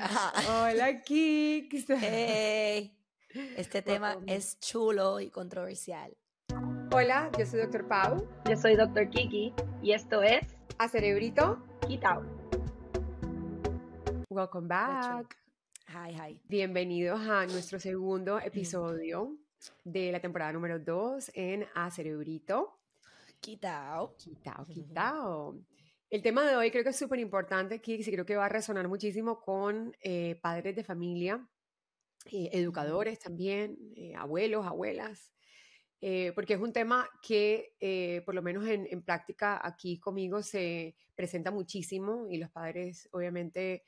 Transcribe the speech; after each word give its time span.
Hola, 0.00 1.02
Kix. 1.02 1.84
Hey. 1.88 2.96
Este 3.56 3.82
tema 3.82 4.16
es 4.26 4.58
chulo 4.58 5.20
y 5.20 5.30
controversial. 5.30 6.16
Hola, 6.92 7.30
yo 7.38 7.44
soy 7.44 7.60
Dr. 7.60 7.86
Pau. 7.86 8.26
Yo 8.48 8.56
soy 8.56 8.76
Dr. 8.76 9.10
Kiki 9.10 9.52
y 9.82 9.92
esto 9.92 10.22
es 10.22 10.40
A 10.78 10.88
Cerebrito. 10.88 11.62
Quitao. 11.86 12.24
Welcome 14.30 14.68
back. 14.68 15.36
Hi, 15.88 16.14
hi. 16.14 16.40
Bienvenidos 16.48 17.20
a 17.20 17.46
nuestro 17.46 17.78
segundo 17.78 18.40
episodio 18.40 19.36
de 19.84 20.12
la 20.12 20.20
temporada 20.20 20.52
número 20.52 20.78
2 20.78 21.32
en 21.34 21.66
A 21.74 21.90
Cerebrito. 21.90 22.80
Quitao. 23.40 24.16
Quitao, 24.16 24.64
quitao. 24.66 25.56
El 26.10 26.22
tema 26.22 26.44
de 26.44 26.56
hoy 26.56 26.72
creo 26.72 26.82
que 26.82 26.90
es 26.90 26.98
súper 26.98 27.20
importante, 27.20 27.80
Kix, 27.80 28.08
y 28.08 28.10
creo 28.10 28.26
que 28.26 28.34
va 28.34 28.46
a 28.46 28.48
resonar 28.48 28.88
muchísimo 28.88 29.40
con 29.40 29.96
eh, 30.00 30.40
padres 30.42 30.74
de 30.74 30.82
familia, 30.82 31.48
eh, 32.32 32.50
educadores 32.52 33.20
también, 33.20 33.78
eh, 33.94 34.16
abuelos, 34.16 34.66
abuelas, 34.66 35.30
eh, 36.00 36.32
porque 36.34 36.54
es 36.54 36.60
un 36.60 36.72
tema 36.72 37.08
que 37.22 37.76
eh, 37.78 38.22
por 38.26 38.34
lo 38.34 38.42
menos 38.42 38.66
en, 38.66 38.88
en, 38.90 39.02
práctica 39.02 39.60
aquí 39.62 40.00
conmigo 40.00 40.42
se 40.42 40.96
presenta 41.14 41.52
muchísimo 41.52 42.26
y 42.28 42.38
los 42.38 42.50
padres 42.50 43.08
obviamente 43.12 43.84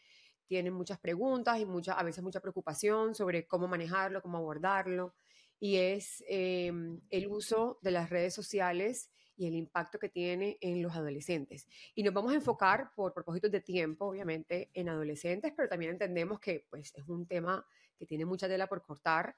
tienen 0.46 0.74
muchas 0.74 1.00
preguntas 1.00 1.58
y 1.58 1.66
mucha, 1.66 1.94
a 1.94 2.04
veces 2.04 2.22
mucha 2.22 2.40
preocupación 2.40 3.16
sobre 3.16 3.48
cómo 3.48 3.66
manejarlo, 3.66 4.22
cómo 4.22 4.38
abordarlo, 4.38 5.14
y 5.58 5.76
es 5.76 6.22
eh, 6.28 6.70
el 7.10 7.26
uso 7.26 7.80
de 7.82 7.90
las 7.90 8.10
redes 8.10 8.32
sociales 8.32 9.10
y 9.36 9.46
el 9.46 9.54
impacto 9.54 9.98
que 9.98 10.08
tiene 10.08 10.58
en 10.60 10.82
los 10.82 10.94
adolescentes. 10.94 11.66
Y 11.94 12.02
nos 12.02 12.14
vamos 12.14 12.32
a 12.32 12.36
enfocar 12.36 12.92
por 12.94 13.14
propósitos 13.14 13.50
de 13.50 13.60
tiempo, 13.60 14.06
obviamente, 14.06 14.70
en 14.74 14.88
adolescentes, 14.88 15.52
pero 15.56 15.68
también 15.68 15.92
entendemos 15.92 16.40
que 16.40 16.66
pues, 16.68 16.92
es 16.94 17.08
un 17.08 17.26
tema 17.26 17.66
que 17.96 18.06
tiene 18.06 18.24
mucha 18.24 18.48
tela 18.48 18.68
por 18.68 18.82
cortar 18.82 19.36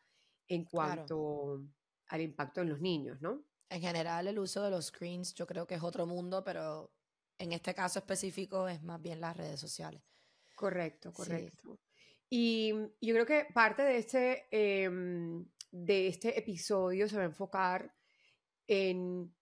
en 0.48 0.64
cuanto 0.64 1.59
claro. 1.59 1.68
al 2.09 2.20
impacto 2.20 2.60
en 2.60 2.68
los 2.68 2.80
niños, 2.80 3.20
¿no? 3.20 3.45
En 3.68 3.80
general, 3.80 4.26
el 4.28 4.38
uso 4.38 4.62
de 4.62 4.70
los 4.70 4.86
screens 4.86 5.34
yo 5.34 5.46
creo 5.46 5.66
que 5.66 5.74
es 5.74 5.82
otro 5.82 6.06
mundo, 6.06 6.45
pero 6.45 6.92
en 7.38 7.52
este 7.52 7.74
caso 7.74 7.98
específico 7.98 8.68
es 8.68 8.82
más 8.82 9.01
bien 9.01 9.20
las 9.20 9.36
redes 9.36 9.60
sociales. 9.60 10.02
Correcto, 10.54 11.12
correcto. 11.12 11.74
Sí. 11.74 11.80
Y 12.30 12.73
yo 13.01 13.14
creo 13.14 13.26
que 13.26 13.46
parte 13.52 13.82
de 13.82 13.98
este, 13.98 14.46
eh, 14.51 14.88
de 15.70 16.06
este 16.06 16.38
episodio 16.38 17.08
se 17.08 17.16
va 17.16 17.23
a 17.23 17.26
enfocar 17.26 17.95
en 18.66 19.34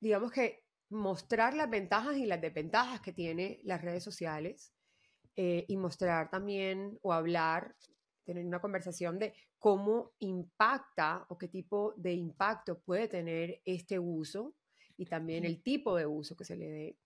digamos 0.00 0.32
que 0.32 0.64
mostrar 0.90 1.54
las 1.54 1.70
ventajas 1.70 2.16
y 2.16 2.26
las 2.26 2.40
desventajas 2.40 3.00
que 3.00 3.12
tiene 3.12 3.60
las 3.62 3.80
redes 3.80 4.02
sociales 4.02 4.72
eh, 5.36 5.64
y 5.68 5.76
mostrar 5.76 6.30
también 6.30 6.98
o 7.02 7.12
hablar, 7.12 7.76
tener 8.24 8.44
una 8.44 8.60
conversación 8.60 9.18
de 9.18 9.34
cómo 9.58 10.12
impacta 10.18 11.24
o 11.28 11.38
qué 11.38 11.48
tipo 11.48 11.94
de 11.96 12.14
impacto 12.14 12.80
puede 12.80 13.08
tener 13.08 13.60
este 13.64 13.98
uso 13.98 14.56
y 14.96 15.06
también 15.06 15.44
el 15.44 15.62
tipo 15.62 15.96
de 15.96 16.06
uso 16.06 16.36
que 16.36 16.44
se 16.44 16.56
le 16.56 16.68
dé 16.68 16.98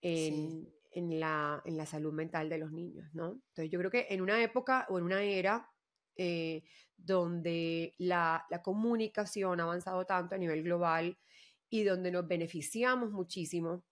en, 0.00 0.34
sí. 0.34 0.74
en, 0.92 1.20
la, 1.20 1.62
en 1.64 1.76
la 1.76 1.86
salud 1.86 2.12
mental 2.12 2.48
de 2.48 2.58
los 2.58 2.72
niños, 2.72 3.08
¿no? 3.12 3.32
Entonces 3.48 3.70
yo 3.70 3.78
creo 3.78 3.90
que 3.90 4.06
en 4.10 4.20
una 4.20 4.42
época 4.42 4.86
o 4.88 4.98
en 4.98 5.04
una 5.04 5.22
era 5.22 5.70
eh, 6.16 6.64
donde 6.96 7.94
la, 7.98 8.46
la 8.50 8.62
comunicación 8.62 9.60
ha 9.60 9.64
avanzado 9.64 10.06
tanto 10.06 10.34
a 10.34 10.38
nivel 10.38 10.62
global, 10.62 11.18
y 11.68 11.84
donde 11.84 12.10
nos 12.10 12.26
beneficiamos 12.26 13.10
muchísimo 13.10 13.84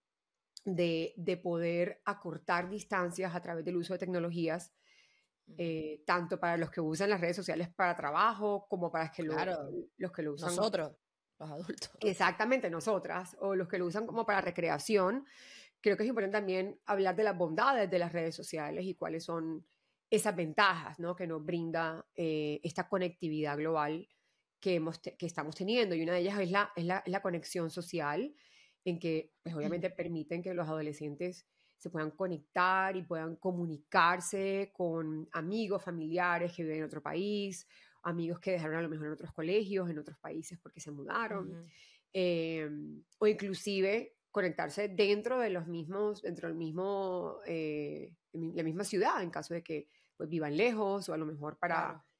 de, 0.65 1.13
de, 1.17 1.37
poder 1.37 2.01
acortar 2.05 2.71
distancias 2.71 3.35
a 3.35 3.41
través 3.41 3.65
del 3.65 3.77
uso 3.77 3.93
de 3.93 3.99
tecnologías, 3.99 4.73
eh, 5.59 6.03
tanto 6.07 6.41
para 6.41 6.57
los 6.57 6.71
que 6.71 6.81
usan 6.81 7.11
las 7.11 7.21
redes 7.21 7.37
sociales 7.37 7.69
para 7.69 7.95
trabajo 7.95 8.67
como 8.69 8.91
para 8.91 9.05
los 9.05 9.15
que, 9.15 9.25
claro, 9.25 9.71
lo, 9.71 9.87
los 9.99 10.13
que 10.13 10.23
lo 10.23 10.33
usan. 10.33 10.57
Nosotros, 10.57 10.93
los 11.39 11.51
adultos. 11.51 11.91
Exactamente, 12.01 12.71
nosotras, 12.71 13.37
o 13.41 13.55
los 13.55 13.69
que 13.69 13.79
lo 13.79 13.87
usan 13.87 14.07
como 14.07 14.25
para 14.25 14.41
recreación. 14.41 15.27
Creo 15.81 15.99
que 15.99 16.05
es 16.05 16.09
importante 16.09 16.39
también 16.39 16.81
hablar 16.87 17.15
de 17.15 17.25
las 17.25 17.37
bondades 17.37 17.91
de 17.91 17.99
las 17.99 18.13
redes 18.13 18.35
sociales 18.35 18.87
y 18.87 18.95
cuáles 18.95 19.25
son 19.25 19.67
esas 20.11 20.35
ventajas 20.35 20.99
¿no? 20.99 21.15
que 21.15 21.27
nos 21.27 21.45
brinda 21.45 22.07
eh, 22.15 22.61
esta 22.63 22.89
conectividad 22.89 23.59
global 23.59 24.09
que, 24.65 24.77
hemos 24.77 24.99
que 24.99 25.27
estamos 25.27 25.55
teniendo 25.55 25.95
y 25.95 26.03
una 26.03 26.15
de 26.15 26.21
ellas 26.21 26.41
es 26.41 26.51
la, 26.51 26.73
es 26.75 26.87
la, 26.87 27.03
la 27.05 27.21
conexión 27.21 27.69
social, 27.69 28.35
en 28.83 28.99
que 28.99 29.31
pues, 29.43 29.55
obviamente 29.55 29.91
permiten 29.91 30.43
que 30.43 30.55
los 30.55 30.67
adolescentes 30.67 31.47
se 31.77 31.91
puedan 31.91 32.13
conectar 32.13 32.97
y 32.97 33.03
puedan 33.03 33.37
comunicarse 33.37 34.71
con 34.73 35.29
amigos, 35.33 35.85
familiares 35.85 36.55
que 36.55 36.63
viven 36.63 36.79
en 36.79 36.85
otro 36.85 37.03
país, 37.03 37.69
amigos 38.05 38.41
que 38.41 38.53
dejaron 38.53 38.77
a 38.77 38.81
lo 38.81 38.89
mejor 38.89 39.09
en 39.09 39.13
otros 39.13 39.35
colegios, 39.35 39.91
en 39.91 39.99
otros 39.99 40.17
países 40.19 40.59
porque 40.59 40.81
se 40.81 40.91
mudaron, 40.91 41.51
uh 41.51 41.57
-huh. 41.57 41.71
eh, 42.15 42.71
o 43.19 43.27
inclusive 43.27 44.17
conectarse 44.31 44.89
dentro 44.89 45.41
de 45.41 45.51
los 45.51 45.67
mismos, 45.67 46.23
dentro 46.23 46.49
del 46.49 46.57
mismo, 46.57 47.37
eh, 47.47 48.15
la 48.33 48.63
misma 48.63 48.85
ciudad, 48.85 49.23
en 49.23 49.31
caso 49.31 49.53
de 49.53 49.63
que 49.63 49.89
pues, 50.17 50.31
vivan 50.31 50.57
lejos 50.57 51.07
o 51.11 51.13
a 51.13 51.19
lo 51.19 51.27
mejor 51.27 51.59
para... 51.59 51.77
Claro 51.77 52.14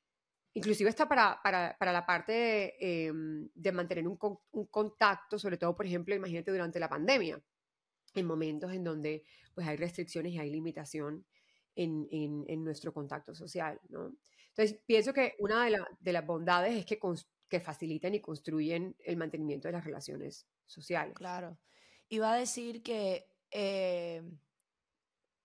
inclusive 0.55 0.89
está 0.89 1.09
para, 1.09 1.41
para, 1.43 1.77
para 1.79 1.93
la 1.93 2.07
parte 2.07 2.33
de, 2.33 2.75
eh, 2.81 3.13
de 3.55 3.73
mantener 3.73 4.07
un, 4.09 4.17
contacto, 4.71 5.39
sobre 5.39 5.59
todo, 5.59 5.77
por 5.77 5.87
ejemplo, 5.87 6.15
imagínate 6.15 6.51
durante 6.51 6.81
la 6.81 6.89
pandemia, 6.89 7.43
en 8.15 8.27
momentos 8.27 8.73
en 8.73 8.85
donde 8.85 9.25
pues, 9.55 9.67
hay 9.67 9.77
restricciones 9.77 10.33
y 10.33 10.39
hay 10.39 10.51
limitación 10.51 11.27
en, 11.75 12.07
en, 12.11 12.65
nuestro 12.65 12.93
contacto 12.93 13.35
social, 13.35 13.81
¿no? 13.89 14.15
Entonces, 14.51 14.81
pienso 14.87 15.13
que 15.13 15.35
una 15.41 15.69
de 15.99 16.13
las 16.13 16.25
bondades 16.25 16.77
es 16.77 16.87
que, 16.87 17.01
que 17.49 17.59
facilitan 17.59 18.15
y 18.15 18.21
construyen 18.21 18.95
el 19.05 19.17
mantenimiento 19.17 19.67
de 19.67 19.73
las 19.73 19.85
relaciones 19.85 20.47
sociales. 20.65 21.15
Claro. 21.15 21.59
Iba 22.09 22.33
a 22.33 22.37
decir 22.37 22.83
que... 22.83 23.27
Eh 23.51 24.23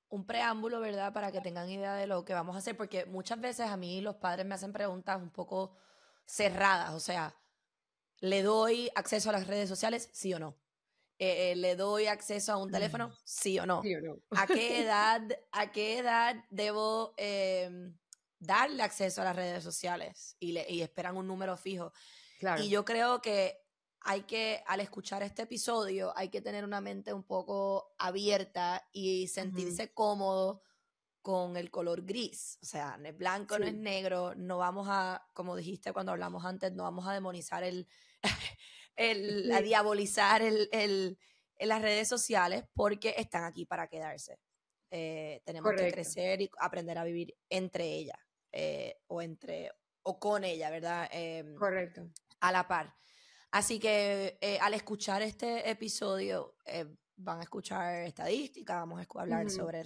un 0.09 0.25
preámbulo, 0.25 0.79
¿verdad? 0.79 1.13
Para 1.13 1.31
que 1.31 1.41
tengan 1.41 1.69
idea 1.69 1.95
de 1.95 2.07
lo 2.07 2.25
que 2.25 2.33
vamos 2.33 2.55
a 2.55 2.59
hacer, 2.59 2.75
porque 2.75 3.05
muchas 3.05 3.39
veces 3.39 3.67
a 3.67 3.77
mí 3.77 4.01
los 4.01 4.15
padres 4.15 4.45
me 4.45 4.55
hacen 4.55 4.73
preguntas 4.73 5.21
un 5.21 5.29
poco 5.29 5.75
cerradas, 6.25 6.93
o 6.93 6.99
sea, 6.99 7.35
¿le 8.19 8.43
doy 8.43 8.91
acceso 8.95 9.29
a 9.29 9.33
las 9.33 9.47
redes 9.47 9.69
sociales? 9.69 10.09
Sí 10.11 10.33
o 10.33 10.39
no. 10.39 10.57
Eh, 11.21 11.53
¿Le 11.57 11.75
doy 11.75 12.07
acceso 12.07 12.53
a 12.53 12.57
un 12.57 12.71
teléfono? 12.71 13.11
Sí 13.25 13.59
o 13.59 13.65
no. 13.65 13.81
Sí 13.81 13.93
o 13.93 14.01
no. 14.01 14.21
¿A 14.31 14.47
qué 14.47 14.81
edad, 14.83 15.21
a 15.51 15.71
qué 15.71 15.99
edad 15.99 16.35
debo 16.49 17.13
eh, 17.17 17.69
darle 18.39 18.83
acceso 18.83 19.21
a 19.21 19.25
las 19.25 19.35
redes 19.35 19.63
sociales? 19.63 20.37
Y, 20.39 20.53
le, 20.53 20.65
y 20.69 20.81
esperan 20.81 21.17
un 21.17 21.27
número 21.27 21.57
fijo. 21.57 21.91
Claro. 22.39 22.63
Y 22.63 22.69
yo 22.69 22.85
creo 22.85 23.21
que 23.21 23.68
hay 24.01 24.23
que, 24.23 24.63
al 24.67 24.79
escuchar 24.79 25.23
este 25.23 25.43
episodio, 25.43 26.13
hay 26.15 26.29
que 26.29 26.41
tener 26.41 26.63
una 26.63 26.81
mente 26.81 27.13
un 27.13 27.23
poco 27.23 27.93
abierta 27.97 28.87
y 28.91 29.27
sentirse 29.27 29.83
uh 29.83 29.87
-huh. 29.87 29.93
cómodo 29.93 30.61
con 31.21 31.57
el 31.57 31.69
color 31.69 32.05
gris. 32.05 32.57
O 32.61 32.65
sea, 32.65 32.97
no 32.97 33.09
es 33.09 33.17
blanco, 33.17 33.55
sí. 33.55 33.61
no 33.61 33.67
es 33.67 33.75
negro. 33.75 34.33
No 34.35 34.57
vamos 34.57 34.87
a, 34.89 35.27
como 35.33 35.55
dijiste 35.55 35.93
cuando 35.93 36.11
hablamos 36.11 36.45
antes, 36.45 36.71
no 36.73 36.83
vamos 36.83 37.07
a 37.07 37.13
demonizar 37.13 37.63
el, 37.63 37.87
el 38.95 39.43
sí. 39.45 39.51
a 39.51 39.61
diabolizar 39.61 40.41
el, 40.41 40.69
el, 40.71 41.17
las 41.59 41.81
redes 41.81 42.07
sociales 42.07 42.63
porque 42.73 43.15
están 43.17 43.43
aquí 43.43 43.65
para 43.65 43.87
quedarse. 43.87 44.39
Eh, 44.91 45.41
tenemos 45.45 45.69
Correcto. 45.69 45.85
que 45.85 45.93
crecer 45.93 46.41
y 46.41 46.49
aprender 46.59 46.97
a 46.97 47.03
vivir 47.03 47.35
entre 47.47 47.85
ellas 47.85 48.17
eh, 48.51 48.97
o 49.07 49.21
entre 49.21 49.71
o 50.01 50.19
con 50.19 50.43
ella, 50.43 50.71
¿verdad? 50.71 51.07
Eh, 51.11 51.43
Correcto. 51.57 52.09
A 52.39 52.51
la 52.51 52.67
par. 52.67 52.95
Así 53.51 53.79
que 53.79 54.37
eh, 54.41 54.59
al 54.61 54.75
escuchar 54.75 55.21
este 55.23 55.69
episodio 55.69 56.55
eh, 56.65 56.85
van 57.15 57.39
a 57.39 57.43
escuchar 57.43 58.03
estadísticas, 58.03 58.77
vamos 58.77 59.01
a 59.01 59.19
hablar 59.19 59.45
uh 59.45 59.49
-huh. 59.49 59.55
sobre 59.55 59.83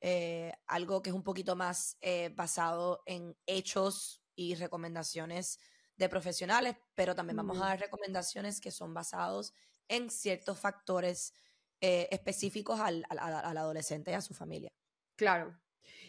eh, 0.00 0.52
algo 0.66 1.02
que 1.02 1.10
es 1.10 1.16
un 1.16 1.22
poquito 1.22 1.54
más 1.54 1.98
basado 2.34 3.02
en 3.06 3.36
hechos 3.46 4.22
y 4.34 4.54
recomendaciones 4.54 5.58
de 5.96 6.08
profesionales, 6.08 6.76
pero 6.94 7.14
también 7.14 7.38
uh 7.38 7.42
-huh. 7.42 7.48
vamos 7.48 7.62
a 7.62 7.68
dar 7.68 7.80
recomendaciones 7.80 8.60
que 8.60 8.70
son 8.70 8.94
basados 8.94 9.52
en 9.88 10.10
ciertos 10.10 10.58
factores 10.58 11.34
específicos 11.80 12.80
al, 12.80 13.04
al, 13.10 13.18
al, 13.18 13.56
adolescente 13.56 14.10
y 14.10 14.14
a 14.14 14.20
su 14.20 14.34
familia. 14.34 14.70
Claro. 15.16 15.58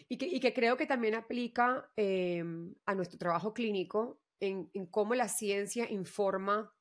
Y 0.08 0.16
que, 0.16 0.26
y 0.26 0.40
que 0.40 0.52
creo 0.52 0.76
que 0.76 0.86
también 0.86 1.14
aplica 1.14 1.90
a 2.86 2.94
nuestro 2.94 3.18
trabajo 3.18 3.52
clínico 3.52 4.20
en, 4.40 4.70
en, 4.74 4.86
cómo 4.86 5.14
la 5.14 5.28
ciencia 5.28 5.90
informa 5.90 6.72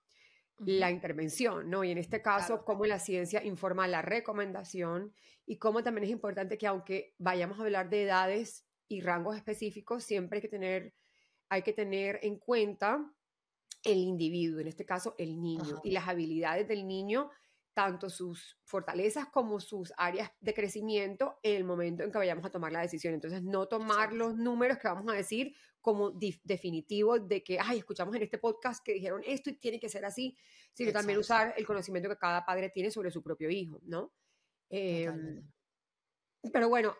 uh 0.59 0.63
-huh. 0.63 0.79
la 0.79 0.91
intervención, 0.91 1.69
¿no? 1.69 1.83
Y 1.83 1.91
en 1.91 1.97
este 1.97 2.21
caso, 2.21 2.47
claro. 2.47 2.65
cómo 2.65 2.85
la 2.85 2.99
ciencia 2.99 3.43
informa 3.43 3.87
la 3.87 4.01
recomendación 4.01 5.13
y 5.45 5.57
cómo 5.57 5.83
también 5.83 6.05
es 6.05 6.11
importante 6.11 6.57
que 6.57 6.67
aunque 6.67 7.13
vayamos 7.17 7.59
a 7.59 7.63
hablar 7.63 7.89
de 7.89 8.03
edades 8.03 8.65
y 8.87 9.01
rangos 9.01 9.35
específicos, 9.35 10.03
siempre 10.03 10.37
hay 10.37 10.41
que 10.41 10.49
tener, 10.49 10.93
hay 11.49 11.61
que 11.61 11.73
tener 11.73 12.19
en 12.21 12.37
cuenta 12.37 13.13
el 13.83 13.97
individuo, 13.97 14.59
en 14.59 14.67
este 14.67 14.85
caso 14.85 15.15
el 15.17 15.41
niño, 15.41 15.81
y 15.83 15.91
las 15.91 16.07
habilidades 16.07 16.67
del 16.67 16.87
niño 16.87 17.29
tanto 17.77 18.09
sus 18.09 18.57
fortalezas 18.63 19.27
como 19.27 19.59
sus 19.59 19.93
áreas 19.97 20.31
de 20.39 20.51
crecimiento 20.55 21.37
en 21.43 21.57
el 21.57 21.63
momento 21.63 22.01
en 22.01 22.11
que 22.11 22.17
vayamos 22.17 22.43
a 22.43 22.49
tomar 22.49 22.71
la 22.71 22.81
decisión. 22.81 23.13
Entonces, 23.13 23.43
no 23.43 23.67
tomar 23.67 24.13
los 24.13 24.35
números 24.35 24.79
que 24.79 24.87
vamos 24.87 25.13
a 25.13 25.15
decir 25.15 25.53
como 25.79 26.09
definitivo 26.09 27.19
de 27.19 27.43
que, 27.43 27.59
ay, 27.59 27.77
escuchamos 27.77 28.15
en 28.15 28.23
este 28.23 28.39
podcast 28.39 28.83
que 28.83 28.93
dijeron 28.93 29.21
esto 29.23 29.51
y 29.51 29.59
tiene 29.59 29.79
que 29.79 29.89
ser 29.89 30.05
así, 30.05 30.35
sino 30.73 30.91
también 30.91 31.19
usar 31.19 31.53
el 31.55 31.67
conocimiento 31.67 32.09
que 32.09 32.17
cada 32.17 32.43
padre 32.43 32.71
tiene 32.71 32.89
sobre 32.89 33.11
su 33.11 33.21
propio 33.21 33.47
hijo, 33.51 33.79
¿no? 33.83 34.11
Em, 34.71 35.47
pero 36.51 36.69
bueno, 36.69 36.97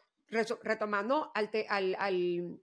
retomando 0.62 1.32
al, 1.34 1.50
al, 1.70 1.96
al, 1.98 2.62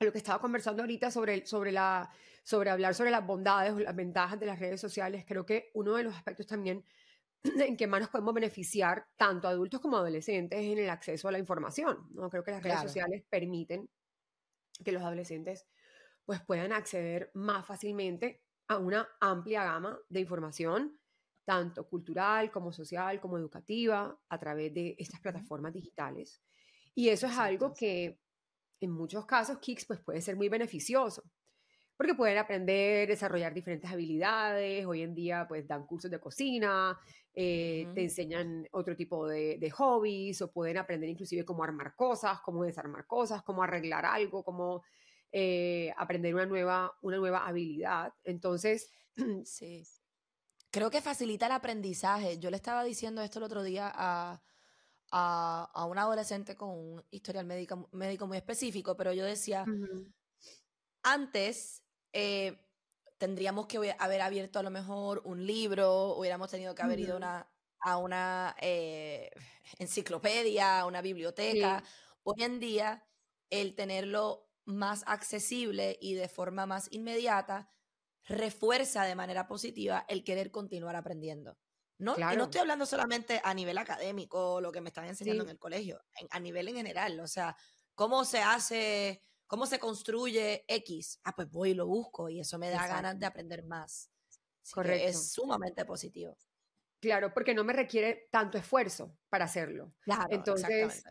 a 0.00 0.04
lo 0.04 0.12
que 0.12 0.18
estaba 0.18 0.38
conversando 0.38 0.82
ahorita 0.82 1.10
sobre, 1.10 1.46
sobre, 1.46 1.72
la, 1.72 2.10
sobre 2.44 2.68
hablar 2.68 2.94
sobre 2.94 3.10
las 3.10 3.26
bondades 3.26 3.72
o 3.72 3.78
las 3.78 3.96
ventajas 3.96 4.38
de 4.38 4.44
las 4.44 4.58
redes 4.58 4.82
sociales, 4.82 5.24
creo 5.26 5.46
que 5.46 5.70
uno 5.72 5.94
de 5.94 6.02
los 6.02 6.14
aspectos 6.14 6.46
también 6.46 6.84
en 7.68 7.76
que 7.76 7.86
más 7.86 8.00
nos 8.00 8.10
podemos 8.10 8.34
beneficiar, 8.34 9.06
tanto 9.16 9.48
adultos 9.48 9.80
como 9.80 9.96
adolescentes, 9.96 10.58
es 10.58 10.66
en 10.66 10.78
el 10.78 10.90
acceso 10.90 11.28
a 11.28 11.32
la 11.32 11.38
información. 11.38 12.08
¿no? 12.10 12.28
Creo 12.30 12.42
que 12.42 12.50
las 12.50 12.62
redes 12.62 12.80
sociales 12.80 13.24
permiten 13.28 13.88
que 14.84 14.92
los 14.92 15.02
adolescentes 15.02 15.66
pues, 16.24 16.40
puedan 16.42 16.72
acceder 16.72 17.30
más 17.34 17.66
fácilmente 17.66 18.42
a 18.68 18.78
una 18.78 19.08
amplia 19.20 19.64
gama 19.64 19.98
de 20.08 20.20
información, 20.20 20.98
tanto 21.44 21.88
cultural 21.88 22.50
como 22.50 22.72
social, 22.72 23.20
como 23.20 23.38
educativa, 23.38 24.18
a 24.28 24.38
través 24.38 24.74
de 24.74 24.94
estas 24.98 25.20
plataformas 25.20 25.72
digitales. 25.72 26.42
Y 26.94 27.08
eso 27.08 27.26
es 27.26 27.38
algo 27.38 27.72
que 27.72 28.20
en 28.80 28.90
muchos 28.90 29.26
casos, 29.26 29.58
Kicks 29.58 29.86
pues, 29.86 30.00
puede 30.00 30.20
ser 30.20 30.36
muy 30.36 30.48
beneficioso 30.48 31.22
porque 31.98 32.14
pueden 32.14 32.38
aprender, 32.38 33.08
desarrollar 33.08 33.52
diferentes 33.52 33.90
habilidades. 33.90 34.86
Hoy 34.86 35.02
en 35.02 35.16
día, 35.16 35.46
pues 35.48 35.66
dan 35.66 35.84
cursos 35.84 36.08
de 36.08 36.20
cocina, 36.20 36.96
eh, 37.34 37.88
te 37.92 38.04
enseñan 38.04 38.68
otro 38.70 38.94
tipo 38.94 39.26
de, 39.26 39.58
de, 39.58 39.70
hobbies 39.70 40.40
o 40.40 40.52
pueden 40.52 40.78
aprender 40.78 41.10
inclusive 41.10 41.44
cómo 41.44 41.64
armar 41.64 41.96
cosas, 41.96 42.38
cómo 42.40 42.62
desarmar 42.62 43.04
cosas, 43.08 43.42
cómo 43.42 43.64
arreglar 43.64 44.06
algo, 44.06 44.44
cómo 44.44 44.84
eh, 45.32 45.92
aprender 45.96 46.36
una 46.36 46.46
nueva, 46.46 46.96
una 47.02 47.16
nueva 47.16 47.48
habilidad. 47.48 48.14
Entonces, 48.22 48.92
sí. 49.44 49.82
Creo 50.70 50.90
que 50.92 51.00
facilita 51.00 51.46
el 51.46 51.52
aprendizaje. 51.52 52.38
Yo 52.38 52.50
le 52.50 52.56
estaba 52.58 52.84
diciendo 52.84 53.22
esto 53.22 53.40
el 53.40 53.44
otro 53.44 53.64
día 53.64 53.90
a, 53.92 54.40
a, 55.10 55.70
a 55.74 55.84
un 55.84 55.98
adolescente 55.98 56.54
con 56.54 56.70
un 56.70 57.04
historial 57.10 57.44
médico, 57.44 57.88
médico 57.90 58.28
muy 58.28 58.36
específico, 58.36 58.96
pero 58.96 59.12
yo 59.12 59.24
decía, 59.24 59.64
antes 61.02 61.82
eh, 62.20 62.58
tendríamos 63.16 63.66
que 63.66 63.94
haber 63.96 64.20
abierto 64.20 64.58
a 64.58 64.64
lo 64.64 64.70
mejor 64.70 65.22
un 65.24 65.46
libro, 65.46 66.16
hubiéramos 66.16 66.50
tenido 66.50 66.74
que 66.74 66.82
haber 66.82 66.98
ido 66.98 67.16
una, 67.16 67.48
a 67.80 67.96
una 67.98 68.56
eh, 68.60 69.30
enciclopedia, 69.78 70.80
a 70.80 70.86
una 70.86 71.00
biblioteca. 71.00 71.84
Hoy 72.24 72.42
en 72.42 72.58
día, 72.58 73.06
el 73.50 73.76
tenerlo 73.76 74.50
más 74.64 75.04
accesible 75.06 75.96
y 76.00 76.14
de 76.14 76.28
forma 76.28 76.66
más 76.66 76.88
inmediata 76.90 77.70
refuerza 78.24 79.04
de 79.04 79.14
manera 79.14 79.46
positiva 79.46 80.04
el 80.08 80.24
querer 80.24 80.50
continuar 80.50 80.96
aprendiendo. 80.96 81.56
¿no? 81.98 82.16
Y 82.16 82.36
no 82.36 82.44
estoy 82.44 82.60
hablando 82.60 82.84
solamente 82.84 83.40
a 83.44 83.54
nivel 83.54 83.78
académico, 83.78 84.60
lo 84.60 84.72
que 84.72 84.80
me 84.80 84.88
están 84.88 85.04
enseñando 85.04 85.44
en 85.44 85.50
el 85.50 85.58
colegio, 85.58 86.00
a 86.30 86.40
nivel 86.40 86.68
en 86.68 86.76
general, 86.76 87.18
o 87.20 87.28
sea, 87.28 87.56
cómo 87.94 88.24
se 88.24 88.40
hace 88.40 89.24
¿Cómo 89.48 89.64
se 89.64 89.78
construye 89.78 90.64
X? 90.68 91.20
Ah, 91.24 91.34
pues 91.34 91.50
voy 91.50 91.70
y 91.70 91.74
lo 91.74 91.86
busco 91.86 92.28
y 92.28 92.38
eso 92.38 92.58
me 92.58 92.68
da 92.68 92.86
ganas 92.86 93.18
de 93.18 93.26
aprender 93.26 93.64
más. 93.64 94.10
Correcto. 94.70 95.08
es 95.08 95.32
sumamente 95.32 95.86
positivo. 95.86 96.36
Claro, 97.00 97.32
porque 97.32 97.54
no 97.54 97.64
me 97.64 97.72
requiere 97.72 98.28
tanto 98.30 98.58
esfuerzo 98.58 99.16
para 99.30 99.46
hacerlo. 99.46 99.94
Claro, 100.00 100.26
Entonces, 100.30 101.02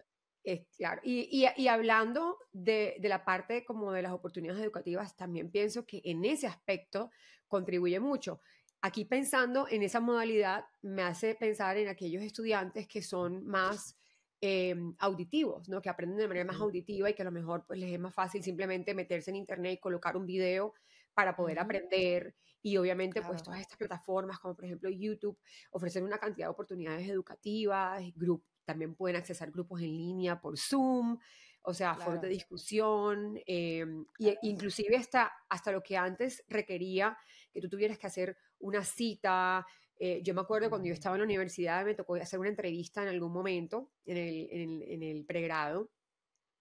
es, 0.44 0.68
claro. 0.78 1.01
Y, 1.04 1.45
y, 1.56 1.68
hablando 1.68 2.38
de, 2.51 2.98
de, 3.00 3.10
la 3.10 3.25
parte 3.25 3.66
como 3.66 3.92
de 3.92 4.04
las 4.04 4.12
oportunidades 4.12 4.62
educativas, 4.62 5.16
también 5.16 5.50
pienso 5.50 5.86
que 5.88 6.01
en 6.04 6.24
ese 6.24 6.45
aspecto 6.45 7.10
contribuye 7.48 8.00
mucho. 8.00 8.42
Aquí 8.81 9.06
pensando 9.06 9.68
en 9.68 9.81
esa 9.81 10.00
modalidad, 10.00 10.66
me 10.84 11.01
hace 11.01 11.34
pensar 11.34 11.78
en 11.78 11.88
aquellos 11.88 12.22
estudiantes 12.22 12.88
que 12.88 13.01
son 13.01 13.45
más 13.48 13.98
Em, 14.39 14.94
auditivos, 15.00 15.68
¿no? 15.68 15.81
que 15.81 15.89
aprenden 15.89 16.19
de 16.19 16.28
manera 16.28 16.45
más 16.45 16.62
auditiva 16.62 17.10
y 17.10 17.16
que 17.16 17.24
a 17.24 17.25
lo 17.25 17.31
mejor 17.31 17.66
pues, 17.66 17.80
les 17.80 17.92
es 17.92 18.00
más 18.00 18.13
fácil 18.13 18.44
simplemente 18.44 18.94
meterse 18.94 19.31
en 19.31 19.36
internet 19.36 19.74
y 19.74 19.78
colocar 19.80 20.16
un 20.16 20.28
video 20.28 20.75
para 21.16 21.36
poder 21.36 21.57
aprender. 21.57 22.36
Y 22.62 22.78
obviamente, 22.78 23.24
pues 23.24 23.42
todas 23.42 23.62
estas 23.62 23.80
plataformas, 23.80 24.38
como 24.38 24.56
por 24.56 24.66
ejemplo 24.66 24.92
YouTube, 24.92 25.39
ofrecen 25.72 26.04
una 26.04 26.19
cantidad 26.19 26.45
de 26.45 26.51
oportunidades 26.51 27.10
educativas, 27.10 28.04
también 28.63 28.94
pueden 28.94 29.16
accesar 29.16 29.50
grupos 29.50 29.81
en 29.81 29.98
línea 29.98 30.39
por 30.39 30.56
Zoom, 30.56 31.18
o 31.63 31.74
sea, 31.74 31.95
foros 31.95 32.22
de 32.22 32.28
discusión, 32.28 33.39
eh, 33.48 33.86
y, 34.19 34.38
inclusive 34.44 34.98
hasta, 34.98 35.31
hasta 35.50 35.72
lo 35.72 35.81
que 35.81 35.98
antes 35.98 36.44
requería 36.48 37.18
que 37.51 37.60
tú 37.60 37.69
tuvieras 37.69 37.98
que 37.98 38.06
hacer 38.06 38.38
una 38.60 38.84
cita, 38.84 39.66
eh, 39.99 40.21
yo 40.23 40.33
me 40.33 40.41
acuerdo 40.41 40.69
cuando 40.69 40.88
yo 40.88 40.94
estaba 40.94 41.15
en 41.15 41.21
la 41.21 41.25
universidad, 41.25 41.83
me 41.85 41.95
tocó 41.95 42.15
hacer 42.15 42.39
una 42.39 42.49
entrevista 42.49 43.01
en 43.01 43.09
algún 43.09 43.31
momento, 43.31 43.91
en 44.05 44.17
el, 44.17 44.47
en 44.51 45.03
el, 45.03 45.25
pregrado, 45.25 45.91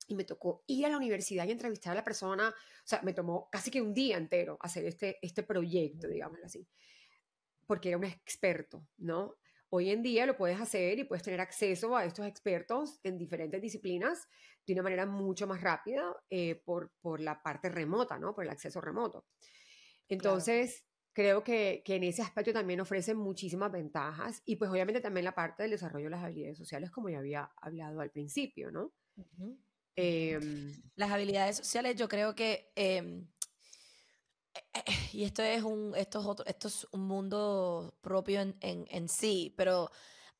y 0.08 0.14
me 0.14 0.24
tocó 0.24 0.64
ir 0.66 0.86
a 0.86 0.88
la 0.88 0.96
universidad 0.96 1.46
y 1.46 1.50
entrevistar 1.50 1.92
a 1.92 1.96
la 1.96 2.04
persona, 2.04 2.48
o 2.48 2.86
sea, 2.86 3.02
me 3.02 3.12
tomó 3.12 3.48
casi 3.50 3.70
que 3.70 3.82
un 3.82 3.92
día 3.92 4.16
entero 4.16 4.56
hacer 4.60 4.86
este, 4.86 5.18
este 5.20 5.42
proyecto, 5.42 6.08
digámoslo 6.08 6.46
así, 6.46 6.66
porque 7.66 7.88
era 7.88 7.98
un 7.98 8.04
experto, 8.04 8.86
¿no? 8.98 9.34
Hoy 9.68 9.90
en 9.90 10.02
día 10.02 10.26
lo 10.26 10.36
puedes 10.36 10.60
hacer 10.60 10.98
y 10.98 11.04
puedes 11.04 11.24
tener 11.24 11.40
acceso 11.40 11.96
a 11.96 12.04
estos 12.04 12.24
expertos 12.24 13.00
en 13.02 13.18
diferentes 13.18 13.60
disciplinas 13.60 14.28
de 14.64 14.72
una 14.72 14.82
manera 14.82 15.06
mucho 15.06 15.46
más 15.46 15.60
rápida 15.60 16.16
eh, 16.30 16.62
por, 16.64 16.92
por 17.00 17.20
la 17.20 17.42
parte 17.42 17.68
remota, 17.68 18.18
¿no? 18.18 18.34
Por 18.34 18.44
el 18.44 18.50
acceso 18.50 18.80
remoto. 18.80 19.26
Entonces, 20.08 20.85
creo 21.16 21.42
que, 21.42 21.82
que, 21.82 21.96
en 21.96 22.04
ese 22.04 22.20
aspecto 22.20 22.52
también 22.52 22.78
ofrece 22.78 23.14
muchísimas 23.14 23.72
ventajas 23.72 24.42
y 24.44 24.56
pues 24.56 24.70
obviamente 24.70 25.00
también 25.00 25.24
la 25.24 25.34
parte 25.34 25.62
del 25.62 25.70
desarrollo 25.70 26.04
de 26.04 26.10
las 26.10 26.22
habilidades 26.22 26.58
sociales 26.58 26.90
como 26.90 27.08
ya 27.08 27.20
había 27.20 27.50
hablado 27.56 28.02
al 28.02 28.10
principio, 28.10 28.70
¿no? 28.70 28.92
Em, 29.96 30.74
las 30.94 31.10
habilidades 31.10 31.56
sociales 31.56 31.96
yo 31.96 32.06
creo 32.06 32.34
que, 32.34 32.70
em, 32.76 33.26
eh, 34.74 34.82
y 35.14 35.24
esto 35.24 35.42
es 35.42 35.62
un, 35.62 35.94
esto 35.96 36.20
es 36.20 36.26
otro, 36.26 36.44
esto 36.44 36.68
es 36.68 36.86
un 36.92 37.06
mundo 37.06 37.96
propio 38.02 38.42
en, 38.42 38.54
en, 38.60 38.84
en 38.90 39.08
sí, 39.08 39.54
pero 39.56 39.90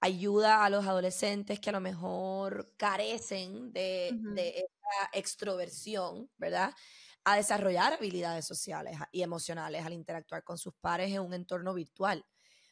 ayuda 0.01 0.63
a 0.63 0.69
los 0.69 0.87
adolescentes 0.87 1.59
que 1.59 1.71
a 1.71 1.73
lo 1.73 1.81
mejor 1.81 2.75
carecen 2.77 3.73
de, 3.73 4.11
de 4.13 4.51
esa 4.59 5.11
extroversión, 5.15 6.29
¿verdad? 6.37 6.75
A 7.27 7.35
desarrollar 7.35 7.93
habilidades 7.93 8.47
sociales 8.47 8.97
y 9.11 9.23
emocionales 9.23 9.85
al 9.85 9.93
interactuar 9.93 10.45
con 10.45 10.59
sus 10.59 10.75
pares 10.75 11.11
en 11.11 11.21
un 11.21 11.35
entorno 11.35 11.75
virtual. 11.75 12.25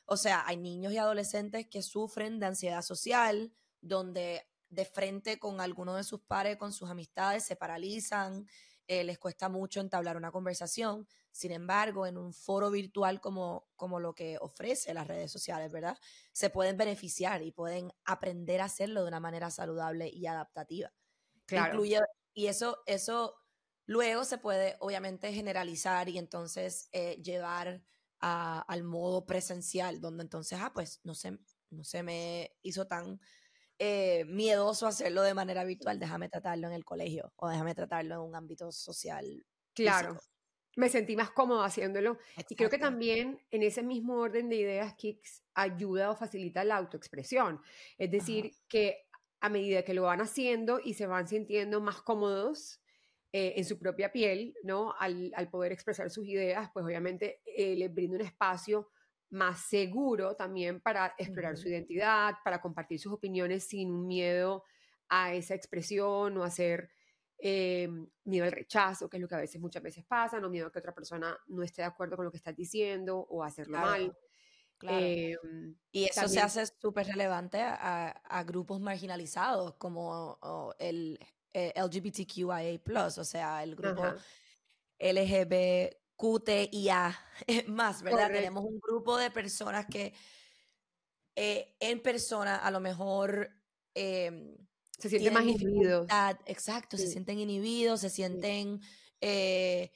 O 0.06 0.16
sea, 0.16 0.44
hay 0.46 0.56
niños 0.56 0.92
y 0.92 0.96
adolescentes 0.96 1.66
que 1.66 1.82
sufren 1.82 2.38
de 2.38 2.46
ansiedad 2.46 2.82
social, 2.82 3.52
donde 3.80 4.46
de 4.68 4.84
frente 4.84 5.40
con 5.40 5.60
alguno 5.60 5.96
de 5.96 6.04
sus 6.04 6.20
pares, 6.20 6.56
con 6.56 6.72
sus 6.72 6.88
amistades, 6.88 7.42
se 7.42 7.56
paralizan, 7.56 8.46
eh, 8.86 9.02
les 9.02 9.18
cuesta 9.18 9.48
mucho 9.48 9.80
entablar 9.80 10.16
una 10.16 10.30
conversación. 10.30 11.08
Sin 11.32 11.50
embargo, 11.50 12.06
en 12.06 12.16
un 12.16 12.32
foro 12.32 12.70
virtual 12.70 13.20
como, 13.20 13.66
como 13.74 13.98
lo 13.98 14.14
que 14.14 14.38
ofrece 14.40 14.94
las 14.94 15.08
redes 15.08 15.32
sociales, 15.32 15.72
¿verdad? 15.72 15.98
Se 16.30 16.48
pueden 16.48 16.76
beneficiar 16.76 17.42
y 17.42 17.50
pueden 17.50 17.92
aprender 18.04 18.60
a 18.60 18.66
hacerlo 18.66 19.02
de 19.02 19.08
una 19.08 19.18
manera 19.18 19.50
saludable 19.50 20.08
y 20.08 20.26
adaptativa. 20.26 20.92
Claro. 21.44 21.84
y 21.84 22.46
eso, 22.46 22.78
eso 22.86 23.43
Luego 23.86 24.24
se 24.24 24.38
puede 24.38 24.76
obviamente 24.80 25.32
generalizar 25.32 26.08
y 26.08 26.18
entonces 26.18 26.88
eh, 26.92 27.20
llevar 27.22 27.82
al 28.26 28.84
modo 28.84 29.26
presencial, 29.26 30.00
donde 30.00 30.22
entonces, 30.22 30.58
ah, 30.62 30.72
pues 30.74 31.00
no 31.04 31.14
se, 31.14 31.38
no 31.68 31.84
se 31.84 32.02
me 32.02 32.56
hizo 32.62 32.86
tan 32.86 33.20
eh, 33.78 34.24
miedoso 34.26 34.86
hacerlo 34.86 35.20
de 35.22 35.34
manera 35.34 35.64
virtual, 35.64 35.98
déjame 35.98 36.28
tratarlo 36.28 36.68
en 36.68 36.72
el 36.72 36.84
colegio 36.84 37.32
o 37.36 37.48
déjame 37.48 37.74
tratarlo 37.74 38.14
en 38.14 38.20
un 38.20 38.34
ámbito 38.34 38.72
social. 38.72 39.44
Claro. 39.74 40.18
Me 40.76 40.88
sentí 40.88 41.16
más 41.16 41.30
cómodo 41.30 41.62
haciéndolo. 41.62 42.18
Y 42.48 42.56
creo 42.56 42.70
que 42.70 42.78
también 42.78 43.38
en 43.50 43.62
ese 43.62 43.82
mismo 43.82 44.14
orden 44.14 44.48
de 44.48 44.56
ideas, 44.56 44.94
Kicks 44.94 45.42
ayuda 45.54 46.10
o 46.10 46.16
facilita 46.16 46.64
la 46.64 46.76
autoexpresión. 46.76 47.60
Es 47.98 48.10
decir, 48.10 48.52
que 48.68 49.06
a 49.40 49.48
medida 49.50 49.84
que 49.84 49.94
lo 49.94 50.04
van 50.04 50.20
haciendo 50.20 50.80
y 50.82 50.94
se 50.94 51.06
van 51.06 51.28
sintiendo 51.28 51.80
más 51.80 52.00
cómodos, 52.00 52.80
eh, 53.36 53.54
en 53.56 53.64
su 53.64 53.80
propia 53.80 54.12
piel, 54.12 54.54
¿no? 54.62 54.94
Al, 54.96 55.48
poder 55.50 55.72
expresar 55.72 56.08
sus 56.08 56.24
ideas, 56.24 56.70
pues 56.72 56.86
obviamente 56.86 57.42
eh, 57.44 57.74
les 57.74 57.92
brinda 57.92 58.14
un 58.14 58.22
espacio 58.22 58.92
más 59.30 59.58
seguro 59.66 60.36
también 60.36 60.80
para 60.80 61.16
explorar 61.18 61.56
su 61.56 61.68
identidad, 61.68 62.34
para 62.44 62.60
compartir 62.60 63.00
sus 63.00 63.12
opiniones 63.12 63.64
sin 63.66 64.06
miedo 64.06 64.62
a 65.08 65.34
esa 65.34 65.56
expresión 65.56 66.38
o 66.38 66.44
hacer 66.44 66.92
eh, 67.38 67.88
miedo 68.22 68.44
al 68.44 68.52
rechazo, 68.52 69.10
que 69.10 69.16
es 69.16 69.20
lo 69.20 69.26
que 69.26 69.34
a 69.34 69.38
veces 69.38 69.60
muchas 69.60 69.82
veces 69.82 70.04
pasa, 70.04 70.38
no 70.38 70.48
miedo 70.48 70.68
a 70.68 70.70
que 70.70 70.78
otra 70.78 70.94
persona 70.94 71.36
no 71.48 71.64
esté 71.64 71.82
de 71.82 71.88
acuerdo 71.88 72.14
con 72.14 72.26
lo 72.26 72.30
que 72.30 72.36
estás 72.36 72.54
diciendo 72.54 73.18
o 73.18 73.42
hacerlo 73.42 73.78
mal. 73.78 74.16
Em, 74.82 75.74
y 75.90 76.04
eso 76.04 76.28
se 76.28 76.38
hace 76.38 76.66
súper 76.66 77.08
relevante 77.08 77.58
a, 77.60 78.44
grupos 78.46 78.80
marginalizados 78.80 79.74
como 79.74 80.38
el, 80.78 81.18
eh, 81.56 81.72
LGBTQIA, 81.76 82.80
o 83.16 83.24
sea, 83.24 83.62
el 83.62 83.76
grupo 83.76 84.02
LGBTQIA 84.98 85.96
más, 87.68 88.02
¿verdad? 88.02 88.32
Tenemos 88.32 88.64
un 88.64 88.80
grupo 88.80 89.16
de 89.16 89.30
personas 89.30 89.86
que 89.86 90.12
eh, 91.36 91.76
en 91.78 92.02
persona 92.02 92.56
a 92.56 92.72
lo 92.72 92.80
mejor 92.80 93.48
em, 93.94 94.56
se 94.98 95.08
sienten 95.08 95.32
más 95.32 95.44
inhibidos. 95.44 96.08
Exacto, 96.46 96.96
se 96.96 97.06
sienten 97.06 97.38
inhibidos, 97.38 98.00
se 98.00 98.10
sienten 98.10 98.80
eh, 99.20 99.92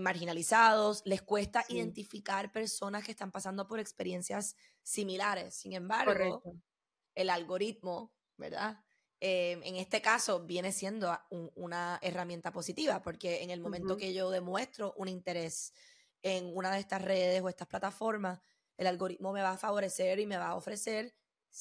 marginalizados, 0.00 1.00
les 1.06 1.22
cuesta 1.22 1.64
identificar 1.70 2.52
personas 2.52 3.02
que 3.02 3.12
están 3.12 3.32
pasando 3.32 3.66
por 3.66 3.80
experiencias 3.80 4.56
similares. 4.82 5.54
Sin 5.54 5.72
embargo, 5.72 6.42
el 7.14 7.30
algoritmo, 7.30 8.14
¿verdad? 8.36 8.84
Em, 9.20 9.60
en 9.64 9.76
este 9.76 10.00
caso 10.00 10.44
viene 10.44 10.70
siendo 10.70 11.12
una 11.56 11.98
herramienta 12.02 12.52
positiva, 12.52 13.02
porque 13.02 13.42
en 13.42 13.50
el 13.50 13.60
momento 13.60 13.96
que 13.96 14.14
yo 14.14 14.30
demuestro 14.30 14.94
un 14.96 15.08
interés 15.08 15.72
en 16.22 16.50
una 16.56 16.70
de 16.72 16.78
estas 16.78 17.02
redes 17.02 17.42
o 17.42 17.48
estas 17.48 17.66
plataformas, 17.66 18.40
el 18.76 18.86
algoritmo 18.86 19.32
me 19.32 19.42
va 19.42 19.52
a 19.52 19.58
favorecer 19.58 20.20
y 20.20 20.26
me 20.26 20.36
va 20.36 20.48
a 20.48 20.54
ofrecer 20.54 21.16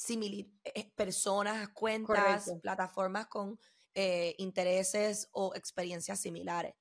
eh, 0.09 0.91
personas, 0.95 1.69
cuentas, 1.69 2.53
plataformas 2.61 3.25
con 3.27 3.59
eh, 3.95 4.35
intereses 4.37 5.27
o 5.31 5.55
experiencias 5.55 6.19
similares. 6.19 6.75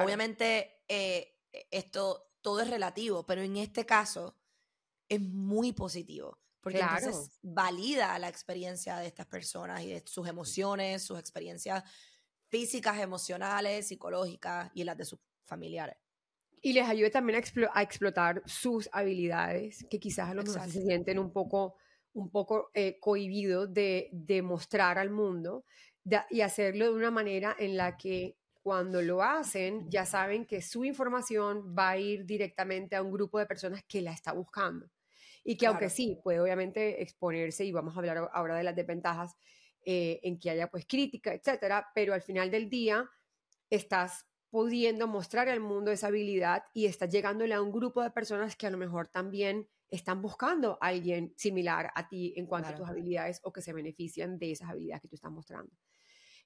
Obviamente, 0.00 0.82
eh, 0.86 1.40
esto 1.70 2.30
todo 2.40 2.60
es 2.60 2.70
relativo, 2.70 3.26
pero 3.26 3.42
en 3.42 3.56
este 3.56 3.84
caso 3.84 4.36
es 5.08 5.20
muy 5.20 5.72
positivo 5.72 6.38
porque 6.64 6.80
entonces 6.80 7.38
valida 7.42 8.18
la 8.18 8.30
experiencia 8.30 8.96
de 8.96 9.06
estas 9.06 9.26
personas 9.26 9.82
y 9.82 9.92
de 9.92 10.02
sus 10.06 10.26
emociones, 10.26 11.02
sus 11.02 11.18
experiencias 11.18 11.84
físicas, 12.48 12.98
emocionales, 13.00 13.86
psicológicas 13.86 14.70
y 14.72 14.82
las 14.82 14.96
de 14.96 15.04
sus 15.04 15.20
familiares. 15.44 15.96
Y 16.62 16.72
les 16.72 16.88
ayude 16.88 17.10
también 17.10 17.38
a, 17.74 17.82
explotar 17.82 18.42
sus 18.46 18.88
habilidades, 18.92 19.84
que 19.90 20.00
quizás 20.00 20.30
a 20.30 20.34
lo 20.34 20.42
mejor 20.42 20.70
se 20.70 20.82
sienten 20.82 21.18
un 21.18 21.30
poco, 21.30 21.76
un 22.14 22.30
poco 22.30 22.70
eh, 22.72 22.98
cohibidos 22.98 23.74
de, 23.74 24.08
de, 24.12 24.40
mostrar 24.40 24.96
al 24.96 25.10
mundo 25.10 25.66
y 26.30 26.40
hacerlo 26.40 26.86
de 26.86 26.92
una 26.94 27.10
manera 27.10 27.54
en 27.58 27.76
la 27.76 27.98
que 27.98 28.38
cuando 28.62 29.02
lo 29.02 29.22
hacen 29.22 29.90
ya 29.90 30.06
saben 30.06 30.46
que 30.46 30.62
su 30.62 30.86
información 30.86 31.76
va 31.78 31.90
a 31.90 31.98
ir 31.98 32.24
directamente 32.24 32.96
a 32.96 33.02
un 33.02 33.12
grupo 33.12 33.38
de 33.38 33.44
personas 33.44 33.84
que 33.86 34.00
la 34.00 34.12
está 34.12 34.32
buscando. 34.32 34.88
Y 35.44 35.56
que 35.56 35.66
aunque 35.66 35.90
sí, 35.90 36.18
puede 36.22 36.40
obviamente 36.40 37.02
exponerse, 37.02 37.64
y 37.64 37.72
vamos 37.72 37.94
a 37.94 37.98
hablar 37.98 38.30
ahora 38.32 38.56
de 38.56 38.64
las 38.64 38.74
desventajas, 38.74 39.36
eh, 39.84 40.20
en 40.22 40.38
que 40.38 40.48
haya 40.48 40.70
pues 40.70 40.86
crítica, 40.86 41.34
etcétera, 41.34 41.88
pero 41.94 42.14
al 42.14 42.22
final 42.22 42.50
del 42.50 42.70
día 42.70 43.08
estás 43.68 44.26
pudiendo 44.48 45.06
mostrar 45.06 45.48
al 45.48 45.60
mundo 45.60 45.90
esa 45.90 46.06
habilidad 46.06 46.62
y 46.72 46.86
estás 46.86 47.10
llegándole 47.10 47.52
a 47.54 47.60
un 47.60 47.70
grupo 47.70 48.02
de 48.02 48.10
personas 48.10 48.56
que 48.56 48.66
a 48.66 48.70
lo 48.70 48.78
mejor 48.78 49.08
también 49.08 49.68
están 49.90 50.22
buscando 50.22 50.78
a 50.80 50.86
alguien 50.86 51.34
similar 51.36 51.90
a 51.94 52.08
ti 52.08 52.32
en 52.36 52.46
cuanto 52.46 52.68
a 52.70 52.74
tus 52.74 52.88
habilidades 52.88 53.40
o 53.42 53.52
que 53.52 53.60
se 53.60 53.72
benefician 53.72 54.38
de 54.38 54.52
esas 54.52 54.70
habilidades 54.70 55.02
que 55.02 55.08
tú 55.08 55.16
estás 55.16 55.30
mostrando. 55.30 55.72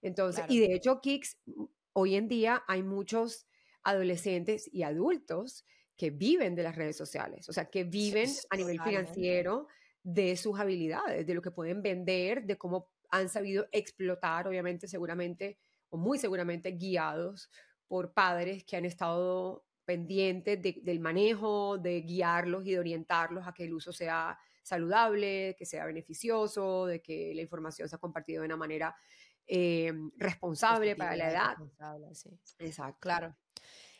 Entonces, 0.02 0.44
y 0.48 0.58
de 0.58 0.74
hecho, 0.74 1.00
Kicks, 1.00 1.38
hoy 1.92 2.14
en 2.16 2.28
día 2.28 2.62
hay 2.66 2.82
muchos 2.82 3.46
adolescentes 3.82 4.68
y 4.72 4.82
adultos 4.82 5.64
que 5.98 6.10
viven 6.10 6.54
de 6.54 6.62
las 6.62 6.76
redes 6.76 6.96
sociales, 6.96 7.48
o 7.48 7.52
sea, 7.52 7.64
que 7.66 7.82
viven 7.82 8.30
a 8.50 8.56
nivel 8.56 8.80
financiero 8.80 9.66
de 10.02 10.36
sus 10.36 10.58
habilidades, 10.58 11.26
de 11.26 11.34
lo 11.34 11.42
que 11.42 11.50
pueden 11.50 11.82
vender, 11.82 12.44
de 12.44 12.56
cómo 12.56 12.92
han 13.10 13.28
sabido 13.28 13.66
explotar, 13.72 14.46
obviamente, 14.46 14.86
seguramente, 14.86 15.58
o 15.90 15.96
muy 15.96 16.18
seguramente 16.18 16.70
guiados 16.70 17.50
por 17.88 18.12
padres 18.12 18.64
que 18.64 18.76
han 18.76 18.84
estado 18.84 19.66
pendientes 19.84 20.62
del 20.62 21.00
manejo, 21.00 21.78
de 21.78 22.02
guiarlos 22.02 22.64
y 22.64 22.72
de 22.72 22.78
orientarlos 22.78 23.46
a 23.46 23.52
que 23.52 23.64
el 23.64 23.74
uso 23.74 23.92
sea 23.92 24.38
saludable, 24.62 25.56
que 25.58 25.66
sea 25.66 25.84
beneficioso, 25.84 26.86
de 26.86 27.02
que 27.02 27.32
la 27.34 27.42
información 27.42 27.88
sea 27.88 27.98
compartida 27.98 28.40
de 28.40 28.46
una 28.46 28.56
manera 28.56 28.94
eh, 29.46 29.92
responsable 30.16 30.94
para 30.94 31.16
la 31.16 31.30
edad. 31.30 31.56
Sí. 32.12 32.30
Exacto. 32.58 32.98
Claro. 33.00 33.34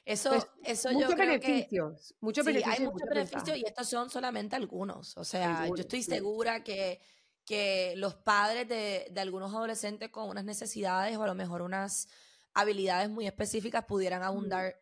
Eso, 0.08 0.30
pues, 0.30 0.46
eso 0.64 0.90
muchos 0.90 1.10
yo 1.10 1.16
creo 1.16 1.28
beneficios, 1.28 2.14
muchos 2.20 2.42
sí, 2.42 2.52
beneficios. 2.52 2.78
Hay 2.80 2.86
muchos 2.86 3.08
beneficios 3.10 3.58
y 3.58 3.64
estos 3.66 3.90
son 3.90 4.08
solamente 4.08 4.56
algunos. 4.56 5.14
O 5.18 5.24
sea, 5.24 5.66
yo 5.66 5.74
estoy 5.74 6.02
segura 6.02 6.64
que, 6.64 6.98
que 7.44 7.92
los 7.96 8.14
padres 8.14 8.66
de, 8.66 9.08
de, 9.10 9.20
algunos 9.20 9.52
adolescentes 9.52 10.08
con 10.08 10.30
unas 10.30 10.46
necesidades 10.46 11.14
o 11.18 11.24
a 11.24 11.26
lo 11.26 11.34
mejor 11.34 11.60
unas 11.60 12.08
habilidades 12.54 13.10
muy 13.10 13.26
específicas 13.26 13.84
pudieran 13.84 14.22
abundar, 14.22 14.80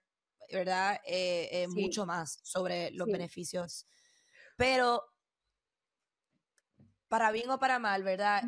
¿verdad? 0.52 1.00
Eh, 1.04 1.48
eh, 1.50 1.68
mucho 1.70 2.06
más 2.06 2.38
sobre 2.44 2.92
los 2.92 3.08
beneficios. 3.08 3.84
Pero, 4.56 5.02
para 7.08 7.32
bien 7.32 7.50
o 7.50 7.58
para 7.58 7.80
mal, 7.80 8.04
¿verdad? 8.04 8.44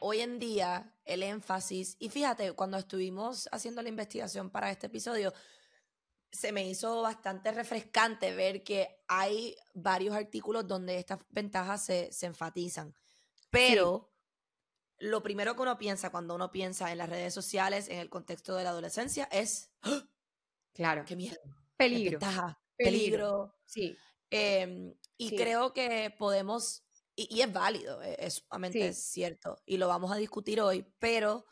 Hoy 0.00 0.20
en 0.20 0.38
día 0.38 0.94
el 1.04 1.22
énfasis, 1.22 1.96
y 1.98 2.08
fíjate, 2.08 2.52
cuando 2.52 2.76
estuvimos 2.76 3.48
haciendo 3.52 3.82
la 3.82 3.88
investigación 3.88 4.50
para 4.50 4.70
este 4.70 4.86
episodio, 4.86 5.32
se 6.30 6.52
me 6.52 6.68
hizo 6.68 7.02
bastante 7.02 7.52
refrescante 7.52 8.34
ver 8.34 8.62
que 8.62 9.02
hay 9.08 9.56
varios 9.74 10.14
artículos 10.14 10.66
donde 10.66 10.98
estas 10.98 11.20
ventajas 11.30 11.84
se, 11.84 12.10
enfatizan. 12.22 12.94
Pero 13.50 14.12
lo 14.98 15.22
primero 15.22 15.54
que 15.54 15.62
uno 15.62 15.78
piensa 15.78 16.10
cuando 16.10 16.34
uno 16.34 16.50
piensa 16.50 16.92
en 16.92 16.98
las 16.98 17.08
redes 17.08 17.32
sociales, 17.32 17.88
en 17.88 17.98
el 17.98 18.10
contexto 18.10 18.54
de 18.56 18.64
la 18.64 18.70
adolescencia, 18.70 19.28
es, 19.32 19.70
¡Ah! 19.82 20.06
claro, 20.74 21.04
qué 21.06 21.16
miedo. 21.16 21.38
Peligro. 21.76 22.18
peligro. 22.76 23.54
Sí. 23.64 23.96
Em, 24.30 24.94
y 25.16 25.34
creo 25.36 25.72
que 25.72 26.14
podemos 26.18 26.84
y, 27.18 27.40
es 27.40 27.52
válido, 27.52 28.00
e, 28.02 28.16
es, 28.18 28.34
sumamente 28.34 28.92
cierto, 28.92 29.60
y 29.66 29.76
lo 29.76 29.88
vamos 29.88 30.12
a 30.12 30.16
discutir 30.16 30.60
hoy, 30.60 30.86
pero 30.98 31.46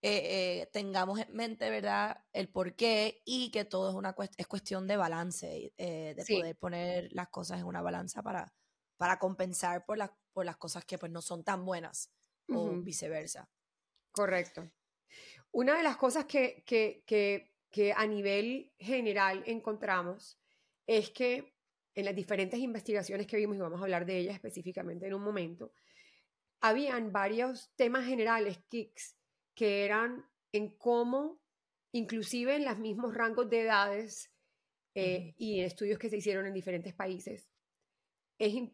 eh, 0.00 0.62
eh, 0.62 0.70
tengamos 0.72 1.18
en 1.20 1.32
mente, 1.34 1.68
¿verdad?, 1.68 2.24
el 2.32 2.48
por 2.48 2.74
qué 2.74 3.20
y 3.26 3.50
que 3.50 3.66
todo 3.66 3.90
es, 3.90 3.94
una 3.94 4.14
es 4.38 4.46
cuestión 4.46 4.86
de 4.86 4.96
balance, 4.96 5.74
eh, 5.76 6.14
de 6.16 6.24
poder 6.24 6.56
poner 6.56 7.12
las 7.12 7.28
cosas 7.28 7.60
en 7.60 7.66
una 7.66 7.82
balanza 7.82 8.22
para, 8.22 8.54
para 8.96 9.18
compensar 9.18 9.84
por, 9.84 9.98
las 9.98 10.10
por 10.32 10.46
las 10.46 10.56
cosas 10.56 10.84
que 10.86 10.96
pues 10.96 11.12
no 11.12 11.20
son 11.20 11.44
tan 11.44 11.66
buenas 11.66 12.10
o 12.48 12.70
viceversa. 12.70 13.48
Correcto. 14.10 14.70
Una 15.52 15.76
de 15.76 15.82
las 15.82 15.96
cosas 15.96 16.24
que, 16.24 16.64
que, 16.64 17.04
que, 17.06 17.54
que 17.70 17.92
a 17.92 18.06
nivel 18.06 18.72
general 18.78 19.42
encontramos 19.46 20.40
es 20.86 21.10
que 21.10 21.54
en 21.94 22.04
las 22.04 22.14
diferentes 22.14 22.60
investigaciones 22.60 23.26
que 23.26 23.36
vimos, 23.36 23.56
y 23.56 23.60
vamos 23.60 23.80
a 23.80 23.84
hablar 23.84 24.06
de 24.06 24.18
ellas 24.18 24.34
específicamente 24.34 25.06
en 25.06 25.14
un 25.14 25.22
momento, 25.22 25.72
habían 26.60 27.12
varios 27.12 27.70
temas 27.76 28.06
generales, 28.06 28.58
kicks, 28.68 29.16
que 29.54 29.84
eran 29.84 30.24
en 30.52 30.76
cómo, 30.76 31.40
inclusive 31.92 32.56
en 32.56 32.64
los 32.64 32.78
mismos 32.78 33.14
rangos 33.14 33.48
de 33.48 33.62
edades 33.62 34.30
eh, 34.94 35.34
y 35.38 35.60
en 35.60 35.66
estudios 35.66 35.98
que 35.98 36.10
se 36.10 36.18
hicieron 36.18 36.46
en 36.46 36.54
diferentes 36.54 36.94
países, 36.94 37.48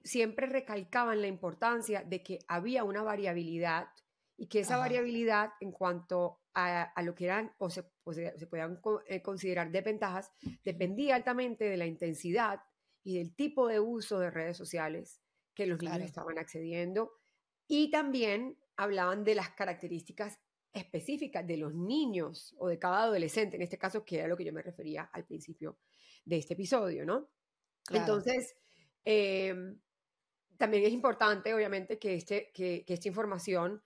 siempre 0.05 0.47
recalcaban 0.47 1.21
la 1.21 1.27
importancia 1.27 2.03
de 2.05 2.23
que 2.23 2.39
había 2.47 2.85
una 2.85 3.03
variabilidad 3.03 3.89
y 4.37 4.47
que 4.47 4.61
esa 4.61 4.77
variabilidad 4.77 5.53
en 5.61 5.73
cuanto 5.73 6.41
a, 6.55 7.03
lo 7.03 7.15
que 7.15 7.25
eran 7.25 7.53
o 7.59 7.69
se, 7.69 7.85
se 8.13 8.47
podían 8.47 8.81
eh, 9.09 9.23
considerar 9.23 9.71
desventajas 9.71 10.31
dependía 10.65 11.17
altamente 11.17 11.65
de 11.65 11.77
la 11.77 11.87
intensidad 11.87 12.61
y 13.07 13.19
del 13.19 13.37
tipo 13.37 13.69
de 13.69 13.79
uso 13.79 14.19
de 14.19 14.33
redes 14.33 14.57
sociales 14.57 15.23
que 15.55 15.65
los 15.65 15.81
niños 15.81 16.01
estaban 16.01 16.39
accediendo. 16.39 17.13
Y 17.69 17.89
también 17.93 18.59
hablaban 18.77 19.23
de 19.23 19.37
las 19.37 19.51
características 19.51 20.41
específicas 20.73 21.47
de 21.47 21.57
los 21.57 21.73
niños 21.73 22.57
o 22.59 22.67
de 22.67 22.81
cada 22.81 23.05
adolescente, 23.05 23.55
en 23.55 23.63
este 23.63 23.79
caso, 23.79 24.05
que 24.05 24.19
era 24.19 24.27
lo 24.27 24.37
que 24.37 24.45
yo 24.45 24.53
me 24.53 24.61
refería 24.61 25.05
al 25.13 25.25
principio 25.25 25.79
de 26.25 26.39
este 26.39 26.55
episodio, 26.55 27.07
¿no? 27.07 27.31
Entonces, 27.93 28.57
em, 29.05 29.79
también 30.57 30.83
es 30.83 30.93
importante, 30.93 31.55
obviamente, 31.55 32.01
que, 32.01 32.15
este, 32.15 32.51
que, 32.53 32.85
esta 32.89 33.07
información, 33.07 33.81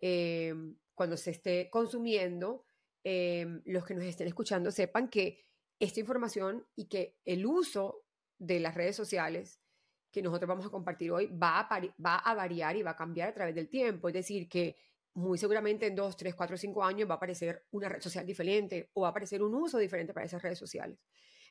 em, 0.00 0.78
cuando 0.94 1.18
se 1.18 1.32
esté 1.32 1.68
consumiendo, 1.68 2.64
em, 3.04 3.60
los 3.66 3.84
que 3.84 3.94
nos 3.94 4.04
estén 4.04 4.28
escuchando 4.28 4.70
sepan 4.70 5.10
que 5.10 5.44
esta 5.78 6.00
información 6.00 6.66
y 6.74 6.86
que 6.86 7.18
el 7.26 7.44
uso 7.44 8.06
de 8.46 8.60
las 8.60 8.74
redes 8.74 8.96
sociales 8.96 9.60
que 10.10 10.22
nosotros 10.22 10.48
vamos 10.48 10.66
a 10.66 10.70
compartir 10.70 11.10
hoy 11.10 11.26
va 11.26 11.60
a, 11.60 11.80
va 12.04 12.16
a 12.16 12.34
variar 12.34 12.76
y 12.76 12.82
va 12.82 12.90
a 12.90 12.96
cambiar 12.96 13.28
a 13.28 13.34
través 13.34 13.54
del 13.54 13.68
tiempo. 13.68 14.08
Es 14.08 14.14
decir, 14.14 14.48
que 14.48 14.76
muy 15.14 15.38
seguramente 15.38 15.86
en 15.86 15.94
dos, 15.94 16.16
tres, 16.16 16.34
cuatro, 16.34 16.56
cinco 16.56 16.84
años 16.84 17.08
va 17.08 17.14
a 17.14 17.16
aparecer 17.16 17.66
una 17.70 17.88
red 17.88 18.00
social 18.00 18.26
diferente 18.26 18.90
o 18.94 19.02
va 19.02 19.08
a 19.08 19.10
aparecer 19.10 19.42
un 19.42 19.54
uso 19.54 19.78
diferente 19.78 20.12
para 20.12 20.26
esas 20.26 20.42
redes 20.42 20.58
sociales. 20.58 20.98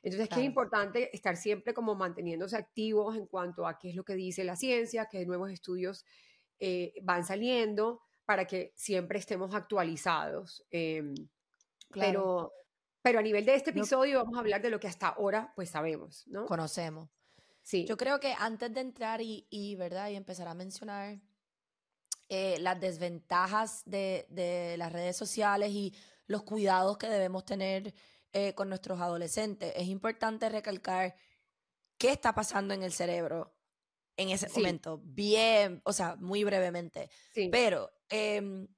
Entonces, 0.02 0.28
que 0.28 0.40
es 0.40 0.46
importante 0.46 1.14
estar 1.14 1.36
siempre 1.36 1.72
como 1.72 1.94
manteniéndose 1.94 2.56
activos 2.56 3.16
en 3.16 3.26
cuanto 3.26 3.66
a 3.66 3.78
qué 3.78 3.90
es 3.90 3.94
lo 3.94 4.04
que 4.04 4.14
dice 4.14 4.42
la 4.42 4.56
ciencia, 4.56 5.08
qué 5.08 5.24
nuevos 5.24 5.50
estudios 5.50 6.04
eh, 6.58 6.92
van 7.02 7.24
saliendo, 7.24 8.02
para 8.24 8.46
que 8.46 8.72
siempre 8.76 9.18
estemos 9.18 9.54
actualizados. 9.54 10.64
Em, 10.70 11.14
pero, 11.90 12.52
pero 13.02 13.18
a 13.18 13.22
nivel 13.22 13.44
de 13.44 13.54
este 13.54 13.70
episodio 13.70 14.18
vamos 14.18 14.36
a 14.36 14.40
hablar 14.40 14.62
de 14.62 14.70
lo 14.70 14.80
que 14.80 14.88
hasta 14.88 15.08
ahora 15.08 15.52
pues 15.54 15.70
sabemos, 15.70 16.26
¿no? 16.28 16.46
Conocemos. 16.46 17.10
Sí. 17.62 17.84
Yo 17.86 17.96
creo 17.96 18.18
que 18.18 18.34
antes 18.38 18.72
de 18.72 18.80
entrar 18.80 19.20
y, 19.20 19.76
¿verdad? 19.76 20.10
y 20.10 20.16
empezar 20.16 20.48
a 20.48 20.54
mencionar 20.54 21.20
eh, 22.28 22.58
las 22.60 22.80
desventajas 22.80 23.82
de, 23.84 24.26
de, 24.30 24.76
las 24.78 24.90
redes 24.90 25.16
sociales 25.16 25.70
y 25.70 25.94
los 26.26 26.42
cuidados 26.42 26.98
que 26.98 27.08
debemos 27.08 27.44
tener 27.44 27.94
eh, 28.32 28.54
con 28.54 28.68
nuestros 28.70 29.00
adolescentes, 29.00 29.72
es 29.76 29.88
importante 29.88 30.48
recalcar 30.48 31.14
qué 31.98 32.10
está 32.10 32.34
pasando 32.34 32.72
en 32.72 32.82
el 32.82 32.92
cerebro 32.92 33.54
en 34.16 34.30
ese 34.30 34.48
momento, 34.48 35.00
bien, 35.04 35.80
o 35.84 35.92
sea, 35.92 36.16
muy 36.16 36.42
brevemente. 36.44 37.10
Sí. 37.34 37.48
Pero 37.50 37.90
em, 38.08 38.68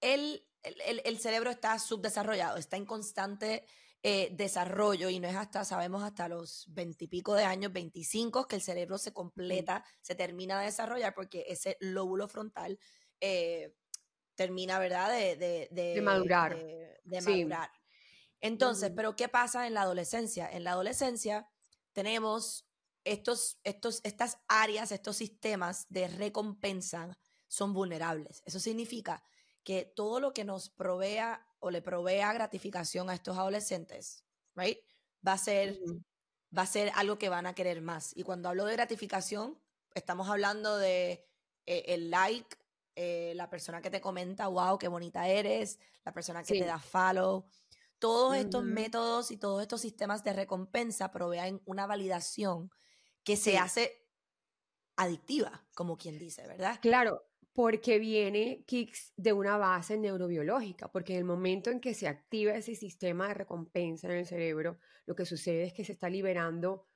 el, 0.00 0.42
el, 0.62 1.18
cerebro 1.18 1.50
está 1.50 1.78
subdesarrollado, 1.78 2.56
está 2.56 2.76
en 2.76 2.86
constante 2.86 3.64
eh, 4.02 4.30
desarrollo 4.32 5.08
y 5.08 5.20
no 5.20 5.28
es 5.28 5.36
hasta, 5.36 5.64
sabemos, 5.64 6.02
hasta 6.02 6.28
los 6.28 6.66
veintipico 6.68 7.34
de 7.34 7.44
años, 7.44 7.72
25, 7.72 8.46
que 8.46 8.56
el 8.56 8.62
cerebro 8.62 8.98
se 8.98 9.12
completa, 9.12 9.84
se 10.00 10.14
termina 10.14 10.58
de 10.58 10.66
desarrollar 10.66 11.14
porque 11.14 11.44
ese 11.48 11.76
lóbulo 11.80 12.28
frontal 12.28 12.78
eh, 13.20 13.74
termina, 14.34 14.78
¿verdad? 14.78 15.10
De, 15.10 15.68
de, 15.70 16.00
madurar. 16.00 16.56
De, 16.56 17.20
madurar. 17.20 17.70
Entonces, 18.40 18.90
¿pero 18.96 19.16
qué 19.16 19.28
pasa 19.28 19.66
en 19.66 19.74
la 19.74 19.82
adolescencia? 19.82 20.48
En 20.50 20.64
la 20.64 20.72
adolescencia 20.72 21.46
tenemos 21.92 22.66
estos, 23.04 23.58
estos, 23.64 24.00
estas 24.02 24.38
áreas, 24.48 24.92
estos 24.92 25.16
sistemas 25.16 25.86
de 25.90 26.08
recompensa 26.08 27.18
son 27.48 27.74
vulnerables. 27.74 28.42
Eso 28.46 28.60
significa 28.60 29.22
que 29.62 29.84
todo 29.84 30.20
lo 30.20 30.32
que 30.32 30.44
nos 30.44 30.70
provea 30.70 31.46
o 31.58 31.70
le 31.70 31.82
provea 31.82 32.32
gratificación 32.32 33.10
a 33.10 33.14
estos 33.14 33.36
adolescentes, 33.36 34.24
right, 34.54 34.78
va 35.26 35.34
a 35.34 35.38
ser, 35.38 35.78
va 36.56 36.62
a 36.62 36.66
ser 36.66 36.90
algo 36.94 37.18
que 37.18 37.28
van 37.28 37.46
a 37.46 37.54
querer 37.54 37.82
más. 37.82 38.16
Y 38.16 38.22
cuando 38.22 38.48
hablo 38.48 38.64
de 38.64 38.72
gratificación, 38.72 39.58
estamos 39.94 40.28
hablando 40.28 40.78
de 40.78 41.26
eh, 41.66 41.84
el 41.88 42.10
like, 42.10 42.56
eh, 42.96 43.32
la 43.36 43.48
persona 43.48 43.82
que 43.82 43.90
te 43.90 44.00
comenta, 44.00 44.48
wow, 44.48 44.78
qué 44.78 44.88
bonita 44.88 45.28
eres, 45.28 45.78
la 46.04 46.12
persona 46.12 46.42
que 46.42 46.58
te 46.58 46.64
da 46.64 46.78
follow. 46.78 47.46
Todos 47.98 48.36
estos 48.36 48.64
métodos 48.64 49.30
y 49.30 49.36
todos 49.36 49.60
estos 49.60 49.82
sistemas 49.82 50.24
de 50.24 50.32
recompensa 50.32 51.12
proveen 51.12 51.60
una 51.66 51.86
validación 51.86 52.70
que 53.22 53.36
se 53.36 53.58
hace 53.58 54.06
adictiva, 54.96 55.66
como 55.74 55.98
quien 55.98 56.18
dice, 56.18 56.46
¿verdad? 56.46 56.78
Claro, 56.80 57.29
porque 57.52 57.98
viene 57.98 58.64
Kicks 58.66 59.12
de 59.16 59.32
una 59.32 59.56
base 59.56 59.98
neurobiológica, 59.98 60.90
porque 60.90 61.14
en 61.14 61.18
el 61.18 61.24
momento 61.24 61.70
en 61.70 61.80
que 61.80 61.94
se 61.94 62.08
activa 62.08 62.52
ese 62.52 62.74
sistema 62.74 63.28
de 63.28 63.34
recompensa 63.34 64.06
en 64.06 64.18
el 64.18 64.26
cerebro, 64.26 64.78
lo 65.06 65.14
que 65.14 65.26
sucede 65.26 65.64
es 65.64 65.72
que 65.72 65.84
se 65.84 65.92
está 65.92 66.08
liberando 66.08 66.86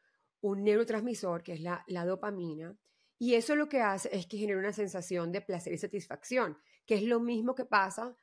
un 0.40 0.62
neurotransmisor, 0.62 1.42
que 1.42 1.54
es 1.54 1.60
la, 1.60 1.84
la 1.88 2.04
dopamina, 2.04 2.76
y 3.18 3.34
eso 3.34 3.56
lo 3.56 3.68
que 3.68 3.80
hace 3.80 4.10
es 4.12 4.26
que 4.26 4.38
genera 4.38 4.58
una 4.58 4.72
sensación 4.72 5.32
de 5.32 5.40
placer 5.40 5.72
y 5.72 5.78
satisfacción, 5.78 6.58
que 6.86 6.96
es 6.96 7.02
lo 7.02 7.20
mismo 7.20 7.54
que 7.54 7.64
pasa 7.64 8.16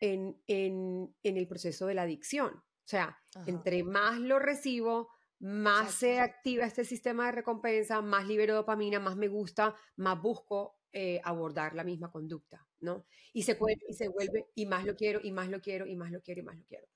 en, 0.00 0.40
en, 0.46 1.14
en 1.22 1.36
el 1.36 1.46
proceso 1.46 1.86
de 1.86 1.94
la 1.94 2.02
adicción. 2.02 2.54
O 2.54 2.88
sea, 2.88 3.18
entre 3.46 3.82
más 3.82 4.20
lo 4.20 4.38
recibo, 4.38 5.10
más 5.40 5.92
se 5.92 6.20
activa 6.20 6.64
este 6.64 6.84
sistema 6.84 7.26
de 7.26 7.32
recompensa, 7.32 8.00
más 8.00 8.26
libero 8.26 8.54
dopamina, 8.54 9.00
más 9.00 9.16
me 9.16 9.28
gusta, 9.28 9.74
más 9.96 10.22
busco 10.22 10.75
eh, 10.98 11.20
abordar 11.24 11.74
la 11.74 11.84
misma 11.84 12.10
conducta, 12.10 12.66
¿no? 12.80 13.04
Y 13.34 13.42
se, 13.42 13.52
vuelve, 13.52 13.82
y 13.86 13.92
se 13.92 14.08
vuelve, 14.08 14.46
y 14.54 14.64
más 14.64 14.86
lo 14.86 14.96
quiero, 14.96 15.20
y 15.22 15.30
más 15.30 15.50
lo 15.50 15.60
quiero, 15.60 15.86
y 15.86 15.94
más 15.94 16.10
lo 16.10 16.22
quiero, 16.22 16.40
y 16.40 16.44
más 16.44 16.56
lo 16.56 16.64
quiero. 16.64 16.86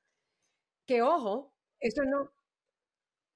Que 0.87 1.03
ojo, 1.03 1.53
eso 1.79 2.03
no, 2.05 2.33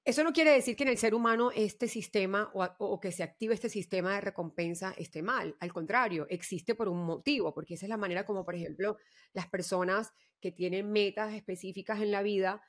eso 0.03 0.23
no 0.23 0.33
quiere 0.33 0.53
decir 0.53 0.75
que 0.75 0.81
en 0.81 0.89
el 0.89 0.97
ser 0.97 1.13
humano 1.13 1.51
este 1.53 1.87
sistema 1.87 2.49
o, 2.55 2.63
o, 2.79 2.99
que 2.99 3.11
se 3.11 3.21
active 3.21 3.53
este 3.53 3.69
sistema 3.69 4.15
de 4.15 4.21
recompensa 4.21 4.95
esté 4.97 5.21
mal. 5.21 5.55
Al 5.59 5.71
contrario, 5.71 6.25
existe 6.31 6.73
por 6.73 6.89
un 6.89 7.05
motivo, 7.05 7.53
porque 7.53 7.75
esa 7.75 7.85
es 7.85 7.89
la 7.91 7.97
manera 7.97 8.25
como, 8.25 8.43
por 8.43 8.55
ejemplo, 8.55 8.97
las 9.33 9.47
personas 9.47 10.13
que 10.41 10.51
tienen 10.51 10.91
metas 10.91 11.35
específicas 11.35 12.01
en 12.01 12.09
la 12.09 12.23
vida 12.23 12.63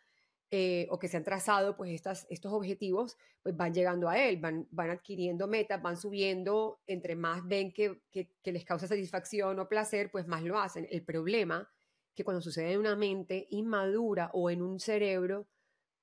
eh, 0.53 0.87
o 0.91 0.99
que 0.99 1.09
se 1.09 1.17
han 1.17 1.25
trazado, 1.25 1.77
pues 1.77 1.91
estas, 1.91 2.25
estos 2.31 2.53
objetivos, 2.53 3.17
pues 3.43 3.57
van 3.57 3.75
llegando 3.75 4.09
a 4.09 4.17
él, 4.17 4.37
van, 4.37 4.69
van 4.71 4.91
adquiriendo 4.91 5.49
metas, 5.49 5.83
van 5.83 5.97
subiendo, 5.97 6.81
entre 6.87 7.17
más 7.17 7.45
ven 7.47 7.73
que, 7.73 8.01
que, 8.11 8.31
les 8.45 8.65
causa 8.65 8.87
satisfacción 8.87 9.59
o 9.59 9.69
placer, 9.69 10.09
pues 10.13 10.29
más 10.29 10.45
lo 10.45 10.61
hacen. 10.61 10.87
El 10.89 11.05
problema 11.05 11.69
que 12.15 12.23
cuando 12.23 12.41
sucede 12.41 12.73
en 12.73 12.79
una 12.79 12.95
mente 12.95 13.49
inmadura 13.51 14.31
o 14.35 14.49
en 14.49 14.63
un 14.63 14.79
cerebro 14.79 15.49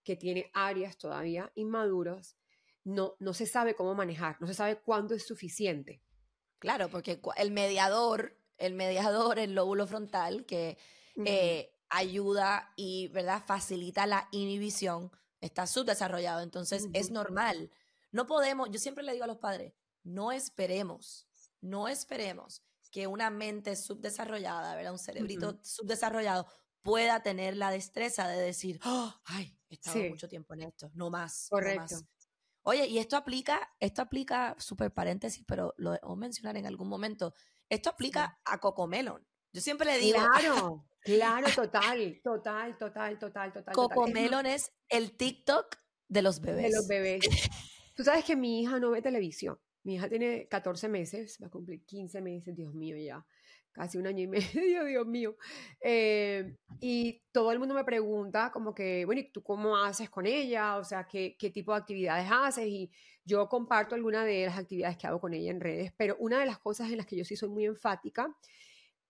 que 0.03 0.17
tiene 0.17 0.51
áreas 0.53 0.97
todavía 0.97 1.49
inmaduras, 1.55 2.35
no, 2.83 3.15
no 3.19 3.33
se 3.33 3.45
sabe 3.45 3.75
cómo 3.75 3.95
manejar, 3.95 4.35
no 4.41 4.47
se 4.47 4.53
sabe 4.53 4.75
cuándo 4.75 5.15
es 5.15 5.25
suficiente. 5.25 6.01
Claro, 6.59 6.89
porque 6.89 7.21
el 7.37 7.51
mediador, 7.51 8.37
el 8.57 8.73
mediador, 8.73 9.39
el 9.39 9.55
lóbulo 9.55 9.87
frontal, 9.87 10.45
que 10.45 10.77
ayuda 11.93 12.73
y, 12.75 13.07
¿verdad?, 13.09 13.43
facilita 13.45 14.05
la 14.05 14.27
inhibición, 14.31 15.11
está 15.41 15.67
subdesarrollado. 15.67 16.41
Entonces, 16.41 16.87
es 16.93 17.11
normal. 17.11 17.71
No 18.11 18.27
podemos, 18.27 18.69
yo 18.71 18.79
siempre 18.79 19.03
le 19.03 19.13
digo 19.13 19.23
a 19.23 19.27
los 19.27 19.37
padres, 19.37 19.73
no 20.03 20.31
esperemos, 20.31 21.27
no 21.61 21.87
esperemos 21.87 22.63
que 22.91 23.07
una 23.07 23.29
mente 23.29 23.75
subdesarrollada, 23.75 24.75
¿verdad? 24.75 24.91
Un 24.91 24.99
cerebrito 24.99 25.59
subdesarrollado 25.63 26.47
pueda 26.81 27.23
tener 27.23 27.55
la 27.57 27.71
destreza 27.71 28.27
de 28.27 28.39
decir, 28.39 28.79
oh, 28.85 29.13
ay, 29.25 29.57
he 29.69 29.75
estado 29.75 29.97
mucho 30.09 30.27
tiempo 30.27 30.53
en 30.53 30.63
esto, 30.63 30.91
no 30.93 31.09
más. 31.09 31.47
Correcto. 31.49 31.95
Oye, 32.63 32.87
y 32.87 32.97
esto 32.99 33.17
aplica, 33.17 33.73
esto 33.79 34.01
aplica, 34.01 34.55
super 34.59 34.93
paréntesis, 34.93 35.43
pero 35.47 35.73
lo 35.77 35.91
debo 35.91 36.15
mencionar 36.15 36.55
en 36.57 36.65
algún 36.65 36.87
momento, 36.87 37.33
esto 37.69 37.89
aplica 37.89 38.39
a 38.45 38.59
Cocomelon. 38.59 39.25
Yo 39.51 39.61
siempre 39.61 39.85
le 39.85 39.97
digo. 39.99 40.19
Claro, 40.19 40.85
claro, 41.03 41.47
total, 41.53 42.19
total, 42.23 42.77
total, 42.77 43.19
total, 43.19 43.53
total. 43.53 43.75
Cocomelon 43.75 44.45
es 44.45 44.71
el 44.89 45.15
TikTok 45.15 45.75
de 46.07 46.21
los 46.21 46.41
bebés. 46.41 46.63
De 46.63 46.71
los 46.71 46.87
bebés. 46.87 47.25
Tú 47.95 48.03
sabes 48.03 48.23
que 48.23 48.35
mi 48.35 48.61
hija 48.61 48.79
no 48.79 48.91
ve 48.91 49.01
televisión. 49.01 49.59
Mi 49.83 49.95
hija 49.95 50.07
tiene 50.07 50.47
14 50.47 50.87
meses, 50.87 51.37
va 51.41 51.47
a 51.47 51.51
cumplir 51.51 51.83
15 51.85 52.21
meses, 52.21 52.55
Dios 52.55 52.73
mío, 52.73 52.95
ya. 52.97 53.25
Casi 53.71 53.97
un 53.97 54.07
año 54.07 54.23
y 54.23 54.27
medio, 54.75 54.85
Dios 54.85 55.05
mío. 55.05 55.35
Eh, 55.81 56.55
y 56.79 57.21
todo 57.31 57.51
el 57.51 57.59
mundo 57.59 57.75
me 57.75 57.83
pregunta 57.83 58.51
como 58.51 58.73
que, 58.73 59.03
bueno, 59.05 59.21
¿y 59.21 59.31
tú 59.31 59.43
cómo 59.43 59.75
haces 59.77 60.09
con 60.09 60.25
ella? 60.25 60.77
O 60.77 60.83
sea, 60.83 61.05
¿qué, 61.05 61.35
¿qué 61.37 61.49
tipo 61.49 61.73
de 61.73 61.79
actividades 61.79 62.29
haces? 62.31 62.67
Y 62.67 62.91
yo 63.25 63.47
comparto 63.49 63.95
alguna 63.95 64.23
de 64.23 64.45
las 64.45 64.57
actividades 64.57 64.97
que 64.97 65.07
hago 65.07 65.19
con 65.19 65.33
ella 65.33 65.51
en 65.51 65.59
redes, 65.59 65.91
pero 65.97 66.15
una 66.19 66.39
de 66.39 66.45
las 66.45 66.59
cosas 66.59 66.91
en 66.91 66.97
las 66.97 67.05
que 67.05 67.15
yo 67.15 67.25
sí 67.25 67.35
soy 67.35 67.49
muy 67.49 67.65
enfática 67.65 68.35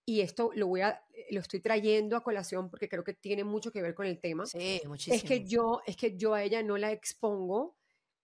y 0.05 0.21
esto 0.21 0.51
lo 0.55 0.67
voy 0.67 0.81
a 0.81 1.01
lo 1.29 1.39
estoy 1.39 1.61
trayendo 1.61 2.17
a 2.17 2.23
colación 2.23 2.69
porque 2.69 2.89
creo 2.89 3.03
que 3.03 3.13
tiene 3.13 3.43
mucho 3.43 3.71
que 3.71 3.81
ver 3.81 3.95
con 3.95 4.05
el 4.05 4.19
tema. 4.19 4.45
Sí, 4.45 4.81
muchísimo. 4.85 5.15
Es 5.15 5.23
que 5.23 5.45
yo 5.45 5.81
es 5.85 5.95
que 5.95 6.17
yo 6.17 6.33
a 6.33 6.43
ella 6.43 6.61
no 6.63 6.77
la 6.77 6.91
expongo 6.91 7.77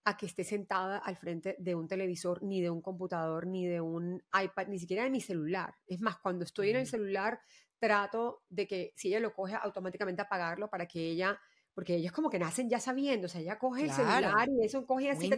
a 0.04 0.16
que 0.16 0.26
esté 0.26 0.44
sentada 0.44 0.98
al 0.98 1.16
frente 1.16 1.56
de 1.58 1.74
un 1.74 1.86
televisor, 1.86 2.42
ni 2.42 2.60
de 2.60 2.70
un 2.70 2.80
computador, 2.80 3.46
ni 3.46 3.66
de 3.66 3.80
un 3.80 4.22
iPad, 4.32 4.68
ni 4.68 4.78
siquiera 4.78 5.04
de 5.04 5.10
mi 5.10 5.20
celular. 5.20 5.74
Es 5.86 6.00
más, 6.00 6.18
cuando 6.18 6.44
estoy 6.44 6.70
en 6.70 6.76
el 6.76 6.86
celular 6.86 7.40
trato 7.78 8.42
de 8.48 8.66
que 8.66 8.92
si 8.96 9.08
ella 9.08 9.20
lo 9.20 9.32
coge 9.32 9.54
automáticamente 9.54 10.22
apagarlo 10.22 10.68
para 10.68 10.86
que 10.86 11.00
ella 11.00 11.38
porque 11.74 11.94
ellos 11.94 12.12
como 12.12 12.28
que 12.28 12.38
nacen 12.38 12.68
ya 12.68 12.80
sabiendo, 12.80 13.26
o 13.26 13.28
sea, 13.28 13.40
ella 13.40 13.58
coge 13.58 13.84
el 13.84 13.92
celular 13.92 14.48
y 14.50 14.64
eso 14.66 14.84
coge 14.84 15.10
así 15.10 15.30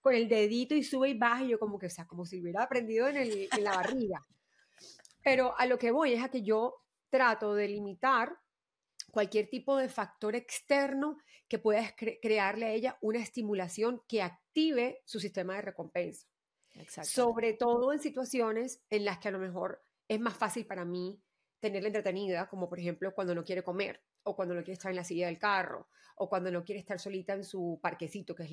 con 0.00 0.14
el 0.14 0.28
dedito 0.28 0.74
y 0.74 0.82
sube 0.82 1.08
y 1.10 1.14
baja 1.18 1.44
y 1.44 1.48
yo 1.48 1.58
como 1.58 1.78
que, 1.78 1.86
o 1.86 1.90
sea, 1.90 2.06
como 2.06 2.26
si 2.26 2.42
hubiera 2.42 2.64
aprendido 2.64 3.08
en, 3.08 3.16
el, 3.16 3.48
en 3.50 3.64
la 3.64 3.76
barriga. 3.76 4.26
Pero 5.26 5.58
a 5.58 5.66
lo 5.66 5.76
que 5.76 5.90
voy 5.90 6.12
es 6.12 6.22
a 6.22 6.28
que 6.28 6.44
yo 6.44 6.84
trato 7.10 7.56
de 7.56 7.66
limitar 7.66 8.38
cualquier 9.10 9.48
tipo 9.48 9.76
de 9.76 9.88
factor 9.88 10.36
externo 10.36 11.18
que 11.48 11.58
pueda 11.58 11.82
crearle 12.22 12.66
a 12.66 12.70
ella 12.70 12.96
una 13.00 13.18
estimulación 13.18 14.04
que 14.06 14.22
active 14.22 15.02
su 15.04 15.18
sistema 15.18 15.56
de 15.56 15.62
recompensa. 15.62 16.28
Sobre 17.02 17.54
todo 17.54 17.92
en 17.92 17.98
situaciones 17.98 18.84
en 18.88 19.04
las 19.04 19.18
que 19.18 19.26
a 19.26 19.32
lo 19.32 19.40
mejor 19.40 19.82
es 20.06 20.20
más 20.20 20.36
fácil 20.36 20.64
para 20.64 20.84
mí 20.84 21.20
tenerla 21.58 21.88
entretenida, 21.88 22.48
como 22.48 22.68
por 22.68 22.78
ejemplo 22.78 23.12
cuando 23.12 23.34
no 23.34 23.42
quiere 23.42 23.64
comer, 23.64 24.00
o 24.22 24.36
cuando 24.36 24.54
no 24.54 24.60
quiere 24.60 24.74
estar 24.74 24.92
en 24.92 24.96
la 24.96 25.02
silla 25.02 25.26
del 25.26 25.40
carro, 25.40 25.88
o 26.14 26.28
cuando 26.28 26.52
no 26.52 26.62
quiere 26.62 26.78
estar 26.78 27.00
solita 27.00 27.32
en 27.32 27.42
su 27.42 27.80
parquecito, 27.82 28.32
que 28.32 28.44
es, 28.44 28.50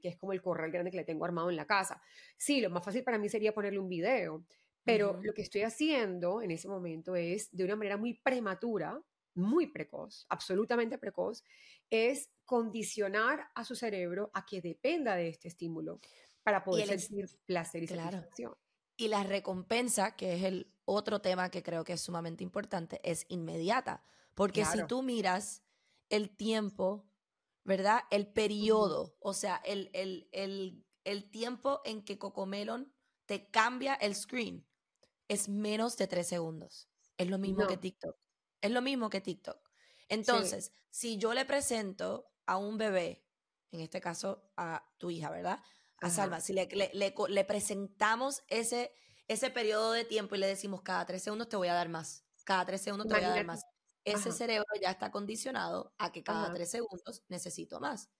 que 0.00 0.08
es 0.08 0.16
como 0.16 0.32
el 0.32 0.40
corral 0.40 0.70
grande 0.70 0.90
que 0.90 0.96
le 0.96 1.04
tengo 1.04 1.26
armado 1.26 1.50
en 1.50 1.56
la 1.56 1.66
casa. 1.66 2.00
Sí, 2.38 2.62
lo 2.62 2.70
más 2.70 2.82
fácil 2.82 3.04
para 3.04 3.18
mí 3.18 3.28
sería 3.28 3.52
ponerle 3.52 3.78
un 3.78 3.90
video, 3.90 4.42
pero 4.84 5.20
lo 5.22 5.32
que 5.32 5.42
estoy 5.42 5.62
haciendo 5.62 6.42
en 6.42 6.50
ese 6.50 6.68
momento 6.68 7.16
es, 7.16 7.50
de 7.50 7.64
una 7.64 7.76
manera 7.76 7.96
muy 7.96 8.14
prematura, 8.14 9.00
muy 9.34 9.66
precoz, 9.66 10.26
absolutamente 10.28 10.98
precoz, 10.98 11.42
es 11.90 12.30
condicionar 12.44 13.48
a 13.54 13.64
su 13.64 13.74
cerebro 13.74 14.30
a 14.34 14.44
que 14.44 14.60
dependa 14.60 15.16
de 15.16 15.28
este 15.28 15.48
estímulo 15.48 16.00
para 16.42 16.62
poder 16.62 17.00
sentir 17.00 17.26
placer 17.46 17.82
y 17.82 17.88
satisfacción. 17.88 18.54
Y 18.96 19.08
la 19.08 19.24
recompensa, 19.24 20.14
que 20.14 20.36
es 20.36 20.44
el 20.44 20.72
otro 20.84 21.20
tema 21.20 21.50
que 21.50 21.62
creo 21.62 21.82
que 21.82 21.94
es 21.94 22.00
sumamente 22.00 22.44
importante, 22.44 23.00
es 23.02 23.24
inmediata. 23.28 24.04
Porque 24.34 24.64
si 24.64 24.86
tú 24.86 25.02
miras 25.02 25.62
el 26.10 26.36
tiempo, 26.36 27.08
¿verdad? 27.64 28.02
El 28.10 28.26
periodo, 28.26 29.16
o 29.20 29.32
sea, 29.32 29.56
el, 29.64 29.90
el, 29.92 31.30
tiempo 31.30 31.80
en 31.84 32.04
que 32.04 32.18
Cocomelon 32.18 32.92
te 33.26 33.50
cambia 33.50 33.94
el 33.94 34.14
screen 34.14 34.66
es 35.28 35.48
menos 35.48 35.96
de 35.96 36.06
tres 36.06 36.28
segundos. 36.28 36.88
Es 37.16 37.28
lo 37.28 37.38
mismo 37.38 37.66
que 37.66 37.76
TikTok. 37.76 38.16
Es 38.60 38.70
lo 38.70 38.82
mismo 38.82 39.10
que 39.10 39.20
TikTok. 39.20 39.58
Entonces, 40.08 40.72
si 40.90 41.16
yo 41.16 41.34
le 41.34 41.44
presento 41.44 42.30
a 42.46 42.56
un 42.56 42.76
bebé, 42.76 43.24
en 43.70 43.80
este 43.80 44.00
caso 44.00 44.50
a 44.56 44.84
tu 44.98 45.10
hija, 45.10 45.30
¿verdad? 45.30 45.60
A 46.00 46.10
Salma, 46.10 46.40
si 46.40 46.52
le, 46.52 46.68
le, 46.92 47.44
presentamos 47.44 48.42
ese, 48.48 48.92
ese 49.26 49.50
periodo 49.50 49.92
de 49.92 50.04
tiempo 50.04 50.34
y 50.34 50.38
le 50.38 50.46
decimos 50.46 50.82
cada 50.82 51.06
tres 51.06 51.22
segundos 51.22 51.48
te 51.48 51.56
voy 51.56 51.68
a 51.68 51.74
dar 51.74 51.88
más, 51.88 52.24
cada 52.44 52.64
tres 52.66 52.82
segundos 52.82 53.08
te 53.08 53.14
voy 53.14 53.24
a 53.24 53.30
dar 53.30 53.46
más, 53.46 53.64
ese 54.04 54.32
cerebro 54.32 54.66
ya 54.82 54.90
está 54.90 55.10
condicionado 55.10 55.94
a 55.98 56.12
que 56.12 56.22
cada 56.22 56.52
tres 56.52 56.70
segundos 56.70 57.22
necesito 57.28 57.80
más. 57.80 58.10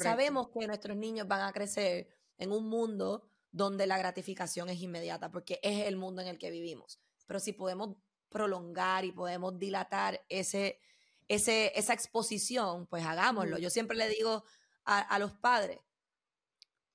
Sabemos 0.00 0.48
que 0.48 0.66
nuestros 0.66 0.96
niños 0.96 1.26
van 1.26 1.42
a 1.42 1.52
crecer 1.52 2.08
en 2.38 2.52
un 2.52 2.68
mundo 2.68 3.28
donde 3.52 3.86
la 3.86 3.98
gratificación 3.98 4.70
es 4.70 4.80
inmediata, 4.80 5.30
porque 5.30 5.60
es 5.62 5.86
el 5.86 5.96
mundo 5.96 6.22
en 6.22 6.28
el 6.28 6.38
que 6.38 6.50
vivimos. 6.50 7.00
Pero 7.26 7.38
si 7.38 7.52
podemos 7.52 7.96
prolongar 8.30 9.04
y 9.04 9.12
podemos 9.12 9.58
dilatar 9.58 10.24
ese, 10.28 10.80
ese, 11.28 11.78
esa 11.78 11.92
exposición, 11.92 12.86
pues 12.86 13.04
hagámoslo. 13.04 13.58
Yo 13.58 13.70
siempre 13.70 13.96
le 13.96 14.08
digo 14.08 14.42
a, 14.84 15.18
los 15.18 15.32
padres, 15.34 15.78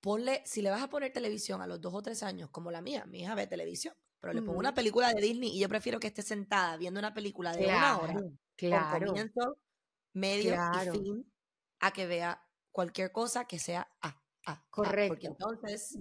ponle, 0.02 0.42
si 0.46 0.62
le 0.62 0.72
vas 0.72 0.82
a 0.82 0.90
poner 0.90 1.14
televisión 1.14 1.62
a 1.62 1.68
los 1.68 1.80
dos 1.80 1.94
o 1.94 2.02
tres 2.02 2.24
años, 2.24 2.50
como 2.50 2.72
la 2.72 2.82
mía, 2.82 3.06
mi 3.06 3.22
hija 3.22 3.36
ve 3.36 3.48
televisión, 3.48 3.96
pero 4.20 4.34
le 4.34 4.42
pongo 4.42 4.58
una 4.58 4.74
película 4.74 5.14
de 5.14 5.22
Disney 5.22 5.56
y 5.56 5.60
yo 5.60 5.70
prefiero 5.70 6.00
que 6.00 6.08
esté 6.08 6.24
sentada 6.24 6.76
viendo 6.76 7.00
una 7.00 7.14
película 7.14 7.56
de 7.56 7.68
una 7.68 7.98
hora, 8.00 8.16
claro. 8.56 9.00
con 9.00 9.08
comienzo, 9.08 9.58
medio 10.14 10.56
y 10.56 10.90
fin, 10.90 11.34
a 11.80 11.92
que 11.92 12.08
vea 12.08 12.44
cualquier 12.72 13.12
cosa 13.12 13.46
que 13.46 13.60
sea 13.60 13.88
A. 14.02 14.22
Correcto. 14.70 15.14
porque 15.14 15.28
entonces 15.28 15.98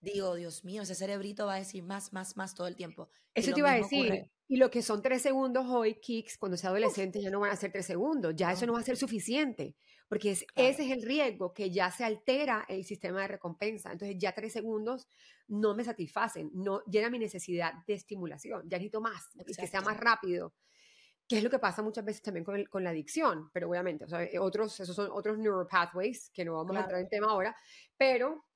digo, 0.00 0.34
Dios 0.34 0.64
mío, 0.64 0.82
ese 0.82 0.94
cerebrito 0.94 1.46
va 1.46 1.54
a 1.54 1.58
decir 1.58 1.82
más, 1.82 2.12
más, 2.12 2.36
más 2.36 2.54
todo 2.54 2.66
el 2.66 2.76
tiempo. 2.76 3.08
Eso 3.34 3.52
te 3.52 3.60
iba 3.60 3.72
a 3.72 3.76
decir. 3.76 4.30
Y 4.50 4.56
lo 4.56 4.70
que 4.70 4.80
son 4.80 5.02
tres 5.02 5.20
segundos 5.20 5.66
hoy, 5.68 6.00
Kicks, 6.00 6.38
cuando 6.38 6.56
sea 6.56 6.70
adolescente, 6.70 7.20
ya 7.20 7.30
no 7.30 7.40
van 7.40 7.50
a 7.50 7.56
ser 7.56 7.70
tres 7.70 7.84
segundos, 7.84 8.34
ya 8.34 8.50
eso 8.50 8.64
no 8.64 8.72
va 8.72 8.80
a 8.80 8.82
ser 8.82 8.96
suficiente, 8.96 9.76
porque 10.08 10.30
ese 10.30 10.46
es 10.56 10.90
el 10.90 11.02
riesgo, 11.02 11.52
que 11.52 11.70
ya 11.70 11.90
se 11.90 12.02
altera 12.04 12.64
el 12.66 12.82
sistema 12.84 13.20
de 13.20 13.28
recompensa. 13.28 13.92
Entonces 13.92 14.16
ya 14.18 14.32
tres 14.32 14.54
segundos 14.54 15.06
no 15.48 15.74
me 15.74 15.84
satisfacen, 15.84 16.50
no 16.54 16.82
llena 16.84 17.10
mi 17.10 17.18
necesidad 17.18 17.74
de 17.86 17.92
estimulación, 17.94 18.62
ya 18.68 18.78
necesito 18.78 19.02
más, 19.02 19.28
que 19.44 19.66
sea 19.66 19.82
más 19.82 19.98
rápido, 19.98 20.54
que 21.28 21.36
es 21.36 21.44
lo 21.44 21.50
que 21.50 21.58
pasa 21.58 21.82
muchas 21.82 22.06
veces 22.06 22.22
también 22.22 22.44
con, 22.44 22.64
con 22.64 22.82
la 22.82 22.90
adicción, 22.90 23.50
pero 23.52 23.68
obviamente, 23.68 24.06
o 24.06 24.08
sea, 24.08 24.26
otros, 24.40 24.80
esos 24.80 24.96
son 24.96 25.10
otros 25.12 25.36
neuropathways, 25.36 26.30
que 26.30 26.46
no 26.46 26.54
vamos 26.54 26.74
a 26.74 26.80
entrar 26.80 27.00
en 27.02 27.08
tema 27.10 27.26
ahora, 27.26 27.54
pero 27.98 28.46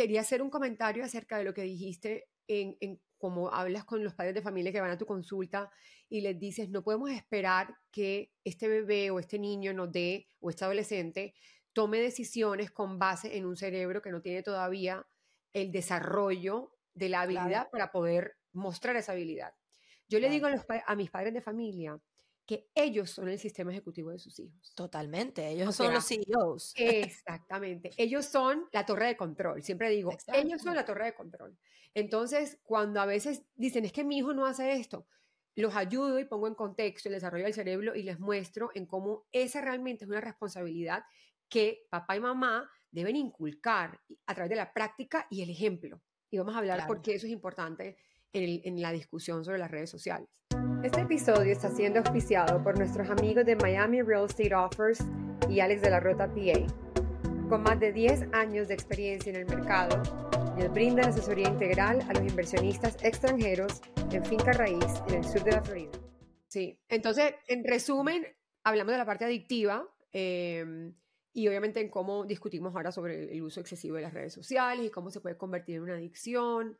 quería 0.00 0.22
hacer 0.22 0.40
un 0.40 0.48
comentario 0.48 1.04
acerca 1.04 1.36
de 1.36 1.44
lo 1.44 1.52
que 1.52 1.62
dijiste 1.62 2.28
en, 2.48 2.74
en 2.80 3.00
cómo 3.18 3.52
hablas 3.52 3.84
con 3.84 4.02
los 4.02 4.14
padres 4.14 4.34
de 4.34 4.40
familia 4.40 4.72
que 4.72 4.80
van 4.80 4.90
a 4.90 4.96
tu 4.96 5.04
consulta 5.04 5.70
y 6.08 6.22
les 6.22 6.38
dices, 6.38 6.70
no 6.70 6.82
podemos 6.82 7.10
esperar 7.10 7.76
que 7.92 8.32
este 8.44 8.66
bebé 8.66 9.10
o 9.10 9.18
este 9.18 9.38
niño 9.38 9.74
nos 9.74 9.92
dé, 9.92 10.26
o 10.40 10.48
este 10.48 10.64
adolescente, 10.64 11.34
tome 11.74 11.98
decisiones 11.98 12.70
con 12.70 12.98
base 12.98 13.36
en 13.36 13.44
un 13.44 13.56
cerebro 13.56 14.00
que 14.00 14.10
no 14.10 14.22
tiene 14.22 14.42
todavía 14.42 15.06
el 15.52 15.70
desarrollo 15.70 16.72
de 16.94 17.10
la 17.10 17.20
habilidad 17.20 17.70
para 17.70 17.92
poder 17.92 18.38
mostrar 18.52 18.96
esa 18.96 19.12
habilidad. 19.12 19.52
Yo 20.08 20.18
le 20.18 20.30
digo 20.30 20.48
a, 20.48 20.96
mis 20.96 21.10
padres 21.10 21.34
de 21.34 21.42
familia, 21.42 22.00
que 22.50 22.68
ellos 22.74 23.10
son 23.10 23.28
el 23.28 23.38
sistema 23.38 23.70
ejecutivo 23.70 24.10
de 24.10 24.18
sus 24.18 24.36
hijos. 24.40 24.74
Totalmente, 24.74 25.46
ellos 25.46 25.76
son 25.76 25.94
los 25.94 26.04
CEOs. 26.04 26.72
Exactamente, 26.76 27.92
ellos 27.96 28.26
son 28.26 28.66
la 28.72 28.84
torre 28.84 29.06
de 29.06 29.16
control, 29.16 29.62
siempre 29.62 29.88
digo, 29.90 30.10
ellos 30.34 30.60
son 30.60 30.74
la 30.74 30.84
torre 30.84 31.04
de 31.04 31.14
control. 31.14 31.56
Entonces, 31.94 32.58
cuando 32.64 33.00
a 33.00 33.06
veces 33.06 33.44
dicen, 33.54 33.84
es 33.84 33.92
que 33.92 34.02
mi 34.02 34.18
hijo 34.18 34.34
no 34.34 34.46
hace 34.46 34.72
esto, 34.72 35.06
los 35.54 35.76
ayudo 35.76 36.18
y 36.18 36.24
pongo 36.24 36.48
en 36.48 36.56
contexto 36.56 37.08
el 37.08 37.14
desarrollo 37.14 37.44
del 37.44 37.54
cerebro 37.54 37.94
y 37.94 38.02
les 38.02 38.18
muestro 38.18 38.72
en 38.74 38.86
cómo 38.86 39.28
esa 39.30 39.60
realmente 39.60 40.04
es 40.04 40.10
una 40.10 40.20
responsabilidad 40.20 41.04
que 41.48 41.86
papá 41.88 42.16
y 42.16 42.20
mamá 42.20 42.68
deben 42.90 43.14
inculcar 43.14 44.00
a 44.26 44.34
través 44.34 44.50
de 44.50 44.56
la 44.56 44.72
práctica 44.72 45.28
y 45.30 45.42
el 45.42 45.50
ejemplo. 45.50 46.02
Y 46.28 46.38
vamos 46.38 46.56
a 46.56 46.58
hablar 46.58 46.84
por 46.88 47.00
qué 47.00 47.14
eso 47.14 47.26
es 47.26 47.32
importante 47.32 47.96
en, 48.32 48.80
la 48.80 48.92
discusión 48.92 49.44
sobre 49.44 49.58
las 49.58 49.70
redes 49.70 49.90
sociales. 49.90 50.28
Este 50.82 51.02
episodio 51.02 51.52
está 51.52 51.68
siendo 51.70 52.00
auspiciado 52.00 52.62
por 52.62 52.78
nuestros 52.78 53.08
amigos 53.10 53.44
de 53.44 53.56
Miami 53.56 54.02
Real 54.02 54.26
Estate 54.26 54.54
Offers 54.54 55.04
y 55.48 55.60
Alex 55.60 55.82
de 55.82 55.90
la 55.90 56.00
Rota 56.00 56.28
PA. 56.28 57.48
Con 57.48 57.62
más 57.62 57.80
de 57.80 57.92
10 57.92 58.28
años 58.32 58.68
de 58.68 58.74
experiencia 58.74 59.30
en 59.30 59.36
el 59.36 59.46
mercado, 59.46 60.00
les 60.56 60.72
brindan 60.72 61.08
asesoría 61.08 61.48
integral 61.48 62.00
a 62.08 62.12
los 62.12 62.22
inversionistas 62.22 62.96
extranjeros 63.02 63.80
en 64.12 64.24
finca 64.24 64.52
raíz 64.52 65.02
en 65.08 65.14
el 65.14 65.24
sur 65.24 65.42
de 65.42 65.52
la 65.52 65.62
Florida. 65.62 65.90
Sí, 66.46 66.80
entonces, 66.88 67.34
en 67.48 67.64
resumen, 67.64 68.26
hablamos 68.64 68.92
de 68.92 68.98
la 68.98 69.06
parte 69.06 69.24
adictiva 69.24 69.86
em, 70.12 70.94
y 71.32 71.48
obviamente 71.48 71.80
en 71.80 71.90
cómo 71.90 72.24
discutimos 72.24 72.74
ahora 72.74 72.92
sobre 72.92 73.32
el 73.32 73.42
uso 73.42 73.60
excesivo 73.60 73.96
de 73.96 74.02
las 74.02 74.14
redes 74.14 74.32
sociales 74.32 74.86
y 74.86 74.90
cómo 74.90 75.10
se 75.10 75.20
puede 75.20 75.36
convertir 75.36 75.76
en 75.76 75.82
una 75.82 75.94
adicción, 75.94 76.78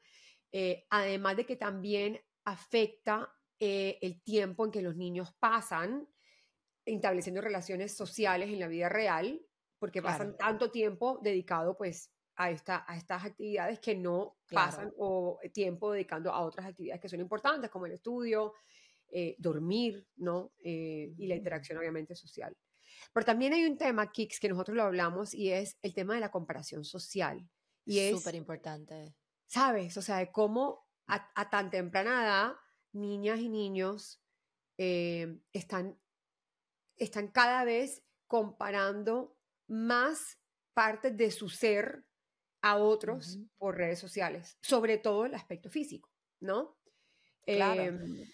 eh, 0.53 0.87
además 0.91 1.37
de 1.37 1.47
que 1.47 1.57
también 1.57 2.21
afecta 2.45 3.33
eh, 3.59 3.99
el 4.01 4.23
tiempo 4.23 4.65
en 4.65 4.71
que 4.71 4.83
los 4.83 4.97
niños 4.97 5.33
pasan 5.39 6.09
estableciendo 6.85 7.41
relaciones 7.41 7.97
sociales 7.97 8.49
en 8.49 8.61
la 8.61 8.69
vida 8.69 8.89
real, 8.89 9.41
porque 9.79 10.03
pasan 10.03 10.37
tanto 10.37 10.71
tiempo 10.71 11.19
dedicado 11.23 11.77
pues 11.77 12.11
a, 12.37 12.51
esta, 12.51 12.85
a 12.89 12.97
estas 12.97 13.25
actividades 13.25 13.81
que 13.81 13.95
no 13.95 14.39
pasan 14.51 14.93
o 14.99 15.39
tiempo 15.53 15.93
dedicando 15.93 16.33
a 16.33 16.41
otras 16.41 16.67
actividades 16.67 17.01
que 17.01 17.09
son 17.09 17.21
importantes, 17.21 17.71
como 17.71 17.87
el 17.87 17.93
estudio, 17.93 18.55
eh, 19.13 19.35
dormir, 19.39 20.07
¿no? 20.17 20.53
Eh, 20.63 21.13
y 21.19 21.27
la 21.27 21.35
interacción 21.35 21.79
obviamente 21.79 22.15
social. 22.15 22.57
Pero 23.13 23.27
también 23.27 23.53
hay 23.53 23.65
un 23.65 23.77
tema, 23.77 24.11
Kix, 24.11 24.39
que 24.39 24.49
nosotros 24.49 24.77
lo 24.77 24.85
hablamos 24.85 25.35
y 25.35 25.51
es 25.51 25.77
el 25.83 25.93
tema 25.95 26.15
de 26.15 26.21
la 26.21 26.31
comparación 26.31 26.85
social. 26.85 27.47
Y 27.85 27.99
es 27.99 28.17
súper 28.17 28.37
importante. 28.37 29.15
¿Sabes? 29.51 29.97
O 29.97 30.03
sea, 30.03 30.19
de 30.19 30.31
cómo 30.31 30.87
a, 31.09 31.29
a 31.35 31.51
tan 31.51 31.71
temprana 31.71 32.23
edad 32.25 32.53
niñas 32.93 33.41
y 33.41 33.49
niños 33.49 34.23
eh, 34.79 35.41
están, 35.53 36.01
están 36.97 37.29
cada 37.29 37.65
vez 37.65 38.05
comparando 38.29 39.37
más 39.67 40.39
partes 40.73 41.17
de 41.17 41.33
su 41.33 41.49
ser 41.49 42.07
a 42.63 42.77
otros 42.77 43.41
por 43.59 43.77
redes 43.77 43.99
sociales, 43.99 44.57
sobre 44.63 44.99
todo 44.99 45.27
el 45.27 45.35
aspecto 45.35 45.69
físico, 45.69 46.11
¿no? 46.39 46.79
Claro. 47.45 47.83
Em, 47.83 48.25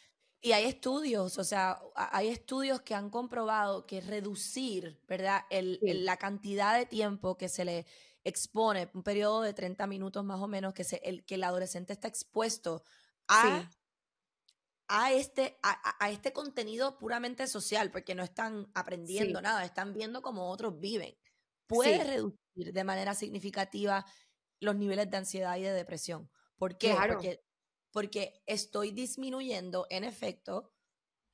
y 0.43 0.53
hay 0.53 0.67
estudios, 0.67 1.39
o 1.39 1.45
sea, 1.45 1.81
hay 1.95 2.29
estudios 2.29 2.83
que 2.83 2.95
han 2.95 3.09
comprobado 3.09 3.87
que 3.87 4.03
reducir, 4.03 5.01
¿verdad? 5.09 5.45
El, 5.49 5.81
la 6.05 6.19
cantidad 6.19 6.79
de 6.79 6.85
tiempo 6.85 7.39
que 7.39 7.49
se 7.49 7.65
le 7.65 7.87
expone, 8.29 8.91
un 8.95 9.03
periodo 9.03 9.43
de 9.43 9.55
30 9.55 9.87
minutos 9.87 10.25
más 10.25 10.41
o 10.41 10.49
menos, 10.49 10.75
que, 10.75 10.85
se, 10.85 10.97
el, 11.05 11.25
que 11.25 11.37
el 11.37 11.45
adolescente 11.45 11.93
está 11.93 12.09
expuesto 12.09 12.83
a 13.29 13.71
a 14.89 15.13
este, 15.13 15.59
a, 15.63 16.11
este 16.11 16.33
contenido 16.33 16.97
puramente 16.99 17.47
social, 17.47 17.91
porque 17.91 18.15
no 18.15 18.23
están 18.23 18.71
aprendiendo 18.75 19.41
nada, 19.41 19.65
están 19.65 19.93
viendo 19.93 20.23
cómo 20.23 20.51
otros 20.51 20.79
viven. 20.79 21.17
Puede 21.67 22.05
reducir 22.05 22.73
de 22.73 22.85
manera 22.85 23.15
significativa 23.15 24.07
los 24.61 24.77
niveles 24.77 25.11
de 25.11 25.17
ansiedad 25.17 25.57
y 25.57 25.63
de 25.63 25.73
depresión. 25.73 26.31
¿Por 26.57 26.79
qué? 26.79 26.95
Porque, 26.95 27.45
porque 27.91 28.43
estoy 28.47 28.93
disminuyendo, 28.93 29.87
en 29.91 30.05
efecto, 30.05 30.73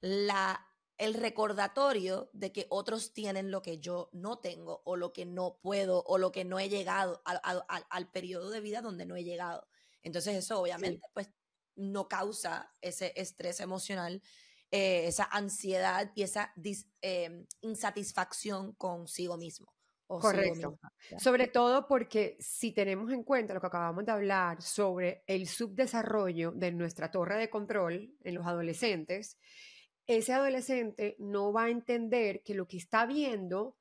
la, 0.01 0.72
el 1.03 1.15
recordatorio 1.15 2.31
de 2.33 2.53
que 2.53 2.69
otros 2.69 3.13
tienen 3.13 3.51
lo 3.51 3.61
que 3.61 3.81
yo 3.81 4.09
no 4.13 4.39
tengo, 4.39 4.83
o 4.85 4.95
lo 4.95 5.13
que 5.13 5.27
no 5.27 5.59
puedo, 5.61 6.05
o 6.05 6.17
lo 6.17 6.31
que 6.31 6.45
no 6.45 6.61
he 6.61 6.69
llegado, 6.69 7.21
al, 7.25 7.41
al, 7.67 8.11
periodo 8.13 8.51
de 8.51 8.61
vida 8.61 8.83
donde 8.83 9.05
no 9.05 9.17
he 9.17 9.25
llegado. 9.25 9.67
Entonces 10.05 10.37
eso 10.37 10.61
obviamente 10.61 11.03
pues 11.13 11.29
no 11.75 12.07
causa 12.07 12.73
ese 12.81 13.13
estrés 13.17 13.59
emocional, 13.59 14.23
eh, 14.71 15.09
esa 15.09 15.25
ansiedad 15.25 16.13
y 16.15 16.23
esa 16.23 16.55
em, 17.01 17.47
insatisfacción 17.63 18.73
consigo 18.75 19.37
mismo. 19.37 19.75
Correcto. 20.07 20.79
Sobre 21.19 21.49
todo 21.49 21.89
porque 21.89 22.37
si 22.39 22.71
tenemos 22.71 23.11
en 23.11 23.25
cuenta 23.25 23.55
lo 23.55 23.61
que 23.61 23.67
acabamos 23.67 24.07
de 24.07 24.13
hablar 24.13 24.63
sobre 24.63 25.25
el 25.27 25.49
subdesarrollo 25.49 26.53
de 26.53 26.71
nuestra 26.71 27.11
torre 27.11 27.39
de 27.39 27.51
control 27.51 28.15
en 28.23 28.35
los 28.37 28.47
adolescentes, 28.47 29.37
ese 30.17 30.33
adolescente 30.33 31.17
no 31.19 31.53
va 31.53 31.65
a 31.65 31.71
entender 31.71 32.43
que 32.43 32.55
lo 32.55 32.67
que 32.67 32.77
está 32.77 33.07
viendo 33.07 33.77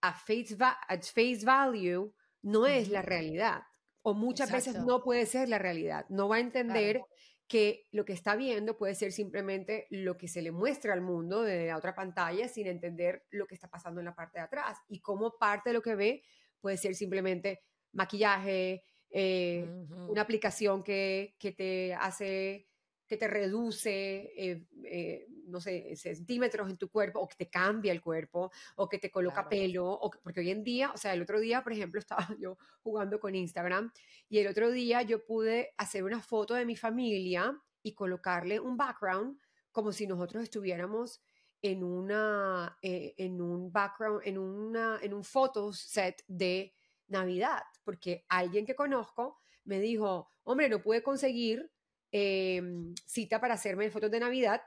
a 0.00 0.14
face, 0.14 0.56
at 0.60 1.02
face 1.02 1.44
value 1.44 2.12
no 2.42 2.66
es 2.66 2.88
la 2.88 3.02
realidad 3.02 3.62
o 4.02 4.14
muchas 4.14 4.50
veces 4.50 4.76
no 4.84 5.02
puede 5.02 5.26
ser 5.26 5.48
la 5.48 5.58
realidad. 5.58 6.06
No 6.08 6.28
va 6.28 6.36
a 6.36 6.40
entender 6.40 7.02
que 7.46 7.86
lo 7.92 8.04
que 8.04 8.12
está 8.12 8.36
viendo 8.36 8.76
puede 8.76 8.94
ser 8.94 9.12
simplemente 9.12 9.86
lo 9.90 10.16
que 10.16 10.28
se 10.28 10.42
le 10.42 10.52
muestra 10.52 10.92
al 10.92 11.00
mundo 11.00 11.42
de 11.42 11.66
la 11.66 11.76
otra 11.76 11.94
pantalla 11.94 12.46
sin 12.48 12.66
entender 12.66 13.24
lo 13.30 13.46
que 13.46 13.54
está 13.54 13.68
pasando 13.68 14.00
en 14.00 14.06
la 14.06 14.14
parte 14.14 14.38
de 14.38 14.44
atrás 14.44 14.78
y 14.88 15.00
cómo 15.00 15.36
parte 15.38 15.70
de 15.70 15.74
lo 15.74 15.82
que 15.82 15.94
ve 15.94 16.22
puede 16.60 16.76
ser 16.76 16.94
simplemente 16.94 17.62
maquillaje, 17.92 18.84
eh, 19.10 19.66
una 20.08 20.22
aplicación 20.22 20.82
que, 20.82 21.36
que, 21.38 21.52
te 21.52 21.94
hace 21.94 22.68
que 23.06 23.16
te 23.16 23.26
reduce, 23.26 24.30
eh, 24.36 24.66
eh, 24.84 25.26
no 25.48 25.60
sé, 25.60 25.94
centímetros 25.96 26.70
en 26.70 26.76
tu 26.76 26.88
cuerpo, 26.90 27.20
o 27.20 27.28
que 27.28 27.36
te 27.36 27.50
cambia 27.50 27.92
el 27.92 28.00
cuerpo, 28.00 28.50
o 28.76 28.88
que 28.88 28.98
te 28.98 29.10
coloca 29.10 29.48
pelo, 29.48 29.86
o 29.90 30.10
porque 30.10 30.40
hoy 30.40 30.50
en 30.50 30.62
día, 30.62 30.92
o 30.92 30.96
sea, 30.96 31.14
el 31.14 31.22
otro 31.22 31.40
día, 31.40 31.62
por 31.62 31.72
ejemplo, 31.72 31.98
estaba 32.00 32.28
yo 32.38 32.58
jugando 32.82 33.18
con 33.20 33.34
Instagram, 33.34 33.92
y 34.28 34.38
el 34.38 34.46
otro 34.48 34.70
día 34.70 35.02
yo 35.02 35.24
pude 35.24 35.74
hacer 35.76 36.04
una 36.04 36.20
foto 36.20 36.54
de 36.54 36.64
mi 36.64 36.76
familia 36.76 37.60
y 37.82 37.94
colocarle 37.94 38.60
un 38.60 38.76
background 38.76 39.38
como 39.72 39.92
si 39.92 40.06
nosotros 40.06 40.42
estuviéramos 40.42 41.20
en 41.62 41.82
una, 41.82 42.78
eh, 42.82 43.14
en 43.16 43.40
un 43.40 43.72
background, 43.72 44.22
en 44.24 44.38
una, 44.38 44.98
en 45.02 45.12
un 45.14 45.24
photo 45.24 45.72
set 45.72 46.22
de 46.26 46.72
Navidad, 47.08 47.62
porque 47.84 48.24
alguien 48.28 48.64
que 48.64 48.74
conozco 48.74 49.38
me 49.64 49.80
dijo, 49.80 50.30
hombre, 50.44 50.68
no 50.68 50.80
pude 50.80 51.02
conseguir 51.02 51.70
Em, 52.10 52.94
cita 53.04 53.38
para 53.38 53.54
hacerme 53.54 53.90
fotos 53.90 54.10
de 54.10 54.20
Navidad. 54.20 54.62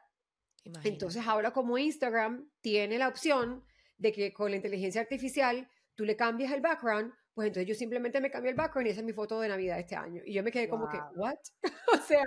Entonces 0.84 1.24
ahora 1.26 1.52
como 1.52 1.78
Instagram 1.78 2.50
tiene 2.62 2.98
la 2.98 3.08
opción 3.08 3.64
de 3.98 4.12
que 4.12 4.34
con 4.34 4.52
la 4.52 4.58
inteligencia 4.58 5.02
artificial 5.02 5.70
tú 5.96 6.06
le 6.06 6.16
cambias 6.16 6.52
el 6.52 6.62
background, 6.62 7.14
pues 7.34 7.48
entonces 7.48 7.68
yo 7.68 7.76
simplemente 7.76 8.20
me 8.20 8.30
cambio 8.30 8.52
el 8.52 8.58
background 8.58 8.88
y 8.88 8.92
esa 8.92 9.02
es 9.02 9.06
mi 9.06 9.14
foto 9.14 9.40
de 9.40 9.48
Navidad 9.48 9.80
este 9.80 9.96
año. 9.96 10.22
Y 10.26 10.34
yo 10.34 10.44
me 10.44 10.52
quedé 10.52 10.68
como 10.68 10.90
que, 10.90 10.98
¿what? 11.16 11.38
o 11.94 11.98
sea, 12.06 12.26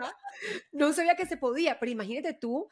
no 0.72 0.92
sabía 0.92 1.14
que 1.14 1.26
se 1.26 1.36
podía, 1.36 1.78
pero 1.78 1.92
imagínate 1.92 2.34
tú, 2.34 2.68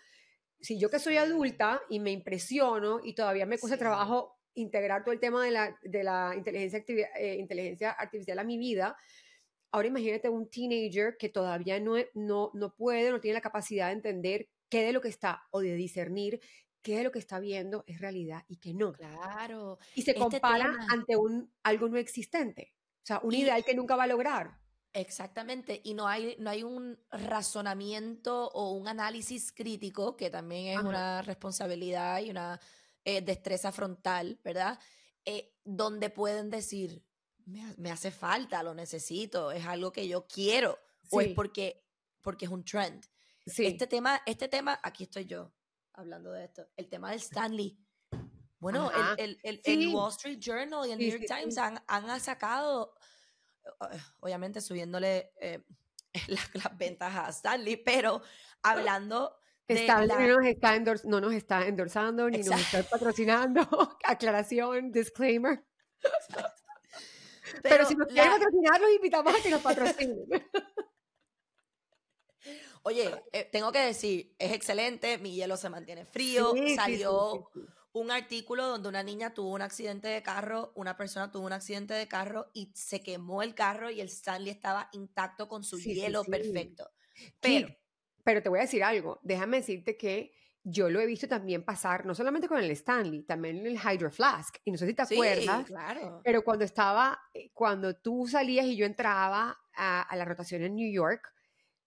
si 0.60 0.78
yo 0.78 0.90
que 0.90 0.98
soy 0.98 1.16
adulta 1.16 1.80
y 1.88 2.00
me 2.00 2.10
impresiono 2.10 3.00
y 3.02 3.14
todavía 3.14 3.46
me 3.46 3.58
cuesta 3.58 3.76
trabajo 3.76 4.38
integrar 4.54 5.02
todo 5.02 5.12
el 5.12 5.20
tema 5.20 5.44
de 5.44 5.50
la, 5.50 5.76
de 5.82 6.04
la 6.04 6.34
inteligencia, 6.36 6.84
eh, 7.18 7.36
inteligencia 7.38 7.90
artificial 7.90 8.38
a 8.38 8.44
mi 8.44 8.58
vida, 8.58 8.96
Ahora 9.74 9.88
imagínate 9.88 10.28
un 10.28 10.50
teenager 10.50 11.16
que 11.18 11.30
todavía 11.30 11.80
no, 11.80 11.94
no, 12.12 12.50
no 12.52 12.74
puede, 12.74 13.10
no 13.10 13.20
tiene 13.20 13.36
la 13.36 13.40
capacidad 13.40 13.86
de 13.86 13.94
entender 13.94 14.48
qué 14.72 14.86
de 14.86 14.94
lo 14.94 15.02
que 15.02 15.10
está 15.10 15.46
o 15.50 15.60
de 15.60 15.74
discernir 15.74 16.40
qué 16.80 16.96
de 16.96 17.04
lo 17.04 17.12
que 17.12 17.18
está 17.18 17.38
viendo 17.38 17.84
es 17.86 18.00
realidad 18.00 18.42
y 18.48 18.56
qué 18.56 18.72
no. 18.72 18.94
Claro. 18.94 19.78
Y 19.94 20.02
se 20.02 20.12
este 20.12 20.20
compara 20.20 20.78
ante 20.88 21.14
un, 21.14 21.52
algo 21.62 21.90
no 21.90 21.98
existente. 21.98 22.74
O 23.02 23.06
sea, 23.06 23.20
un 23.22 23.34
ideal 23.34 23.62
que 23.66 23.74
nunca 23.74 23.96
va 23.96 24.04
a 24.04 24.06
lograr. 24.08 24.58
Exactamente, 24.94 25.80
y 25.84 25.94
no 25.94 26.08
hay, 26.08 26.36
no 26.38 26.50
hay 26.50 26.62
un 26.62 26.98
razonamiento 27.10 28.48
o 28.48 28.72
un 28.72 28.88
análisis 28.88 29.52
crítico, 29.52 30.16
que 30.16 30.28
también 30.30 30.78
es 30.78 30.84
una 30.84 31.22
responsabilidad 31.22 32.20
y 32.20 32.30
una 32.30 32.60
eh, 33.04 33.20
destreza 33.20 33.72
frontal, 33.72 34.40
¿verdad? 34.42 34.78
Eh, 35.24 35.54
donde 35.64 36.10
pueden 36.10 36.50
decir, 36.50 37.04
me, 37.76 37.90
hace 37.90 38.10
falta, 38.10 38.62
lo 38.62 38.74
necesito, 38.74 39.52
es 39.52 39.64
algo 39.66 39.92
que 39.92 40.08
yo 40.08 40.26
quiero, 40.26 40.78
o 41.10 41.20
es 41.20 41.28
porque, 41.28 41.84
porque 42.20 42.46
es 42.46 42.50
un 42.50 42.64
trend. 42.64 43.06
Este, 43.44 43.86
tema, 43.86 44.22
este 44.26 44.48
tema, 44.48 44.78
aquí 44.82 45.04
estoy 45.04 45.26
yo 45.26 45.52
hablando 45.94 46.32
de 46.32 46.44
esto, 46.44 46.68
el 46.76 46.88
tema 46.88 47.10
del 47.10 47.20
Stanley. 47.20 47.78
Bueno, 48.58 48.90
el, 49.18 49.38
el, 49.42 49.60
el, 49.64 49.88
Wall 49.88 50.10
Street 50.10 50.38
Journal 50.38 50.88
y 50.88 50.92
el 50.92 50.98
New 50.98 51.10
York 51.10 51.24
Times 51.26 51.58
han, 51.58 51.82
han, 51.88 52.20
sacado, 52.20 52.94
eh, 53.64 53.98
obviamente 54.20 54.60
subiéndole 54.60 55.32
eh, 55.40 55.60
las, 56.28 56.78
ventas 56.78 57.14
a 57.14 57.28
Stanley, 57.30 57.76
pero 57.76 58.22
hablando 58.62 59.36
Stanley 59.66 60.08
no, 60.08 60.38
nos 60.38 60.46
está 60.46 60.78
no 61.04 61.20
nos 61.20 61.32
está 61.34 61.66
endorsando 61.66 62.30
ni 62.30 62.38
nos 62.38 62.60
está 62.60 62.82
patrocinando. 62.84 63.62
Aclaración, 64.04 64.92
disclaimer. 64.92 65.64
Pero, 67.62 67.84
si 67.84 67.94
nos 67.94 68.08
quieren 68.08 68.30
patrocinar, 68.30 68.80
los 68.80 68.90
invitamos 68.92 69.34
a 69.34 69.42
que 69.42 69.50
nos 69.50 69.60
patrocinen. 69.60 70.24
Oye, 72.84 73.22
eh, 73.32 73.48
tengo 73.50 73.70
que 73.70 73.80
decir, 73.80 74.34
es 74.38 74.52
excelente, 74.52 75.18
mi 75.18 75.34
hielo 75.34 75.56
se 75.56 75.68
mantiene 75.68 76.04
frío, 76.04 76.52
salió 76.74 77.48
un 77.92 78.10
artículo 78.10 78.66
donde 78.66 78.88
una 78.88 79.02
niña 79.02 79.34
tuvo 79.34 79.50
un 79.50 79.62
accidente 79.62 80.08
de 80.08 80.22
carro, 80.22 80.72
una 80.74 80.96
persona 80.96 81.30
tuvo 81.30 81.46
un 81.46 81.52
accidente 81.52 81.94
de 81.94 82.08
carro 82.08 82.50
y 82.54 82.72
se 82.74 83.02
quemó 83.02 83.42
el 83.42 83.54
carro 83.54 83.90
y 83.90 84.00
el 84.00 84.08
Stanley 84.08 84.50
estaba 84.50 84.88
intacto 84.92 85.48
con 85.48 85.62
su 85.62 85.78
hielo 85.78 86.24
perfecto. 86.24 86.90
Pero, 87.40 87.68
pero 88.24 88.42
te 88.42 88.48
voy 88.48 88.60
a 88.60 88.62
decir 88.62 88.82
algo, 88.82 89.20
déjame 89.22 89.58
decirte 89.58 89.96
que 89.96 90.32
yo 90.64 90.88
lo 90.88 91.00
he 91.00 91.06
visto 91.06 91.26
también 91.26 91.64
pasar, 91.64 92.06
no 92.06 92.14
solamente 92.14 92.48
con 92.48 92.58
el 92.58 92.70
Stanley, 92.70 93.24
también 93.24 93.58
en 93.58 93.66
el 93.66 93.78
Hydro 93.78 94.10
Flask. 94.10 94.58
Y 94.64 94.70
no 94.70 94.78
sé 94.78 94.86
si 94.86 94.94
te 94.94 95.02
acuerdas, 95.02 95.66
claro. 95.66 96.20
pero 96.24 96.44
cuando 96.44 96.64
estaba, 96.64 97.18
eh, 97.34 97.50
cuando 97.52 97.96
tú 97.96 98.28
salías 98.28 98.66
y 98.66 98.76
yo 98.76 98.86
entraba 98.86 99.58
a, 99.74 100.16
la 100.16 100.24
rotación 100.24 100.62
en 100.62 100.76
New 100.76 100.92
York, 100.92 101.31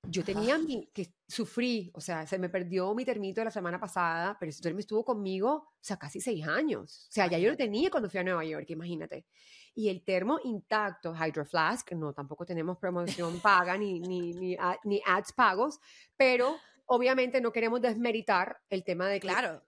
yo 0.09 0.23
tenía 0.23 0.57
mi, 0.57 0.87
que 0.93 1.13
sufrí, 1.27 1.91
o 1.93 2.01
sea, 2.01 2.25
se 2.25 2.37
me 2.37 2.49
perdió 2.49 2.93
mi 2.93 3.05
termito 3.05 3.43
la 3.43 3.51
semana 3.51 3.79
pasada, 3.79 4.37
pero 4.39 4.49
ese 4.49 4.61
termo 4.61 4.79
estuvo 4.79 5.03
conmigo, 5.03 5.53
o 5.53 5.77
sea, 5.81 5.97
casi 5.97 6.19
seis 6.19 6.47
años. 6.47 7.07
O 7.09 7.11
sea, 7.11 7.27
ya 7.27 7.37
yo 7.37 7.49
lo 7.49 7.57
tenía 7.57 7.89
cuando 7.89 8.09
fui 8.09 8.19
a 8.19 8.23
Nueva 8.23 8.43
York, 8.43 8.69
imagínate. 8.69 9.25
Y 9.73 9.89
el 9.89 10.03
termo 10.03 10.39
intacto, 10.43 11.13
Hydro 11.13 11.45
Flask, 11.45 11.91
no, 11.91 12.13
tampoco 12.13 12.45
tenemos 12.45 12.77
promoción 12.77 13.39
paga 13.41 13.77
ni, 13.77 13.99
ni, 13.99 14.33
ni, 14.33 14.57
ni 14.85 15.01
ads 15.05 15.33
pagos, 15.33 15.79
pero 16.15 16.55
obviamente 16.85 17.41
no 17.41 17.51
queremos 17.51 17.81
desmeritar 17.81 18.57
el 18.69 18.83
tema 18.83 19.07
de 19.07 19.19
que 19.19 19.27
claro. 19.27 19.63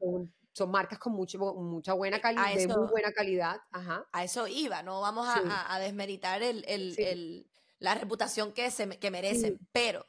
son, 0.54 0.72
marcas 0.72 1.00
con 1.00 1.14
mucho, 1.14 1.38
mucha 1.56 1.94
buena 1.94 2.20
calidad, 2.20 2.54
de 2.54 2.68
muy 2.68 2.88
buena 2.88 3.12
calidad. 3.12 3.62
Ajá. 3.72 4.06
A 4.12 4.24
eso 4.24 4.48
iba, 4.48 4.82
no 4.84 5.02
vamos 5.02 5.28
a, 5.28 5.80
desmeritar 5.80 6.42
el, 6.42 7.46
la 7.80 7.96
reputación 7.96 8.54
que, 8.54 8.72
se, 8.72 9.00
que 9.00 9.12
merecen, 9.12 9.60
pero, 9.72 10.06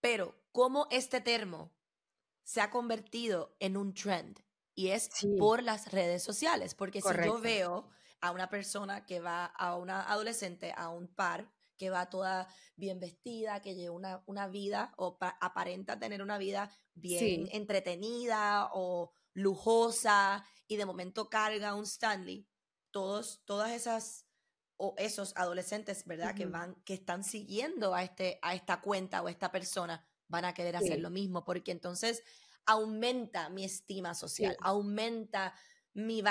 pero, 0.00 0.34
¿cómo 0.52 0.86
este 0.90 1.20
termo 1.20 1.72
se 2.42 2.60
ha 2.60 2.70
convertido 2.70 3.56
en 3.60 3.76
un 3.76 3.94
trend? 3.94 4.38
Y 4.74 4.88
es 4.88 5.10
por 5.38 5.62
las 5.62 5.92
redes 5.92 6.22
sociales, 6.22 6.74
porque 6.74 7.00
si 7.00 7.08
yo 7.24 7.40
veo 7.40 7.88
a 8.20 8.30
una 8.32 8.48
persona 8.48 9.04
que 9.04 9.20
va 9.20 9.44
a 9.44 9.76
una 9.76 10.10
adolescente 10.10 10.72
a 10.76 10.88
un 10.88 11.08
par 11.08 11.52
que 11.76 11.90
va 11.90 12.08
toda 12.08 12.48
bien 12.76 13.00
vestida, 13.00 13.60
que 13.60 13.74
lleva 13.74 13.94
una, 13.94 14.22
una 14.26 14.48
vida 14.48 14.94
o 14.96 15.18
aparenta 15.20 15.98
tener 15.98 16.22
una 16.22 16.38
vida 16.38 16.70
bien 16.94 17.48
entretenida 17.52 18.70
o 18.72 19.12
lujosa 19.32 20.44
y 20.68 20.76
de 20.76 20.86
momento 20.86 21.28
carga 21.28 21.74
un 21.74 21.84
Stanley, 21.84 22.48
todos, 22.90 23.42
todas 23.44 23.72
esas 23.72 24.23
o 24.76 24.94
esos 24.98 25.32
adolescentes, 25.36 26.04
¿verdad? 26.06 26.34
Que 26.34 26.46
van, 26.46 26.74
que 26.84 26.94
están 26.94 27.24
siguiendo 27.24 27.94
a, 27.94 28.02
este, 28.02 28.38
a 28.42 28.54
esta 28.54 28.80
cuenta 28.80 29.22
o 29.22 29.28
a 29.28 29.30
esta 29.30 29.50
persona, 29.50 30.04
van 30.28 30.44
a 30.44 30.54
querer 30.54 30.76
hacer 30.76 31.00
lo 31.00 31.10
mismo, 31.10 31.44
porque 31.44 31.70
entonces 31.70 32.22
aumenta 32.66 33.50
mi 33.50 33.64
estima 33.64 34.14
social, 34.14 34.56
aumenta 34.60 35.54
mi, 35.92 36.22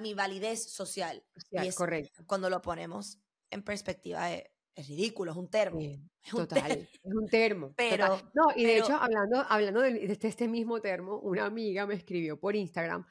mi 0.00 0.14
validez 0.14 0.70
social. 0.70 1.24
y 1.50 1.66
es 1.66 1.74
correcto. 1.74 2.22
Cuando 2.26 2.48
lo 2.48 2.62
ponemos 2.62 3.18
en 3.50 3.62
perspectiva 3.62 4.26
de 4.26 4.50
es 4.74 4.88
ridículo, 4.88 5.32
es 5.32 5.36
un 5.36 5.48
termo. 5.48 5.80
total, 6.48 6.72
es 6.72 7.14
un 7.14 7.28
termo. 7.28 7.74
Pero, 7.76 8.20
no, 8.34 8.44
y 8.54 8.64
de 8.64 8.78
hecho, 8.78 8.94
hablando, 8.94 9.44
hablando 9.48 9.80
de, 9.80 10.04
este, 10.04 10.28
este, 10.28 10.48
mismo 10.48 10.80
termo, 10.80 11.18
una 11.18 11.44
amiga 11.44 11.86
me 11.86 11.94
escribió 11.94 12.38
por 12.38 12.56
Instagram 12.56 13.06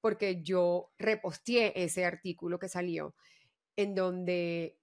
porque 0.00 0.42
yo 0.42 0.92
reposteé 0.98 1.72
ese 1.76 2.06
artículo 2.06 2.58
que 2.58 2.68
salió 2.68 3.14
en 3.82 3.94
donde, 3.94 4.78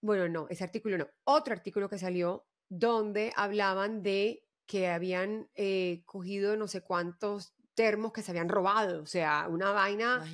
bueno, 0.00 0.28
no, 0.28 0.46
ese 0.48 0.64
artículo 0.64 0.98
no, 0.98 1.08
otro 1.24 1.52
artículo 1.52 1.88
que 1.88 1.98
salió 1.98 2.46
donde 2.68 3.32
hablaban 3.36 4.02
de 4.02 4.44
que 4.66 4.88
habían 4.88 5.48
eh, 5.54 6.02
cogido 6.06 6.56
no 6.56 6.68
sé 6.68 6.82
cuántos 6.82 7.54
termos 7.74 8.12
que 8.12 8.22
se 8.22 8.30
habían 8.30 8.48
robado, 8.48 9.02
o 9.02 9.06
sea, 9.06 9.48
una 9.48 9.72
vaina 9.72 10.24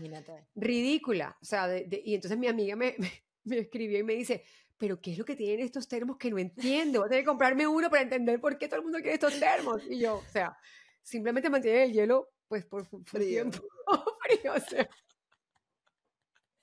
ridícula, 0.54 1.36
o 1.40 1.44
sea, 1.44 1.68
y 1.78 2.14
entonces 2.14 2.38
mi 2.38 2.48
amiga 2.48 2.76
me, 2.76 2.96
me 3.44 3.58
escribió 3.58 3.98
y 3.98 4.02
me 4.02 4.14
dice, 4.14 4.44
pero 4.78 5.00
¿qué 5.00 5.12
es 5.12 5.18
lo 5.18 5.24
que 5.24 5.36
tienen 5.36 5.64
estos 5.64 5.88
termos 5.88 6.18
que 6.18 6.30
no 6.30 6.38
entiendo? 6.38 7.00
Voy 7.00 7.06
a 7.06 7.08
tener 7.08 7.24
que 7.24 7.28
comprarme 7.28 7.66
uno 7.66 7.88
para 7.88 8.02
entender 8.02 8.40
por 8.40 8.58
qué 8.58 8.68
todo 8.68 8.80
el 8.80 8.84
mundo 8.84 8.98
quiere 8.98 9.14
estos 9.14 9.38
termos. 9.38 9.82
Y 9.88 10.00
yo, 10.00 10.16
o 10.16 10.30
sea, 10.30 10.56
simplemente 11.02 11.48
mantienen 11.48 11.82
el 11.82 11.92
hielo, 11.92 12.28
pues, 12.46 12.66
por, 12.66 12.86
frío. 13.04 13.44
frío, 14.22 14.52
o 14.54 14.60
sea. 14.60 14.88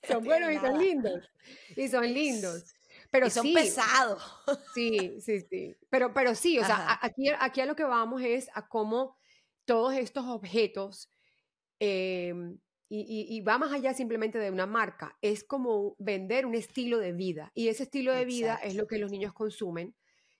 Son 0.07 0.23
buenos 0.25 0.51
y 0.51 0.57
son 0.57 0.79
lindos. 0.79 1.29
Y 1.75 1.87
son 1.87 2.13
lindos. 2.13 2.75
Pero 3.11 3.29
son 3.29 3.43
sí, 3.43 3.53
pesados. 3.53 4.23
Sí, 4.73 5.19
sí, 5.21 5.41
sí. 5.41 5.75
Pero, 5.89 6.13
pero 6.13 6.33
sí, 6.33 6.57
o 6.57 6.65
sea, 6.65 6.99
aquí, 7.01 7.29
aquí 7.39 7.61
a 7.61 7.65
lo 7.65 7.75
que 7.75 7.83
vamos 7.83 8.21
es 8.23 8.49
a 8.55 8.67
cómo 8.67 9.15
todos 9.65 9.93
estos 9.93 10.25
objetos, 10.25 11.11
em, 11.79 12.57
y, 12.89 13.41
va 13.41 13.57
más 13.57 13.71
allá 13.71 13.93
simplemente 13.93 14.37
de 14.37 14.51
una 14.51 14.67
marca, 14.67 15.17
es 15.21 15.43
como 15.43 15.95
vender 15.97 16.45
un 16.45 16.53
estilo 16.53 16.99
de 16.99 17.11
vida. 17.11 17.51
Y 17.55 17.69
ese 17.69 17.83
estilo 17.83 18.13
de 18.13 18.25
vida 18.25 18.59
es 18.63 18.75
lo 18.75 18.85
que 18.85 18.99
los 18.99 19.09
niños 19.09 19.33
consumen, 19.33 19.95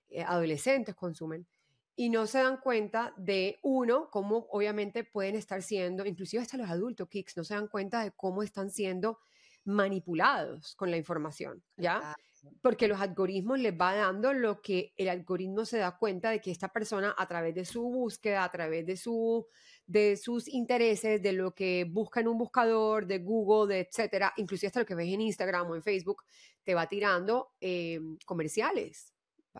eh, 0.08 0.22
adolescentes 0.22 0.94
consumen, 0.94 1.48
y 1.96 2.10
no 2.10 2.26
se 2.26 2.38
dan 2.38 2.58
cuenta 2.58 3.12
de, 3.16 3.58
uno, 3.62 4.08
cómo 4.10 4.46
obviamente 4.50 5.04
pueden 5.04 5.36
estar 5.36 5.62
siendo, 5.62 6.06
inclusive 6.06 6.42
hasta 6.42 6.56
los 6.56 6.68
adultos, 6.68 7.08
Kicks, 7.08 7.36
no 7.36 7.44
se 7.44 7.54
dan 7.54 7.68
cuenta 7.68 8.02
de 8.04 8.12
cómo 8.12 8.42
están 8.42 8.70
siendo 8.70 9.18
manipulados 9.64 10.74
con 10.76 10.90
la 10.90 10.96
información, 10.96 11.62
¿ya? 11.76 12.14
Porque 12.60 12.88
los 12.88 13.00
algoritmos 13.00 13.58
les 13.58 13.72
va 13.72 13.94
dando 13.94 14.34
lo 14.34 14.60
que 14.60 14.92
el 14.96 15.08
algoritmo 15.08 15.64
se 15.64 15.78
da 15.78 15.96
cuenta 15.96 16.30
de 16.30 16.40
que 16.40 16.50
esta 16.50 16.68
persona 16.68 17.14
a 17.16 17.26
través 17.26 17.54
de 17.54 17.64
su 17.64 17.82
búsqueda, 17.82 18.44
a 18.44 18.50
través 18.50 18.84
de, 18.84 18.96
su, 18.96 19.46
de 19.86 20.16
sus 20.16 20.48
intereses, 20.48 21.22
de 21.22 21.32
lo 21.32 21.54
que 21.54 21.86
busca 21.90 22.20
en 22.20 22.28
un 22.28 22.36
buscador, 22.36 23.06
de 23.06 23.18
Google, 23.18 23.74
de 23.74 23.80
etcétera, 23.80 24.32
inclusive 24.36 24.68
hasta 24.68 24.80
lo 24.80 24.86
que 24.86 24.94
ves 24.94 25.08
en 25.08 25.22
Instagram 25.22 25.70
o 25.70 25.74
en 25.76 25.82
Facebook, 25.82 26.22
te 26.62 26.74
va 26.74 26.86
tirando 26.86 27.52
eh, 27.60 27.98
comerciales 28.26 29.14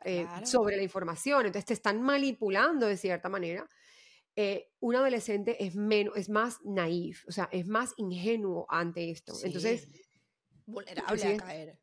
eh, 0.05 0.27
sobre 0.45 0.77
la 0.77 0.83
información. 0.83 1.47
Entonces 1.47 1.67
te 1.67 1.75
están 1.75 2.03
manipulando 2.03 2.87
de 2.87 2.97
cierta 2.97 3.29
manera. 3.29 3.69
Eh, 4.37 4.73
un 4.81 4.97
adolescente 4.97 5.65
es 5.65 5.77
menos, 5.77 6.17
es 6.17 6.29
más 6.29 6.59
naif, 6.65 7.25
o 7.29 7.33
sea, 7.33 7.49
es 7.53 7.69
más 7.69 7.95
ingenuo 7.97 8.67
ante 8.69 9.11
esto. 9.11 9.33
Entonces, 9.45 9.89
vulnerable 10.67 11.25
a 11.25 11.37
caer. 11.37 11.79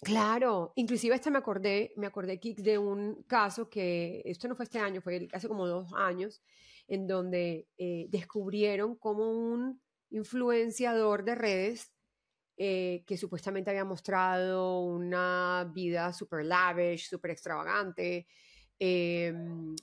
Claro, 0.00 0.72
inclusive 0.76 1.14
hasta 1.14 1.30
me 1.30 1.38
acordé, 1.38 1.92
me 1.96 2.06
acordé, 2.06 2.38
Kix, 2.38 2.62
de 2.62 2.78
un 2.78 3.22
caso 3.24 3.68
que, 3.68 4.22
esto 4.24 4.48
no 4.48 4.54
fue 4.54 4.64
este 4.64 4.78
año, 4.78 5.00
fue 5.00 5.28
hace 5.32 5.48
como 5.48 5.66
dos 5.66 5.92
años, 5.94 6.42
en 6.86 7.06
donde 7.06 7.68
eh, 7.78 8.06
descubrieron 8.10 8.96
como 8.96 9.30
un 9.32 9.80
influenciador 10.10 11.24
de 11.24 11.34
redes 11.34 11.92
eh, 12.56 13.02
que 13.06 13.16
supuestamente 13.16 13.70
había 13.70 13.84
mostrado 13.84 14.80
una 14.82 15.70
vida 15.72 16.12
súper 16.12 16.44
lavish, 16.44 17.08
súper 17.08 17.32
extravagante, 17.32 18.26
em, 18.78 19.74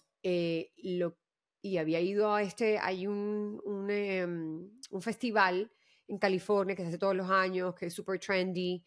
lo 0.83 1.17
y 1.61 1.77
había 1.77 1.99
ido 1.99 2.33
a 2.33 2.41
este, 2.41 2.77
hay 2.79 3.07
un, 3.07 3.61
un, 3.65 3.89
em, 3.89 4.69
un, 4.91 5.01
festival 5.01 5.71
en 6.07 6.17
California 6.17 6.75
que 6.75 6.83
se 6.83 6.89
hace 6.89 6.97
todos 6.97 7.15
los 7.15 7.29
años, 7.29 7.75
que 7.75 7.87
es 7.87 7.93
súper 7.93 8.19
trendy, 8.19 8.83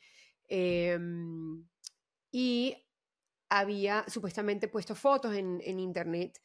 em, 0.48 1.66
y 2.30 2.76
había 3.48 4.04
supuestamente 4.08 4.68
puesto 4.68 4.94
fotos 4.94 5.34
en, 5.34 5.60
en, 5.64 5.78
internet 5.78 6.40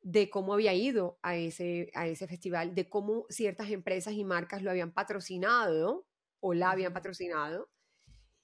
de 0.00 0.30
cómo 0.30 0.54
había 0.54 0.74
ido 0.74 1.18
a 1.22 1.36
ese, 1.36 1.90
a 1.94 2.06
ese 2.06 2.28
festival, 2.28 2.74
de 2.74 2.88
cómo 2.88 3.26
ciertas 3.28 3.70
empresas 3.70 4.14
y 4.14 4.24
marcas 4.24 4.62
lo 4.62 4.70
habían 4.70 4.92
patrocinado 4.92 6.06
o 6.40 6.54
la 6.54 6.70
habían 6.70 6.92
patrocinado. 6.92 7.70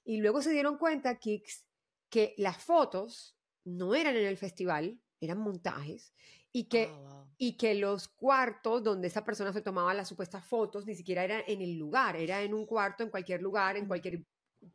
Y 0.03 0.17
luego 0.17 0.41
se 0.41 0.51
dieron 0.51 0.77
cuenta, 0.77 1.19
Kicks, 1.19 1.65
que 2.09 2.33
las 2.37 2.57
fotos 2.57 3.37
no 3.63 3.95
eran 3.95 4.15
en 4.17 4.25
el 4.25 4.37
festival, 4.37 4.99
eran 5.21 5.37
montajes, 5.37 6.13
y 6.51 6.65
que, 6.65 6.89
ah, 6.91 7.25
y 7.37 7.57
que 7.57 7.75
los 7.75 8.07
cuartos 8.07 8.83
donde 8.83 9.07
esa 9.07 9.23
persona 9.23 9.53
se 9.53 9.61
tomaba 9.61 9.93
las 9.93 10.07
supuestas 10.07 10.45
fotos 10.45 10.85
ni 10.85 10.95
siquiera 10.95 11.23
era 11.23 11.43
en 11.47 11.61
el 11.61 11.77
lugar, 11.77 12.15
era 12.15 12.41
en 12.41 12.53
un 12.53 12.65
cuarto, 12.65 13.03
en 13.03 13.09
cualquier 13.09 13.41
lugar, 13.41 13.77
en 13.77 13.87
cualquier 13.87 14.25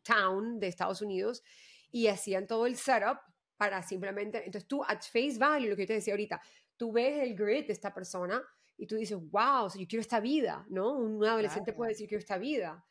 town 0.02 0.58
de 0.58 0.68
Estados 0.68 1.02
Unidos, 1.02 1.42
y 1.90 2.08
hacían 2.08 2.46
todo 2.46 2.66
el 2.66 2.76
setup 2.76 3.18
para 3.56 3.82
simplemente, 3.82 4.38
entonces 4.44 4.66
tú 4.68 4.82
at 4.84 5.00
face 5.00 5.38
value, 5.38 5.70
lo 5.70 5.76
que 5.76 5.82
yo 5.82 5.88
te 5.88 5.94
decía 5.94 6.12
ahorita, 6.12 6.40
tú 6.76 6.92
ves 6.92 7.22
el 7.22 7.34
grid 7.34 7.66
de 7.66 7.72
esta 7.72 7.94
persona 7.94 8.42
y 8.76 8.86
tú 8.86 8.96
dices, 8.96 9.18
wow, 9.30 9.68
yo 9.74 9.86
quiero 9.88 10.00
esta 10.00 10.20
vida, 10.20 10.66
¿no? 10.68 10.98
Un 10.98 11.24
adolescente 11.24 11.72
puede 11.72 11.92
decir, 11.92 12.08
quiero 12.08 12.20
esta 12.20 12.36
vida, 12.36 12.84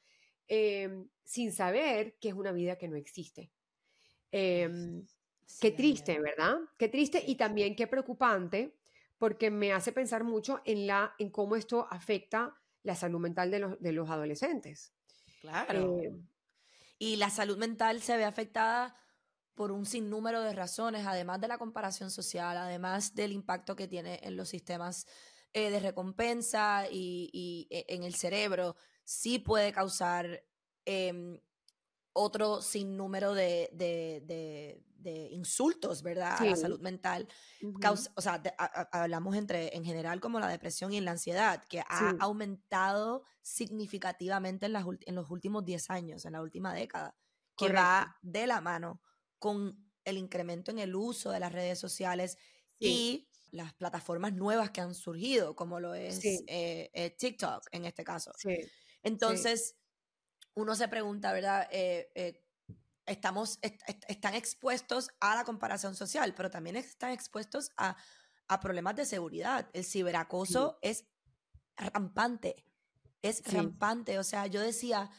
em, 0.48 1.08
sin 1.24 1.52
saber 1.52 2.18
que 2.20 2.30
es 2.30 2.34
una 2.34 2.52
vida 2.52 2.78
que 2.78 2.88
no 2.88 2.96
existe. 2.96 3.52
Qué 5.60 5.72
triste, 5.72 6.20
¿verdad? 6.20 6.58
Qué 6.78 6.90
triste 6.90 7.24
y 7.26 7.36
también 7.36 7.76
qué 7.76 7.88
preocupante, 7.88 8.78
porque 9.18 9.52
me 9.52 9.74
hace 9.74 9.92
pensar 9.92 10.24
mucho 10.24 10.62
en, 10.66 10.88
la, 10.88 11.14
en 11.20 11.30
cómo 11.30 11.56
esto 11.56 11.88
afecta 11.90 12.56
la 12.84 12.96
salud 12.96 13.20
mental 13.20 13.52
de 13.52 13.60
los, 13.60 13.80
de 13.80 13.92
los 13.92 14.10
adolescentes. 14.10 14.94
Claro. 15.42 15.98
Eh, 16.00 16.12
y 16.98 17.16
la 17.18 17.30
salud 17.30 17.58
mental 17.58 18.02
se 18.02 18.18
ve 18.18 18.26
afectada 18.26 18.96
por 19.56 19.72
un 19.72 19.86
sinnúmero 19.86 20.42
de 20.42 20.54
razones, 20.54 21.06
además 21.08 21.40
de 21.40 21.48
la 21.48 21.58
comparación 21.58 22.12
social, 22.12 22.58
además 22.58 23.16
del 23.16 23.32
impacto 23.32 23.76
que 23.76 23.88
tiene 23.88 24.20
en 24.24 24.36
los 24.36 24.50
sistemas 24.50 25.08
eh, 25.54 25.70
de 25.70 25.80
recompensa 25.80 26.88
y, 26.92 27.30
y, 27.32 27.68
e, 27.72 27.86
en 27.88 28.04
el 28.04 28.16
cerebro, 28.16 28.76
sí 29.06 29.40
puede 29.40 29.72
causar 29.72 30.44
em, 30.84 31.40
otro 32.12 32.62
sinnúmero 32.62 33.34
de, 33.34 33.70
de, 33.72 34.22
de, 34.26 34.84
insultos, 35.36 36.02
¿verdad? 36.02 36.38
A 36.40 36.46
la 36.46 36.56
salud 36.56 36.80
mental. 36.82 37.28
o 38.16 38.22
sea, 38.22 38.42
hablamos 38.92 39.36
entre, 39.36 39.76
en 39.76 39.84
general 39.84 40.20
como 40.20 40.40
la 40.40 40.48
depresión 40.48 40.94
y 40.94 41.02
la 41.02 41.12
ansiedad, 41.12 41.64
que 41.70 41.82
ha 41.82 42.16
aumentado 42.20 43.24
significativamente 43.42 44.66
en, 44.66 44.74
las, 44.74 44.86
en 45.02 45.16
los 45.16 45.30
últimos 45.30 45.64
10 45.66 45.90
años, 45.92 46.26
en 46.26 46.34
la 46.34 46.42
última 46.42 46.74
década, 46.74 47.16
que 47.58 47.72
va 47.72 48.18
de 48.22 48.48
la 48.48 48.62
mano 48.62 49.02
con 49.40 49.92
el 50.04 50.18
incremento 50.18 50.72
en 50.72 50.80
el 50.80 50.96
uso 50.96 51.32
de 51.32 51.40
las 51.40 51.52
redes 51.52 51.80
sociales 51.80 52.38
y 52.80 53.28
las 53.52 53.74
plataformas 53.74 54.34
nuevas 54.34 54.72
que 54.72 54.82
han 54.82 54.94
surgido, 54.94 55.56
como 55.56 55.80
lo 55.80 55.94
es 55.94 56.24
eh, 56.24 56.90
eh, 56.94 57.16
TikTok 57.18 57.68
en 57.72 57.86
este 57.86 58.04
caso. 58.04 58.32
Entonces, 59.02 59.76
uno 60.56 60.76
se 60.76 60.88
pregunta, 60.88 61.34
¿verdad? 61.34 61.68
Eh, 61.72 62.45
estamos, 63.06 63.60
están 63.62 64.36
expuestos 64.36 65.10
a 65.20 65.36
la 65.36 65.44
comparación 65.44 65.96
social, 65.96 66.34
pero 66.36 66.50
también 66.50 66.76
están 66.76 67.12
expuestos 67.12 67.72
a, 67.78 67.98
problemas 68.62 68.96
de 68.96 69.06
seguridad. 69.06 69.70
El 69.74 69.84
ciberacoso 69.84 70.78
es 70.82 71.06
rampante, 71.76 72.64
es 73.22 73.42
rampante. 73.52 74.20
O 74.20 74.24
sea, 74.24 74.46
yo 74.48 74.62
decía, 74.62 75.10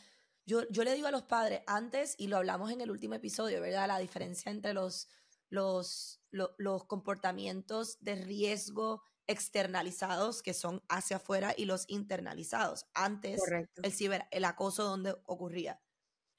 yo, 0.44 0.68
yo 0.70 0.84
le 0.84 0.94
digo 0.94 1.08
a 1.08 1.10
los 1.10 1.24
padres 1.24 1.62
antes, 1.66 2.14
y 2.18 2.28
lo 2.28 2.36
hablamos 2.36 2.70
en 2.70 2.80
el 2.80 2.90
último 2.90 3.14
episodio, 3.14 3.60
¿verdad? 3.60 3.88
La 3.88 3.98
diferencia 3.98 4.50
entre 4.52 4.74
los, 4.74 5.08
los, 5.48 6.20
los 6.30 6.84
comportamientos 6.84 7.98
de 8.00 8.14
riesgo 8.14 9.02
externalizados 9.26 10.42
que 10.42 10.54
son 10.54 10.84
hacia 10.88 11.16
afuera 11.16 11.52
y 11.56 11.64
los 11.64 11.84
internalizados. 11.88 12.86
Antes, 12.94 13.40
el 13.82 13.92
ciber, 13.92 14.26
el 14.30 14.44
acoso 14.44 14.84
donde 14.84 15.16
ocurría 15.24 15.80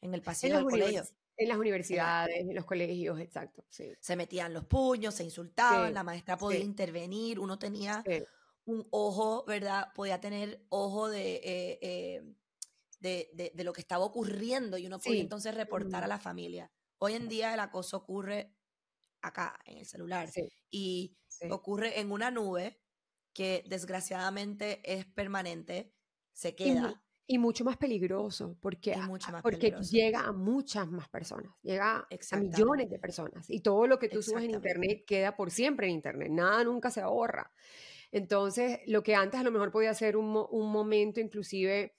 en 0.01 0.13
el 0.13 0.21
pasillo 0.21 0.55
del 0.55 0.65
colegio. 0.65 1.03
En 1.38 1.50
las 1.50 1.58
universidades, 1.58 2.36
en 2.39 2.56
los 2.56 2.65
colegios, 2.65 3.19
exacto. 3.19 3.63
Se 3.69 4.15
metían 4.15 4.54
los 4.54 4.65
puños, 4.65 5.13
se 5.13 5.23
insultaban, 5.23 5.93
la 5.93 6.04
maestra 6.04 6.38
podía 6.38 6.60
intervenir, 6.60 7.39
uno 7.39 7.60
tenía 7.60 8.04
un 8.65 8.86
ojo, 8.91 9.45
¿verdad? 9.45 9.93
Podía 9.93 10.19
tener 10.19 10.65
ojo 10.69 11.10
de, 11.10 11.36
eh, 11.36 11.80
eh, 11.82 12.36
de, 13.00 13.52
de, 13.54 13.63
lo 13.63 13.71
que 13.71 13.82
estaba 13.82 14.04
ocurriendo 14.04 14.78
y 14.78 14.86
uno 14.86 15.00
podía 15.00 15.21
entonces 15.21 15.56
reportar 15.56 16.04
a 16.04 16.08
la 16.08 16.19
familia. 16.19 16.69
Hoy 16.97 17.13
en 17.13 17.30
día 17.30 17.54
el 17.54 17.60
acoso 17.60 17.97
ocurre 17.97 18.56
acá, 19.21 19.60
en 19.65 19.78
el 19.78 19.86
celular, 19.86 20.30
y 20.69 21.15
ocurre 21.50 22.00
en 22.00 22.12
una 22.12 22.32
nube 22.32 22.82
que 23.34 23.63
desgraciadamente 23.67 24.82
es 24.84 25.06
permanente, 25.06 25.93
se 26.34 26.56
queda. 26.56 27.04
Y, 27.27 27.37
mucho 27.37 27.65
más 27.65 27.77
peligroso, 27.77 28.57
porque, 28.61 28.95
porque 29.43 29.71
llega 29.91 30.21
a 30.21 30.31
muchas 30.31 30.89
más 30.89 31.09
personas, 31.09 31.51
llega 31.61 32.07
a 32.31 32.37
millones 32.37 32.89
de 32.89 32.99
personas. 32.99 33.49
Y 33.49 33.59
todo 33.59 33.85
lo 33.85 33.99
que 33.99 34.07
tú 34.07 34.23
subes 34.23 34.45
en 34.45 34.51
Internet 34.51 35.03
queda 35.05 35.35
por 35.35 35.51
siempre 35.51 35.87
en 35.87 35.93
Internet, 35.93 36.29
nada 36.31 36.63
nunca 36.63 36.89
se 36.89 37.01
ahorra. 37.01 37.51
Entonces, 38.11 38.79
lo 38.87 39.03
que 39.03 39.13
antes 39.15 39.39
a 39.39 39.43
lo 39.43 39.51
mejor 39.51 39.71
podía 39.71 39.93
ser 39.93 40.15
un, 40.15 40.45
un 40.49 40.71
momento, 40.71 41.19
inclusive, 41.19 41.97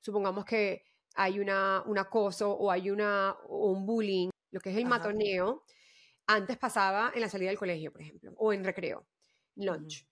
supongamos 0.00 0.44
que 0.44 0.84
hay 1.14 1.40
una, 1.40 1.82
un 1.86 1.98
acoso 1.98 2.52
o 2.52 2.70
hay 2.70 2.90
una, 2.90 3.34
un 3.48 3.86
bullying, 3.86 4.28
lo 4.50 4.60
que 4.60 4.70
es 4.70 4.76
el 4.76 4.84
matoneo, 4.84 5.64
antes 6.26 6.58
pasaba 6.58 7.12
en 7.14 7.20
la 7.20 7.28
salida 7.28 7.48
del 7.48 7.58
colegio, 7.58 7.90
por 7.92 8.02
ejemplo, 8.02 8.32
o 8.36 8.52
en 8.52 8.64
recreo, 8.64 9.06
lunch. 9.56 10.06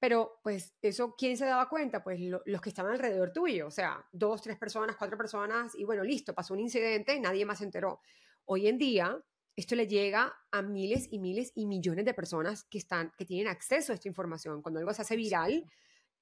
Pero, 0.00 0.38
pues, 0.42 0.74
eso, 0.80 1.14
¿quién 1.16 1.36
se 1.36 1.44
daba 1.44 1.68
cuenta? 1.68 2.04
Pues 2.04 2.20
los 2.20 2.60
que 2.60 2.68
estaban 2.68 2.92
alrededor 2.92 3.32
tuyo, 3.32 3.66
o 3.66 3.70
sea, 3.70 4.04
dos, 4.12 4.42
tres 4.42 4.56
personas, 4.56 4.96
cuatro 4.96 5.18
personas, 5.18 5.74
y 5.74 5.84
bueno, 5.84 6.04
listo, 6.04 6.34
pasó 6.34 6.54
un 6.54 6.60
incidente 6.60 7.14
y 7.14 7.20
nadie 7.20 7.44
más 7.44 7.58
se 7.58 7.64
enteró. 7.64 8.00
Hoy 8.44 8.68
en 8.68 8.78
día, 8.78 9.18
esto 9.56 9.74
le 9.74 9.88
llega 9.88 10.32
a 10.52 10.62
miles 10.62 11.08
y 11.10 11.18
miles 11.18 11.50
y 11.56 11.66
millones 11.66 12.04
de 12.04 12.14
personas 12.14 12.64
que, 12.64 12.78
están, 12.78 13.12
que 13.18 13.24
tienen 13.24 13.48
acceso 13.48 13.90
a 13.92 13.96
esta 13.96 14.06
información. 14.06 14.62
Cuando 14.62 14.78
algo 14.78 14.94
se 14.94 15.02
hace 15.02 15.16
viral, 15.16 15.64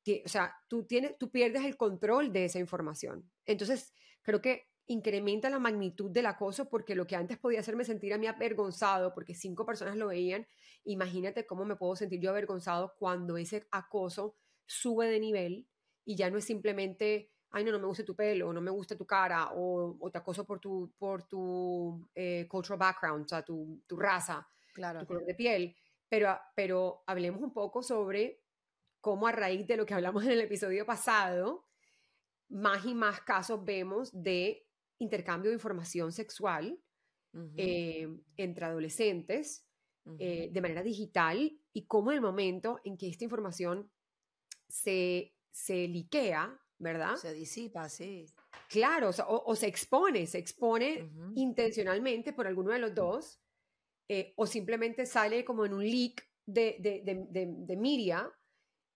que, 0.03 0.22
o 0.24 0.29
sea, 0.29 0.55
tú, 0.68 0.87
tienes, 0.87 1.18
tú 1.18 1.31
pierdes 1.31 1.64
el 1.64 1.77
control 1.77 2.33
de 2.33 2.47
esa 2.47 2.59
información. 2.59 3.31
Entonces, 3.45 3.93
creo 4.22 4.41
que 4.41 4.70
incrementa 4.87 5.51
la 5.51 5.59
magnitud 5.59 6.11
del 6.11 6.26
acoso 6.26 6.68
porque 6.68 6.95
lo 6.95 7.07
que 7.07 7.16
antes 7.16 7.39
podía 7.39 7.61
hacerme 7.61 7.84
sentir 7.84 8.14
a 8.14 8.18
mí 8.18 8.26
avergonzado 8.26 9.12
porque 9.14 9.34
cinco 9.34 9.66
personas 9.66 9.97
lo 9.97 10.09
veían, 10.09 10.47
imagínate 10.84 11.47
cómo 11.47 11.64
me 11.64 11.76
puedo 11.76 11.97
sentir 11.97 12.20
yo 12.20 12.30
avergonzado 12.30 12.95
cuando 12.99 13.37
ese 13.37 13.66
acoso 13.70 14.37
sube 14.66 15.09
de 15.09 15.20
nivel 15.20 15.68
y 16.05 16.16
ya 16.16 16.30
no 16.30 16.39
es 16.39 16.45
simplemente, 16.45 17.32
ay, 17.51 17.64
no, 17.64 17.72
no 17.72 17.80
me 17.80 17.87
gusta 17.87 18.05
tu 18.05 18.14
pelo, 18.14 18.49
o 18.49 18.53
no 18.53 18.61
me 18.61 18.70
gusta 18.70 18.97
tu 18.97 19.05
cara, 19.05 19.51
o, 19.55 19.99
te 20.11 20.18
acoso 20.18 20.45
por 20.45 20.61
tu, 20.61 20.95
por 20.97 21.24
tu 21.24 22.09
eh, 22.14 22.47
cultural 22.49 22.78
background, 22.78 23.24
o 23.24 23.28
sea, 23.28 23.43
tu, 23.43 23.82
tu 23.89 23.97
raza, 23.97 24.47
claro. 24.72 25.01
tu 25.01 25.07
color 25.07 25.24
de 25.24 25.34
piel. 25.34 25.76
Pero, 26.09 26.39
pero 26.55 27.03
hablemos 27.07 27.43
un 27.43 27.53
poco 27.53 27.82
sobre 27.82 28.41
cómo 29.01 29.26
a 29.26 29.32
raíz 29.32 29.66
de 29.66 29.76
lo 29.76 29.84
que 29.84 29.95
hablamos 29.95 30.24
en 30.24 30.30
el 30.30 30.41
episodio 30.41 30.87
pasado, 30.87 31.66
más 32.49 32.84
y 32.87 32.95
más 32.95 33.20
casos 33.22 33.64
vemos 33.64 34.11
de 34.12 34.66
intercambio 34.99 35.51
de 35.51 35.57
información 35.57 36.13
sexual 36.13 36.79
eh, 37.57 38.09
entre 38.37 38.65
adolescentes 38.65 39.67
eh, 40.19 40.49
de 40.53 40.61
manera 40.61 40.83
digital 40.83 41.53
y 41.73 41.87
cómo 41.87 42.13
en 42.13 42.17
el 42.17 42.23
momento 42.23 42.81
en 42.85 42.97
que 42.97 43.09
esta 43.09 43.25
información 43.25 43.91
se, 44.69 45.35
se 45.51 45.89
liquea, 45.89 46.59
¿verdad? 46.79 47.17
Se 47.17 47.35
disipa, 47.35 47.89
sí. 47.89 48.25
Claro, 48.69 49.11
o, 49.29 49.57
se 49.57 49.67
expone, 49.67 50.27
se 50.27 50.39
expone 50.39 51.11
intencionalmente 51.35 52.33
por 52.33 52.47
alguno 52.47 52.73
de 52.73 52.79
los 52.79 52.95
dos, 52.95 53.41
eh, 54.09 54.33
o 54.37 54.47
simplemente 54.47 55.05
sale 55.05 55.45
como 55.45 55.67
en 55.67 55.75
un 55.75 55.85
leak 55.85 56.27
de, 56.47 56.77
de, 56.79 57.03
de, 57.05 57.47
de 57.55 57.77
media 57.77 58.33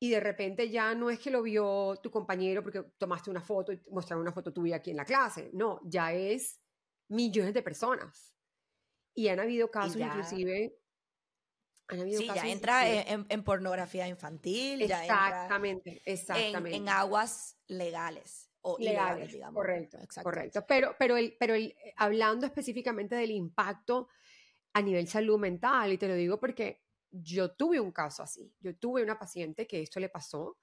y 0.02 0.08
de 0.08 0.18
repente 0.18 0.70
ya 0.70 0.94
no 0.94 1.10
es 1.10 1.18
que 1.18 1.30
lo 1.30 1.42
vio 1.42 1.94
tu 2.02 2.10
compañero 2.10 2.62
porque 2.62 2.82
tomaste 2.96 3.30
una 3.30 3.42
foto 3.42 3.70
y 3.70 3.80
mostraron 3.90 4.22
una 4.22 4.32
foto 4.32 4.50
tuya 4.50 4.76
aquí 4.76 4.90
en 4.90 4.96
la 4.96 5.04
clase, 5.04 5.50
no, 5.52 5.78
ya 5.84 6.14
es 6.14 6.58
millones 7.08 7.52
de 7.52 7.62
personas. 7.62 8.34
Y 9.14 9.28
han 9.28 9.38
habido 9.38 9.70
casos 9.70 10.00
inclusive... 10.00 10.74
Han 11.88 12.00
habido 12.00 12.20
sí, 12.20 12.30
ya 12.32 12.46
entra 12.46 12.88
en, 12.88 13.44
pornografía 13.44 14.06
infantil, 14.06 14.80
exactamente, 14.82 15.90
ya 15.90 15.96
entra 15.96 16.12
exactamente. 16.12 16.76
En, 16.76 16.88
aguas 16.88 17.58
legales. 17.66 18.48
O 18.62 18.78
legales, 18.78 19.32
digamos. 19.32 19.54
Correcto, 19.54 19.98
correcto. 20.22 20.64
Pero, 20.68 20.94
pero, 20.98 21.16
el, 21.16 21.36
pero 21.38 21.54
el, 21.54 21.74
hablando 21.96 22.46
específicamente 22.46 23.16
del 23.16 23.32
impacto 23.32 24.08
a 24.72 24.82
nivel 24.82 25.08
salud 25.08 25.38
mental, 25.38 25.92
y 25.92 25.98
te 25.98 26.06
lo 26.06 26.14
digo 26.14 26.38
porque 26.38 26.84
yo 27.10 27.52
tuve 27.52 27.80
un 27.80 27.92
caso 27.92 28.22
así. 28.22 28.52
Yo 28.60 28.76
tuve 28.76 29.02
una 29.02 29.18
paciente 29.18 29.66
que 29.66 29.82
esto 29.82 30.00
le 30.00 30.08
pasó 30.08 30.58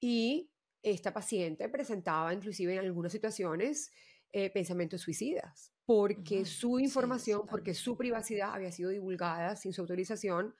y 0.00 0.50
esta 0.82 1.12
paciente 1.12 1.68
presentaba 1.68 2.32
inclusive 2.34 2.74
en 2.74 2.80
algunas 2.80 3.12
situaciones 3.12 3.90
eh, 4.32 4.50
pensamientos 4.50 5.00
suicidas 5.00 5.74
porque 5.86 6.44
su 6.44 6.78
información, 6.78 7.46
porque 7.48 7.74
su 7.74 7.96
privacidad 7.96 8.54
había 8.54 8.72
sido 8.72 8.90
divulgada 8.90 9.56
sin 9.56 9.72
su 9.72 9.82
autorización 9.82 10.54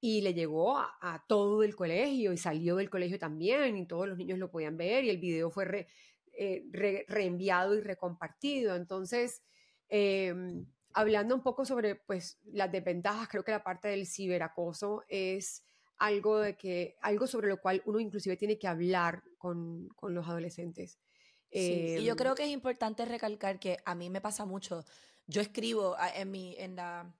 y 0.00 0.22
le 0.22 0.34
llegó 0.34 0.78
a, 0.78 1.24
todo 1.28 1.62
el 1.62 1.74
colegio 1.74 2.32
y 2.32 2.36
salió 2.36 2.76
del 2.76 2.90
colegio 2.90 3.18
también 3.18 3.76
y 3.76 3.86
todos 3.86 4.08
los 4.08 4.18
niños 4.18 4.38
lo 4.38 4.50
podían 4.50 4.76
ver 4.76 5.04
y 5.04 5.10
el 5.10 5.18
video 5.18 5.50
fue 5.50 5.86
eh, 6.36 6.64
reenviado 7.08 7.76
y 7.76 7.80
recompartido. 7.80 8.76
Entonces, 8.76 9.42
em, 9.88 10.66
hablando 10.96 11.34
un 11.34 11.42
poco 11.42 11.66
sobre 11.66 11.94
pues, 11.94 12.38
las 12.44 12.72
desventajas, 12.72 13.28
creo 13.28 13.44
que 13.44 13.52
la 13.52 13.62
parte 13.62 13.88
del 13.88 14.06
ciberacoso 14.06 15.04
es 15.08 15.62
algo, 15.98 16.38
de 16.38 16.56
que, 16.56 16.96
algo 17.02 17.26
sobre 17.26 17.48
lo 17.48 17.60
cual 17.60 17.82
uno 17.84 18.00
inclusive 18.00 18.38
tiene 18.38 18.58
que 18.58 18.66
hablar 18.66 19.22
con, 19.36 19.88
con 19.90 20.14
los 20.14 20.26
adolescentes. 20.26 20.98
Sí, 21.52 21.96
y 21.98 22.04
yo 22.04 22.12
em, 22.12 22.16
creo 22.16 22.34
que 22.34 22.44
es 22.44 22.50
importante 22.50 23.04
recalcar 23.04 23.60
que 23.60 23.76
a 23.84 23.94
mí 23.94 24.08
me 24.08 24.22
pasa 24.22 24.46
mucho. 24.46 24.86
Yo 25.26 25.42
escribo 25.42 25.96
ah, 25.98 26.08
en 26.16 26.30
mi, 26.30 26.56
en 26.56 26.76
la, 26.76 27.14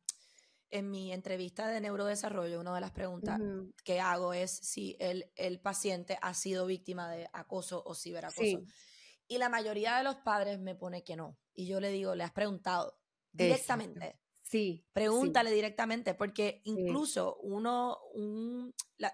en 0.71 0.91
mi 0.91 1.13
entrevista 1.13 1.69
de 1.69 1.83
neurodesarrollo, 1.83 2.59
una 2.59 2.75
de 2.75 2.81
las 2.81 2.93
preguntas 2.93 3.39
que 3.85 4.01
hago 4.01 4.33
es 4.33 4.53
si 4.53 4.97
el, 5.01 5.31
el, 5.37 5.61
paciente 5.61 6.19
ha 6.23 6.33
sido 6.33 6.65
víctima 6.65 7.11
de 7.11 7.29
acoso 7.35 7.83
o 7.85 7.95
ciberacoso. 7.95 8.63
Y 9.29 9.37
la 9.37 9.51
mayoría 9.51 9.99
de 9.99 10.05
los 10.05 10.17
padres 10.17 10.59
me 10.61 10.75
pone 10.75 11.05
que 11.05 11.15
no. 11.17 11.37
Y 11.53 11.67
yo 11.67 11.79
le 11.79 11.91
digo, 11.91 12.15
¿le 12.15 12.25
has 12.25 12.33
preguntado? 12.33 12.97
Directamente. 13.37 14.21
Sí. 14.43 14.87
Pregúntale 14.93 15.51
directamente, 15.51 16.15
porque 16.15 16.61
incluso 16.65 17.39
uno, 17.43 17.99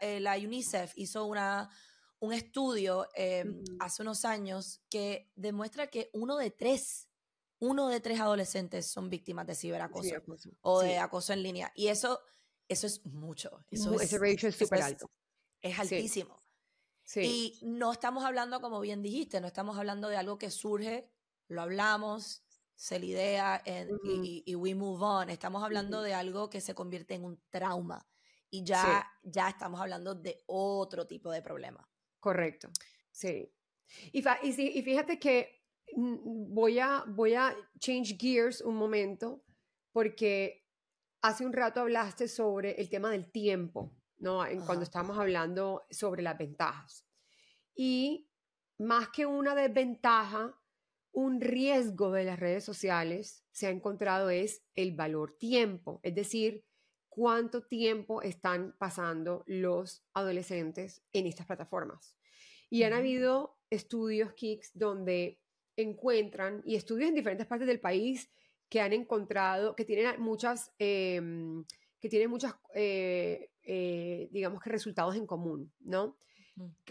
eh, 0.00 0.20
la, 0.20 0.36
UNICEF 0.36 0.92
hizo 0.96 1.24
una, 1.24 1.70
un 2.18 2.32
estudio 2.32 3.08
em, 3.14 3.64
hace 3.80 4.02
unos 4.02 4.24
años 4.24 4.82
que 4.90 5.30
demuestra 5.34 5.86
que 5.86 6.10
uno 6.12 6.36
de 6.36 6.50
tres, 6.50 7.08
uno 7.60 7.88
de 7.88 8.00
tres 8.00 8.20
adolescentes 8.20 8.90
son 8.90 9.08
víctimas 9.08 9.46
de 9.46 9.54
ciberacoso 9.54 10.16
o 10.60 10.80
de 10.80 10.98
acoso 10.98 11.32
en 11.32 11.42
línea. 11.42 11.72
Y 11.74 11.88
eso, 11.88 12.20
eso 12.68 12.86
es 12.86 13.04
mucho. 13.06 13.64
Eso 13.70 13.98
Ese 13.98 14.18
ratio 14.18 14.50
es 14.50 14.56
súper 14.56 14.82
alto. 14.82 15.10
Es, 15.62 15.78
altísimo. 15.78 16.42
Y 17.16 17.58
no 17.62 17.92
estamos 17.92 18.24
hablando, 18.24 18.60
como 18.60 18.80
bien 18.80 19.02
dijiste, 19.02 19.40
no 19.40 19.46
estamos 19.46 19.78
hablando 19.78 20.08
de 20.08 20.16
algo 20.16 20.38
que 20.38 20.50
surge, 20.50 21.10
lo 21.48 21.62
hablamos, 21.62 22.42
se 22.74 22.98
la 22.98 23.04
idea 23.04 23.62
y, 24.04 24.54
we 24.56 24.74
move 24.74 25.02
on. 25.02 25.30
Estamos 25.30 25.62
hablando 25.62 26.02
de 26.02 26.14
algo 26.14 26.50
que 26.50 26.60
se 26.60 26.74
convierte 26.74 27.14
en 27.14 27.24
un 27.24 27.42
trauma 27.50 28.06
y 28.50 28.64
ya, 28.64 29.10
ya 29.22 29.48
estamos 29.48 29.80
hablando 29.80 30.14
de 30.14 30.42
otro 30.46 31.06
tipo 31.06 31.30
de 31.30 31.42
problema. 31.42 31.88
Correcto, 32.20 32.68
sí. 33.10 33.52
Y, 34.12 34.22
y, 34.22 34.82
fíjate 34.82 35.18
que 35.18 35.64
mm, 35.96 36.52
voy 36.54 36.78
a, 36.78 37.04
voy 37.08 37.34
a 37.34 37.56
change 37.78 38.16
gears 38.18 38.60
un 38.60 38.76
momento 38.76 39.44
porque 39.92 40.66
hace 41.22 41.46
un 41.46 41.52
rato 41.52 41.80
hablaste 41.80 42.28
sobre 42.28 42.72
el 42.80 42.88
tema 42.88 43.10
del 43.10 43.30
tiempo, 43.30 43.94
¿no? 44.18 44.44
En, 44.44 44.60
cuando 44.60 44.84
estábamos 44.84 45.18
hablando 45.18 45.86
sobre 45.90 46.22
las 46.22 46.36
ventajas. 46.36 47.06
Y 47.74 48.28
más 48.78 49.08
que 49.08 49.24
una 49.24 49.54
desventaja, 49.54 50.58
un 51.12 51.40
riesgo 51.40 52.10
de 52.10 52.24
las 52.24 52.40
redes 52.40 52.64
sociales 52.64 53.44
se 53.52 53.66
ha 53.66 53.70
encontrado 53.70 54.30
es 54.30 54.62
el 54.74 54.92
valor 54.94 55.36
tiempo, 55.38 56.00
es 56.02 56.14
decir, 56.14 56.64
cuánto 57.08 57.62
tiempo 57.62 58.22
están 58.22 58.74
pasando 58.78 59.44
los 59.46 60.02
adolescentes 60.14 61.02
en 61.12 61.26
estas 61.26 61.46
plataformas. 61.46 62.16
Y 62.70 62.84
han 62.84 62.94
habido 62.94 63.58
estudios, 63.68 64.32
Kicks, 64.32 64.70
donde 64.72 65.38
encuentran, 65.76 66.62
y 66.64 66.76
estudios 66.76 67.10
en 67.10 67.14
diferentes 67.14 67.46
partes 67.46 67.68
del 67.68 67.80
país, 67.80 68.30
que 68.70 68.80
han 68.80 68.94
encontrado, 68.94 69.76
que 69.76 69.84
tienen 69.84 70.18
muchas, 70.18 70.72
em, 70.78 71.66
que 72.00 72.08
tienen 72.08 72.30
muchas, 72.30 72.54
eh, 72.74 73.50
eh, 73.62 74.28
digamos 74.32 74.62
que 74.62 74.70
resultados 74.70 75.14
en 75.14 75.26
común, 75.26 75.70
¿no? 75.80 76.16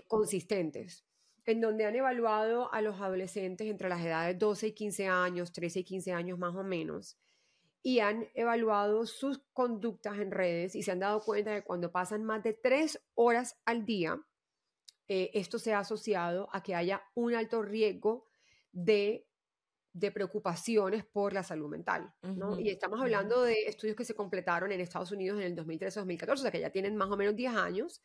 Consistentes 0.08 1.04
en 1.46 1.62
donde 1.62 1.86
han 1.86 1.96
evaluado 1.96 2.72
a 2.74 2.82
los 2.82 3.00
adolescentes 3.02 3.68
entre 3.68 3.90
las 3.90 4.04
edades 4.04 4.38
12 4.38 4.68
y 4.68 4.72
15 4.74 5.08
años, 5.08 5.52
13 5.52 5.80
y 5.80 5.84
15 5.84 6.14
años 6.14 6.40
más 6.40 6.56
o 6.56 6.64
menos, 6.64 7.18
y 7.84 8.00
han 8.00 8.28
evaluado 8.36 9.06
sus 9.06 9.42
conductas 9.54 10.20
en 10.20 10.32
redes 10.32 10.76
y 10.76 10.84
se 10.84 10.92
han 10.92 11.00
dado 11.00 11.22
cuenta 11.22 11.52
de 11.52 11.62
que 11.62 11.66
cuando 11.66 11.92
pasan 11.92 12.24
más 12.24 12.44
de 12.44 12.54
tres 12.54 13.02
horas 13.16 13.60
al 13.66 13.86
día, 13.86 14.22
eh, 15.08 15.32
esto 15.34 15.58
se 15.58 15.74
ha 15.74 15.80
asociado 15.80 16.48
a 16.54 16.62
que 16.62 16.76
haya 16.76 17.02
un 17.16 17.34
alto 17.34 17.64
riesgo 17.64 18.28
de, 18.72 19.28
de 19.94 20.12
preocupaciones 20.12 21.04
por 21.06 21.34
la 21.34 21.44
salud 21.44 21.70
mental. 21.70 22.14
Y 22.60 22.70
estamos 22.70 23.02
hablando 23.02 23.42
de 23.42 23.66
estudios 23.66 23.98
que 23.98 24.06
se 24.06 24.14
completaron 24.14 24.72
en 24.72 24.80
Estados 24.80 25.12
Unidos 25.12 25.40
en 25.40 25.48
el 25.48 25.56
2013-2014, 25.56 26.34
o 26.34 26.38
sea 26.38 26.52
que 26.52 26.60
ya 26.60 26.70
tienen 26.70 26.96
más 26.96 27.10
o 27.10 27.18
menos 27.18 27.36
10 27.36 27.56
años, 27.56 28.02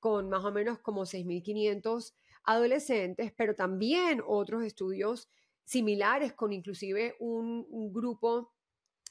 con 0.00 0.28
más 0.28 0.44
o 0.44 0.50
menos 0.50 0.80
como 0.80 1.02
6.500 1.02 2.14
adolescentes, 2.44 3.32
pero 3.36 3.54
también 3.54 4.22
otros 4.26 4.64
estudios 4.64 5.28
similares 5.64 6.34
con 6.34 6.52
inclusive 6.52 7.16
un, 7.20 7.92
grupo 7.92 8.52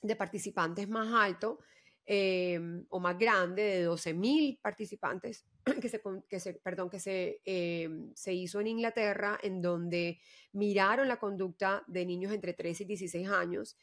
de 0.01 0.15
participantes 0.15 0.87
más 0.87 1.07
alto 1.13 1.59
em, 2.05 2.85
o 2.89 2.99
más 2.99 3.17
grande 3.17 3.63
de 3.63 3.87
12.000 3.87 4.59
participantes 4.61 5.45
que 5.81 5.89
se, 5.89 6.01
que 6.29 6.39
se, 6.39 6.53
perdón, 6.55 6.89
que 6.89 6.99
se, 6.99 7.41
em, 7.45 8.13
se 8.13 8.33
hizo 8.33 8.59
en 8.59 8.67
Inglaterra, 8.67 9.39
en 9.41 9.61
donde 9.61 10.19
miraron 10.51 11.07
la 11.07 11.17
conducta 11.17 11.83
de 11.87 12.05
niños 12.05 12.33
entre 12.33 12.53
13 12.53 12.83
y 12.83 12.87
16 12.87 13.29
años 13.29 13.77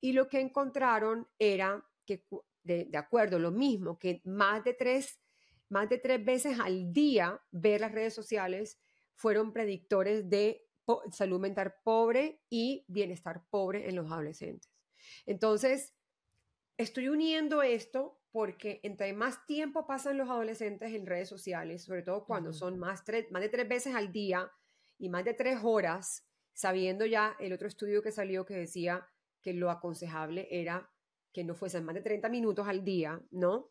y 0.00 0.12
lo 0.12 0.28
que 0.28 0.40
encontraron 0.40 1.26
era 1.38 1.82
que, 2.04 2.24
de, 2.62 2.84
de 2.84 2.98
acuerdo, 2.98 3.38
lo 3.38 3.50
mismo, 3.50 3.98
que 3.98 4.20
más 4.24 4.62
de 4.64 4.74
tres 4.74 5.18
más 5.72 5.88
de 5.88 5.96
tres 5.96 6.22
veces 6.22 6.60
al 6.60 6.92
día 6.92 7.40
ver 7.50 7.80
las 7.80 7.92
redes 7.92 8.12
sociales 8.12 8.78
fueron 9.14 9.52
predictores 9.52 10.28
de 10.28 10.66
salud 11.10 11.40
mental 11.40 11.74
pobre 11.84 12.42
y 12.50 12.84
bienestar 12.88 13.44
pobre 13.50 13.88
en 13.88 13.96
los 13.96 14.10
adolescentes. 14.10 14.70
Entonces, 15.26 15.94
estoy 16.76 17.08
uniendo 17.08 17.62
esto 17.62 18.20
porque 18.30 18.80
entre 18.82 19.12
más 19.12 19.44
tiempo 19.46 19.86
pasan 19.86 20.16
los 20.16 20.28
adolescentes 20.28 20.92
en 20.92 21.06
redes 21.06 21.28
sociales, 21.28 21.84
sobre 21.84 22.02
todo 22.02 22.24
cuando 22.24 22.52
son 22.52 22.78
más, 22.78 23.04
más 23.30 23.42
de 23.42 23.48
tres 23.48 23.68
veces 23.68 23.94
al 23.94 24.10
día 24.10 24.50
y 24.98 25.08
más 25.08 25.24
de 25.24 25.34
tres 25.34 25.58
horas 25.62 26.26
sabiendo 26.54 27.06
ya 27.06 27.36
el 27.40 27.52
otro 27.52 27.68
estudio 27.68 28.02
que 28.02 28.12
salió 28.12 28.44
que 28.44 28.54
decía 28.54 29.08
que 29.40 29.52
lo 29.52 29.70
aconsejable 29.70 30.48
era 30.50 30.90
que 31.32 31.44
no 31.44 31.54
fuesen 31.54 31.84
más 31.84 31.94
de 31.94 32.02
30 32.02 32.28
minutos 32.28 32.68
al 32.68 32.84
día, 32.84 33.20
¿no? 33.30 33.70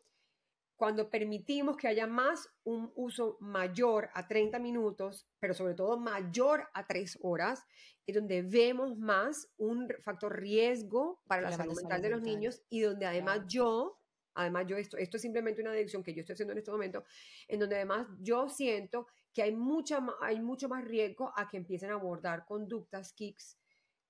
Cuando 0.82 1.08
permitimos 1.08 1.76
que 1.76 1.86
haya 1.86 2.08
más 2.08 2.48
un 2.64 2.90
uso 2.96 3.36
mayor 3.38 4.10
a 4.14 4.26
30 4.26 4.58
minutos, 4.58 5.28
pero 5.38 5.54
sobre 5.54 5.74
todo 5.74 5.96
mayor 5.96 6.68
a 6.74 6.88
3 6.88 7.20
horas, 7.22 7.64
es 8.04 8.16
donde 8.16 8.42
vemos 8.42 8.98
más 8.98 9.48
un 9.58 9.86
factor 10.02 10.40
riesgo 10.40 11.22
para 11.28 11.42
la 11.42 11.52
salud 11.52 11.76
mental 11.76 12.02
de 12.02 12.10
los 12.10 12.20
niños 12.20 12.64
y 12.68 12.80
donde 12.80 13.06
además 13.06 13.42
yo, 13.46 14.00
además 14.34 14.66
yo, 14.66 14.76
esto, 14.76 14.96
esto 14.96 15.18
es 15.18 15.22
simplemente 15.22 15.60
una 15.60 15.70
adicción 15.70 16.02
que 16.02 16.14
yo 16.14 16.22
estoy 16.22 16.34
haciendo 16.34 16.50
en 16.50 16.58
este 16.58 16.72
momento, 16.72 17.04
en 17.46 17.60
donde 17.60 17.76
además 17.76 18.08
yo 18.18 18.48
siento 18.48 19.06
que 19.32 19.42
hay, 19.42 19.54
mucha, 19.54 20.04
hay 20.20 20.40
mucho 20.40 20.68
más 20.68 20.84
riesgo 20.84 21.32
a 21.36 21.48
que 21.48 21.58
empiecen 21.58 21.92
a 21.92 21.94
abordar 21.94 22.44
conductas, 22.44 23.12
kicks, 23.12 23.56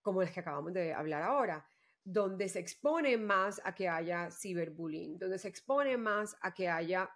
como 0.01 0.23
las 0.23 0.31
que 0.31 0.41
acabamos 0.41 0.73
de 0.73 0.95
hablar 0.95 1.23
ahora 1.23 1.67
donde 2.05 2.49
se 2.49 2.59
expone 2.59 3.17
más 3.17 3.61
a 3.65 3.75
que 3.75 3.89
haya 3.89 4.31
ciberbullying, 4.31 5.19
donde 5.19 5.39
se 5.39 5.49
expone 5.49 5.97
más 5.97 6.37
a 6.41 6.53
que 6.53 6.69
haya 6.69 7.11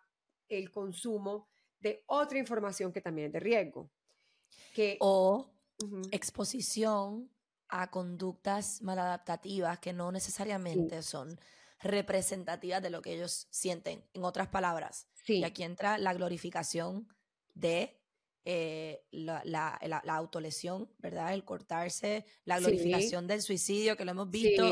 el 0.49 0.71
consumo 0.71 1.49
de 1.81 2.05
otra 2.07 2.39
información 2.39 2.93
que 2.93 3.01
también 3.01 3.29
es 3.29 3.33
de 3.33 3.41
riesgo. 3.41 3.91
Que, 4.75 4.97
o 5.01 5.51
exposición 6.11 7.31
a 7.69 7.91
conductas 7.91 8.81
maladaptativas 8.83 9.79
que 9.81 9.93
no 9.93 10.13
necesariamente 10.13 11.03
son 11.03 11.39
representativas 11.81 12.83
de 12.83 12.91
lo 12.91 13.03
que 13.03 13.15
ellos 13.15 13.49
sienten. 13.51 14.05
En 14.15 14.25
otras 14.25 14.49
palabras, 14.49 15.09
y 15.27 15.45
aquí 15.45 15.63
entra 15.63 15.99
la 15.99 16.15
glorificación 16.15 17.09
de 17.55 18.01
eh, 18.49 19.05
la, 19.11 19.43
la, 19.45 19.77
la, 19.83 20.15
autolesión, 20.15 20.89
¿verdad? 20.99 21.35
El 21.35 21.45
cortarse, 21.45 22.25
la 22.45 22.61
glorificación 22.61 23.27
del 23.27 23.43
suicidio, 23.43 23.97
que 23.97 24.05
lo 24.05 24.13
hemos 24.13 24.31
visto 24.31 24.71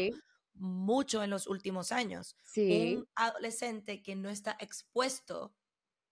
mucho 0.54 1.24
en 1.24 1.30
los 1.30 1.48
últimos 1.48 1.90
años. 1.90 2.36
Un 2.56 3.08
adolescente 3.16 4.00
que 4.00 4.14
no 4.14 4.30
está 4.30 4.56
expuesto 4.60 5.56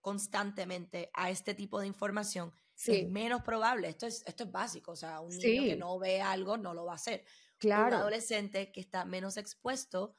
constantemente 0.01 1.11
a 1.15 1.31
este 1.31 1.55
tipo 1.55 1.79
de 1.79 1.87
información 1.87 2.53
es 2.85 3.09
menos 3.09 3.43
probable. 3.43 3.89
Esto 3.89 4.07
es, 4.07 4.25
esto 4.27 4.43
es 4.43 4.51
básico, 4.51 4.91
o 4.91 4.97
sea, 4.97 5.21
un 5.21 5.31
niño 5.31 5.63
que 5.63 5.77
no 5.77 5.97
ve 6.01 6.21
algo 6.21 6.57
no 6.57 6.75
lo 6.75 6.85
va 6.85 6.93
a 6.93 6.97
hacer. 6.97 7.25
Claro. 7.59 7.97
Un 7.97 8.03
adolescente 8.03 8.73
que 8.73 8.81
está 8.81 9.05
menos 9.05 9.37
expuesto 9.37 10.17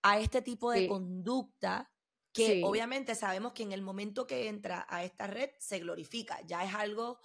a 0.00 0.18
este 0.18 0.40
tipo 0.40 0.70
de 0.70 0.88
conducta 0.88 1.92
que 2.36 2.62
obviamente 2.64 3.14
sabemos 3.14 3.52
que 3.52 3.62
en 3.62 3.72
el 3.72 3.80
momento 3.80 4.26
que 4.26 4.48
entra 4.48 4.86
a 4.90 5.04
esta 5.04 5.26
red 5.26 5.50
se 5.58 5.78
glorifica, 5.78 6.38
ya 6.46 6.64
es 6.64 6.74
algo 6.74 7.18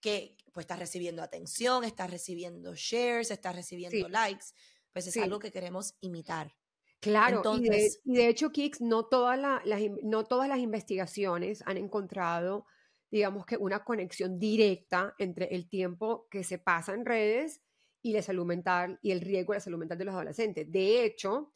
que 0.00 0.36
pues 0.52 0.64
está 0.64 0.76
recibiendo 0.76 1.22
atención, 1.22 1.82
está 1.84 2.06
recibiendo 2.06 2.74
shares, 2.74 3.30
está 3.30 3.52
recibiendo 3.52 4.08
likes, 4.08 4.46
pues 4.92 5.06
es 5.06 5.16
algo 5.16 5.38
que 5.38 5.50
queremos 5.50 5.94
imitar. 6.00 6.54
Claro, 7.00 7.38
Entonces, 7.38 8.00
y, 8.04 8.14
de, 8.14 8.28
hecho, 8.28 8.50
Kix, 8.50 8.80
no, 8.80 9.06
todas 9.06 9.38
las, 9.38 9.62
no 10.04 10.24
todas 10.24 10.48
las 10.48 10.58
investigaciones 10.58 11.62
han 11.66 11.78
encontrado, 11.78 12.66
digamos 13.10 13.46
que 13.46 13.56
una 13.56 13.82
conexión 13.82 14.38
directa 14.38 15.14
entre 15.18 15.46
el 15.46 15.68
tiempo 15.68 16.28
que 16.30 16.44
se 16.44 16.58
pasa 16.58 16.92
en 16.92 17.04
redes 17.04 17.62
y 18.02 18.12
la 18.12 18.22
salud 18.22 18.44
mental 18.44 18.98
y 19.02 19.10
el 19.10 19.20
riesgo 19.20 19.52
de 19.52 19.56
la 19.56 19.64
salud 19.64 19.78
mental 19.78 19.98
de 19.98 20.04
los 20.04 20.14
adolescentes. 20.14 20.70
De 20.70 21.04
hecho, 21.04 21.54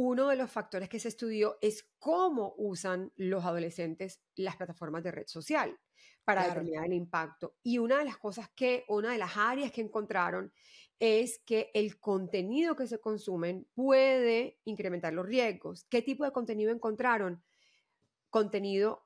uno 0.00 0.28
de 0.28 0.36
los 0.36 0.48
factores 0.48 0.88
que 0.88 1.00
se 1.00 1.08
estudió 1.08 1.58
es 1.60 1.90
cómo 1.98 2.54
usan 2.56 3.12
los 3.16 3.44
adolescentes 3.44 4.22
las 4.36 4.54
plataformas 4.54 5.02
de 5.02 5.10
red 5.10 5.26
social 5.26 5.76
para 6.24 6.46
determinar 6.46 6.84
el 6.86 6.92
impacto. 6.92 7.56
Y 7.64 7.78
una 7.78 7.98
de 7.98 8.04
las 8.04 8.16
cosas 8.16 8.48
que, 8.54 8.84
una 8.86 9.10
de 9.10 9.18
las 9.18 9.36
áreas 9.36 9.72
que 9.72 9.80
encontraron 9.80 10.52
es 11.00 11.40
que 11.40 11.72
el 11.74 11.98
contenido 11.98 12.76
que 12.76 12.86
se 12.86 13.00
consumen 13.00 13.66
puede 13.74 14.60
incrementar 14.66 15.12
los 15.14 15.26
riesgos. 15.26 15.84
¿Qué 15.90 16.00
tipo 16.00 16.22
de 16.24 16.30
contenido 16.30 16.70
encontraron? 16.70 17.42
Contenido 18.30 19.04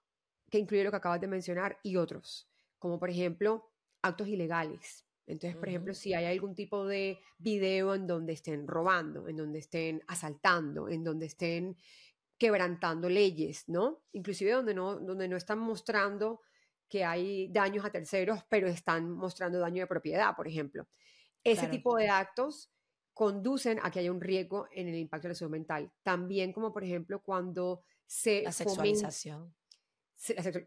que 0.51 0.59
incluye 0.59 0.84
lo 0.84 0.90
que 0.90 0.99
acabas 0.99 1.22
de 1.22 1.26
mencionar 1.26 1.78
y 1.82 1.97
otros, 1.97 2.51
como 2.78 2.99
por 2.99 3.09
ejemplo 3.09 3.72
actos 4.03 4.28
ilegales, 4.28 5.07
entonces, 5.27 5.57
por 5.57 5.68
ejemplo, 5.68 5.95
si 5.95 6.14
hay 6.14 6.27
algún 6.27 6.55
tipo 6.55 6.87
de 6.87 7.18
video 7.39 7.95
en 7.95 8.07
donde 8.07 8.33
estén 8.33 8.66
robando, 8.66 9.29
en 9.29 9.37
donde 9.37 9.61
estén 9.61 10.03
asaltando, 10.09 10.89
en 10.89 11.05
donde 11.05 11.27
estén 11.27 11.77
quebrantando 12.39 13.09
leyes, 13.09 13.68
¿no? 13.68 14.03
Inclusive 14.12 14.51
donde 14.51 14.75
no, 14.75 14.99
donde 14.99 15.29
no 15.29 15.37
están 15.37 15.61
mostrando 15.61 16.41
que 16.89 17.05
hay 17.05 17.49
daños 17.49 17.85
a 17.85 17.91
terceros, 17.91 18.41
pero 18.49 18.66
están 18.66 19.11
mostrando 19.11 19.59
daño 19.59 19.83
de 19.83 19.87
propiedad, 19.87 20.35
por 20.37 20.49
ejemplo. 20.49 20.89
Ese 21.45 21.66
tipo 21.68 21.97
de 21.97 22.09
actos 22.09 22.70
conducen 23.14 23.79
a 23.83 23.91
que 23.91 24.01
haya 24.01 24.12
un 24.12 24.20
riesgo 24.20 24.68
en 24.73 24.89
el 24.89 24.97
impacto 24.97 25.29
de 25.29 25.31
la 25.31 25.35
salud 25.35 25.53
mental. 25.53 25.93
También 26.03 26.53
como, 26.53 26.73
por 26.73 26.85
ejemplo, 26.85 27.23
cuando 27.23 27.83
se... 28.07 28.43
La 28.43 28.53
sexualización. 28.53 29.55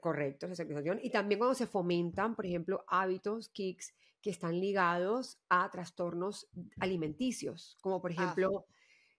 correcto, 0.01 0.47
la 0.47 0.56
sexualización. 0.56 0.99
Y 1.03 1.12
también 1.12 1.39
cuando 1.39 1.56
se 1.56 1.68
fomentan, 1.68 2.36
por 2.36 2.45
ejemplo, 2.45 2.84
hábitos, 2.88 3.49
kicks, 3.49 3.93
que 4.26 4.32
están 4.32 4.59
ligados 4.59 5.38
a 5.49 5.69
trastornos 5.69 6.49
alimenticios, 6.80 7.78
como 7.80 8.01
por 8.01 8.09
ah. 8.09 8.15
ejemplo, 8.15 8.65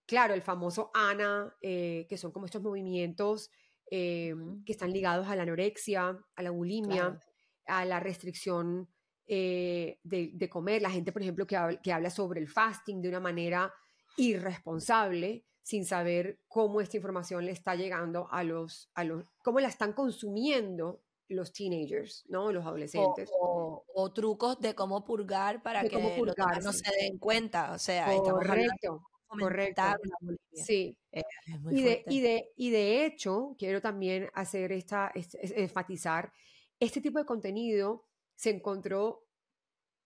claro, 0.05 0.35
el 0.35 0.43
famoso 0.43 0.91
ANA, 0.95 1.55
eh, 1.63 2.07
que 2.09 2.19
son 2.19 2.33
como 2.33 2.47
estos 2.47 2.61
movimientos 2.61 3.53
eh, 3.89 4.35
que 4.65 4.73
están 4.73 4.93
ligados 4.93 5.29
a 5.29 5.37
la 5.37 5.45
anorexia, 5.45 6.19
a 6.35 6.43
la 6.43 6.51
bulimia, 6.51 7.21
a 7.69 7.85
la 7.85 8.01
restricción 8.01 8.89
eh, 9.29 10.01
de, 10.03 10.49
comer. 10.51 10.83
La 10.83 10.91
gente, 10.91 11.13
por 11.13 11.23
ejemplo, 11.23 11.47
que, 11.47 11.79
que 11.85 11.93
habla 11.93 12.11
sobre 12.11 12.41
el 12.41 12.49
fasting 12.49 13.01
de 13.01 13.09
una 13.09 13.21
manera 13.21 13.73
irresponsable, 14.17 15.47
sin 15.63 15.85
saber 15.85 16.41
cómo 16.49 16.81
esta 16.81 16.97
información 16.97 17.47
le 17.47 17.53
está 17.53 17.77
llegando 17.77 18.27
a 18.33 18.43
los, 18.43 18.91
a 18.97 19.05
los, 19.05 19.25
cómo 19.45 19.61
la 19.61 19.69
están 19.69 19.93
consumiendo 19.93 21.05
los 21.29 21.53
teenagers, 21.53 22.25
¿no? 22.29 22.53
Los 22.53 22.65
adolescentes. 22.65 23.31
O, 23.33 24.13
trucos 24.15 24.61
de 24.61 24.75
cómo 24.75 25.05
purgar 25.05 25.63
para 25.63 25.83
que 25.83 25.99
no 26.63 26.73
se 26.73 26.91
den 27.01 27.19
cuenta. 27.19 27.73
O 27.73 27.79
sea, 27.79 28.07
correcto, 28.17 29.03
correcto. 29.27 29.83
Sí. 30.53 30.97
Eh, 31.13 31.23
y, 31.71 31.83
de, 31.83 32.05
y, 32.07 32.21
de, 32.21 32.53
y 32.57 32.71
de 32.71 33.05
hecho, 33.05 33.55
quiero 33.59 33.81
también 33.81 34.29
hacer 34.35 34.73
esta, 34.73 35.13
enfatizar, 35.15 36.33
este 36.79 37.01
tipo 37.01 37.19
de 37.19 37.25
contenido 37.25 38.05
se 38.35 38.51
encontró 38.51 39.25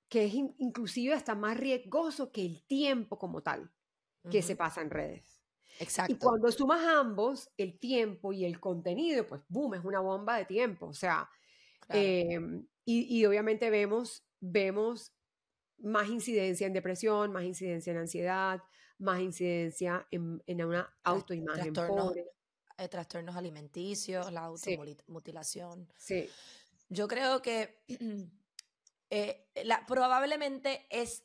que 0.09 0.25
es 0.25 0.35
inclusive 0.35 1.14
hasta 1.14 1.35
más 1.35 1.57
riesgoso 1.57 2.33
que 2.33 2.45
el 2.45 2.64
tiempo 2.66 3.18
como 3.18 3.43
tal 3.43 3.73
que 4.31 4.43
se 4.43 4.57
pasa 4.57 4.83
en 4.83 4.91
redes. 4.91 5.39
Exacto. 5.79 6.12
Y 6.12 6.16
cuando 6.16 6.51
sumas 6.51 6.85
ambos, 6.85 7.51
el 7.57 7.79
tiempo 7.79 8.33
y 8.33 8.45
el 8.45 8.61
contenido, 8.61 9.27
pues 9.27 9.43
boom, 9.49 9.75
es 9.75 9.85
una 9.85 10.01
bomba 10.01 10.37
de 10.37 10.45
tiempo. 10.45 10.87
O 10.87 10.95
sea, 10.95 11.29
em, 11.89 12.66
y, 12.85 13.25
obviamente 13.25 13.71
vemos, 13.71 14.25
vemos 14.41 15.12
más 15.79 16.09
incidencia 16.09 16.66
en 16.66 16.73
depresión, 16.73 17.33
más 17.33 17.45
incidencia 17.45 17.93
en 17.93 17.99
ansiedad, 17.99 18.62
más 18.99 19.21
incidencia 19.21 20.07
en, 20.11 20.43
una 20.64 20.93
autoimagen 21.05 21.73
trastornos, 21.73 22.16
eh, 22.77 22.89
trastornos 22.89 23.37
alimenticios, 23.37 24.31
la 24.33 24.45
automutilación. 24.45 25.89
Sí. 25.97 26.29
Yo 26.89 27.07
creo 27.07 27.41
que 27.41 27.83
eh, 29.11 29.47
la, 29.64 29.87
probablemente 29.87 30.87
es 30.91 31.25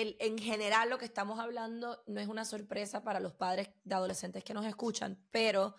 en 0.00 0.38
general 0.38 0.90
lo 0.90 0.98
que 0.98 1.04
estamos 1.04 1.40
hablando 1.40 2.02
no 2.06 2.20
es 2.20 2.28
una 2.28 2.44
sorpresa 2.44 3.02
para 3.02 3.18
los 3.18 3.34
padres 3.34 3.70
de 3.84 3.94
adolescentes 3.94 4.44
que 4.44 4.54
nos 4.54 4.64
escuchan, 4.64 5.18
pero 5.30 5.74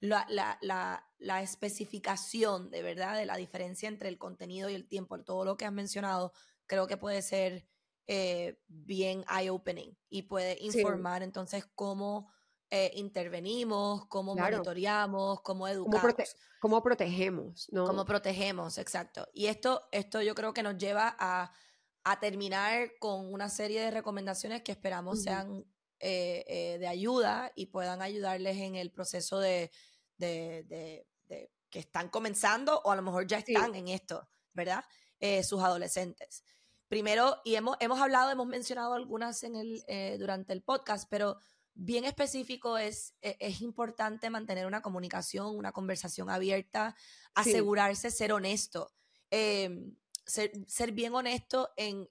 la, 0.00 0.26
la, 1.18 1.42
especificación 1.42 2.70
de 2.70 2.82
verdad 2.82 3.16
de 3.16 3.26
la 3.26 3.36
diferencia 3.36 3.88
entre 3.88 4.08
el 4.08 4.18
contenido 4.18 4.68
y 4.68 4.74
el 4.74 4.86
tiempo, 4.86 5.18
todo 5.22 5.44
lo 5.44 5.56
que 5.56 5.64
has 5.64 5.72
mencionado, 5.72 6.32
creo 6.66 6.86
que 6.86 6.96
puede 6.96 7.22
ser 7.22 7.66
eh, 8.06 8.60
bien 8.68 9.24
eye-opening 9.28 9.96
y 10.08 10.22
puede 10.22 10.56
informar 10.60 11.22
entonces 11.22 11.66
cómo 11.74 12.30
eh, 12.70 12.92
intervenimos, 12.94 14.06
cómo 14.06 14.34
monitoreamos, 14.34 15.40
cómo 15.40 15.68
educamos. 15.68 16.34
Cómo, 16.60 16.82
protegemos, 16.82 17.68
¿no? 17.72 17.86
Cómo 17.86 18.04
protegemos, 18.04 18.78
exacto. 18.78 19.28
Y 19.32 19.46
esto, 19.46 19.82
esto 19.92 20.22
yo 20.22 20.34
creo 20.34 20.54
que 20.54 20.62
nos 20.62 20.76
lleva 20.76 21.14
a 21.18 21.52
a 22.04 22.20
terminar 22.20 22.92
con 22.98 23.32
una 23.32 23.48
serie 23.48 23.80
de 23.80 23.90
recomendaciones 23.90 24.62
que 24.62 24.72
esperamos 24.72 25.22
sean 25.22 25.64
eh, 26.00 26.44
eh, 26.46 26.78
de 26.78 26.86
ayuda 26.86 27.50
y 27.54 27.66
puedan 27.66 28.02
ayudarles 28.02 28.58
en 28.58 28.74
el 28.74 28.90
proceso 28.90 29.40
de, 29.40 29.70
de, 30.18 31.06
que 31.70 31.78
están 31.78 32.08
comenzando 32.08 32.80
o 32.84 32.92
a 32.92 32.96
lo 32.96 33.02
mejor 33.02 33.26
ya 33.26 33.38
están 33.38 33.74
en 33.74 33.88
esto, 33.88 34.28
¿verdad? 34.52 34.84
Eh, 35.18 35.42
sus 35.42 35.60
adolescentes. 35.60 36.44
Primero, 36.88 37.40
y 37.42 37.56
hemos, 37.56 37.76
hemos 37.80 37.98
hablado, 37.98 38.30
hemos 38.30 38.46
mencionado 38.46 38.94
algunas 38.94 39.42
en 39.42 39.56
el, 39.56 40.18
durante 40.18 40.52
el 40.52 40.62
podcast, 40.62 41.08
pero 41.10 41.38
bien 41.74 42.04
específico 42.04 42.78
es, 42.78 43.14
e, 43.20 43.36
es, 43.40 43.60
importante 43.60 44.30
mantener 44.30 44.66
una 44.66 44.82
comunicación, 44.82 45.56
una 45.56 45.72
conversación 45.72 46.30
abierta, 46.30 46.94
asegurarse 47.34 48.10
ser 48.10 48.32
honesto. 48.32 48.92
Em, 49.30 49.96
ser, 50.26 50.92
bien 50.92 51.14
honesto 51.14 51.70
en, 51.76 52.08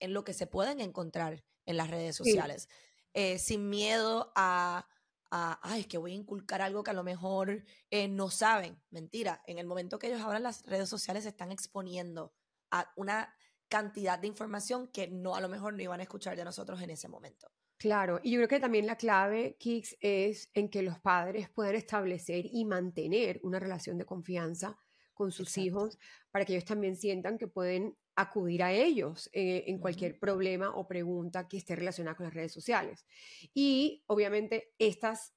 lo 0.00 0.24
que 0.24 0.34
se 0.34 0.46
pueden 0.46 0.80
encontrar 0.80 1.44
en 1.66 1.76
las 1.76 1.90
redes 1.90 2.16
sociales, 2.16 2.68
eh, 3.12 3.38
sin 3.38 3.68
miedo 3.68 4.32
a, 4.34 4.88
a, 5.30 5.58
ay, 5.62 5.80
es 5.80 5.86
que 5.86 5.98
voy 5.98 6.12
a 6.12 6.16
inculcar 6.16 6.62
algo 6.62 6.82
que 6.82 6.90
a 6.90 6.94
lo 6.94 7.04
mejor 7.04 7.64
eh, 7.90 8.08
no 8.08 8.30
saben. 8.30 8.80
Mentira, 8.90 9.42
en 9.46 9.58
el 9.58 9.66
momento 9.66 9.98
que 9.98 10.08
ellos 10.08 10.22
abran 10.22 10.42
las 10.42 10.64
redes 10.64 10.88
sociales 10.88 11.24
se 11.24 11.30
están 11.30 11.52
exponiendo 11.52 12.32
a 12.70 12.90
una 12.96 13.34
cantidad 13.68 14.18
de 14.18 14.26
información 14.26 14.88
que 14.88 15.08
no 15.08 15.34
a 15.34 15.40
lo 15.40 15.48
mejor 15.48 15.74
no 15.74 15.82
iban 15.82 16.00
a 16.00 16.04
escuchar 16.04 16.36
de 16.36 16.44
nosotros 16.44 16.80
en 16.80 16.90
ese 16.90 17.08
momento. 17.08 17.50
Claro, 17.76 18.18
y 18.22 18.32
yo 18.32 18.38
creo 18.38 18.48
que 18.48 18.60
también 18.60 18.86
la 18.86 18.96
clave, 18.96 19.56
Kix, 19.58 19.96
es 20.00 20.50
en 20.54 20.68
que 20.68 20.82
los 20.82 20.98
padres 20.98 21.48
puedan 21.48 21.76
establecer 21.76 22.44
y 22.50 22.64
mantener 22.64 23.38
una 23.44 23.60
relación 23.60 23.98
de 23.98 24.04
confianza 24.04 24.76
con 25.18 25.32
sus 25.32 25.58
hijos 25.58 25.98
para 26.30 26.44
que 26.44 26.54
ellos 26.54 26.64
también 26.64 26.96
sientan 26.96 27.36
que 27.36 27.48
pueden 27.48 27.96
acudir 28.14 28.62
a 28.62 28.72
ellos 28.72 29.28
eh, 29.32 29.64
en 29.66 29.78
cualquier 29.78 30.18
problema 30.18 30.70
o 30.70 30.86
pregunta 30.86 31.48
que 31.48 31.56
esté 31.56 31.74
relacionada 31.74 32.16
con 32.16 32.24
las 32.24 32.34
redes 32.34 32.52
sociales. 32.52 33.04
Y 33.52 34.04
obviamente 34.06 34.72
estas, 34.78 35.34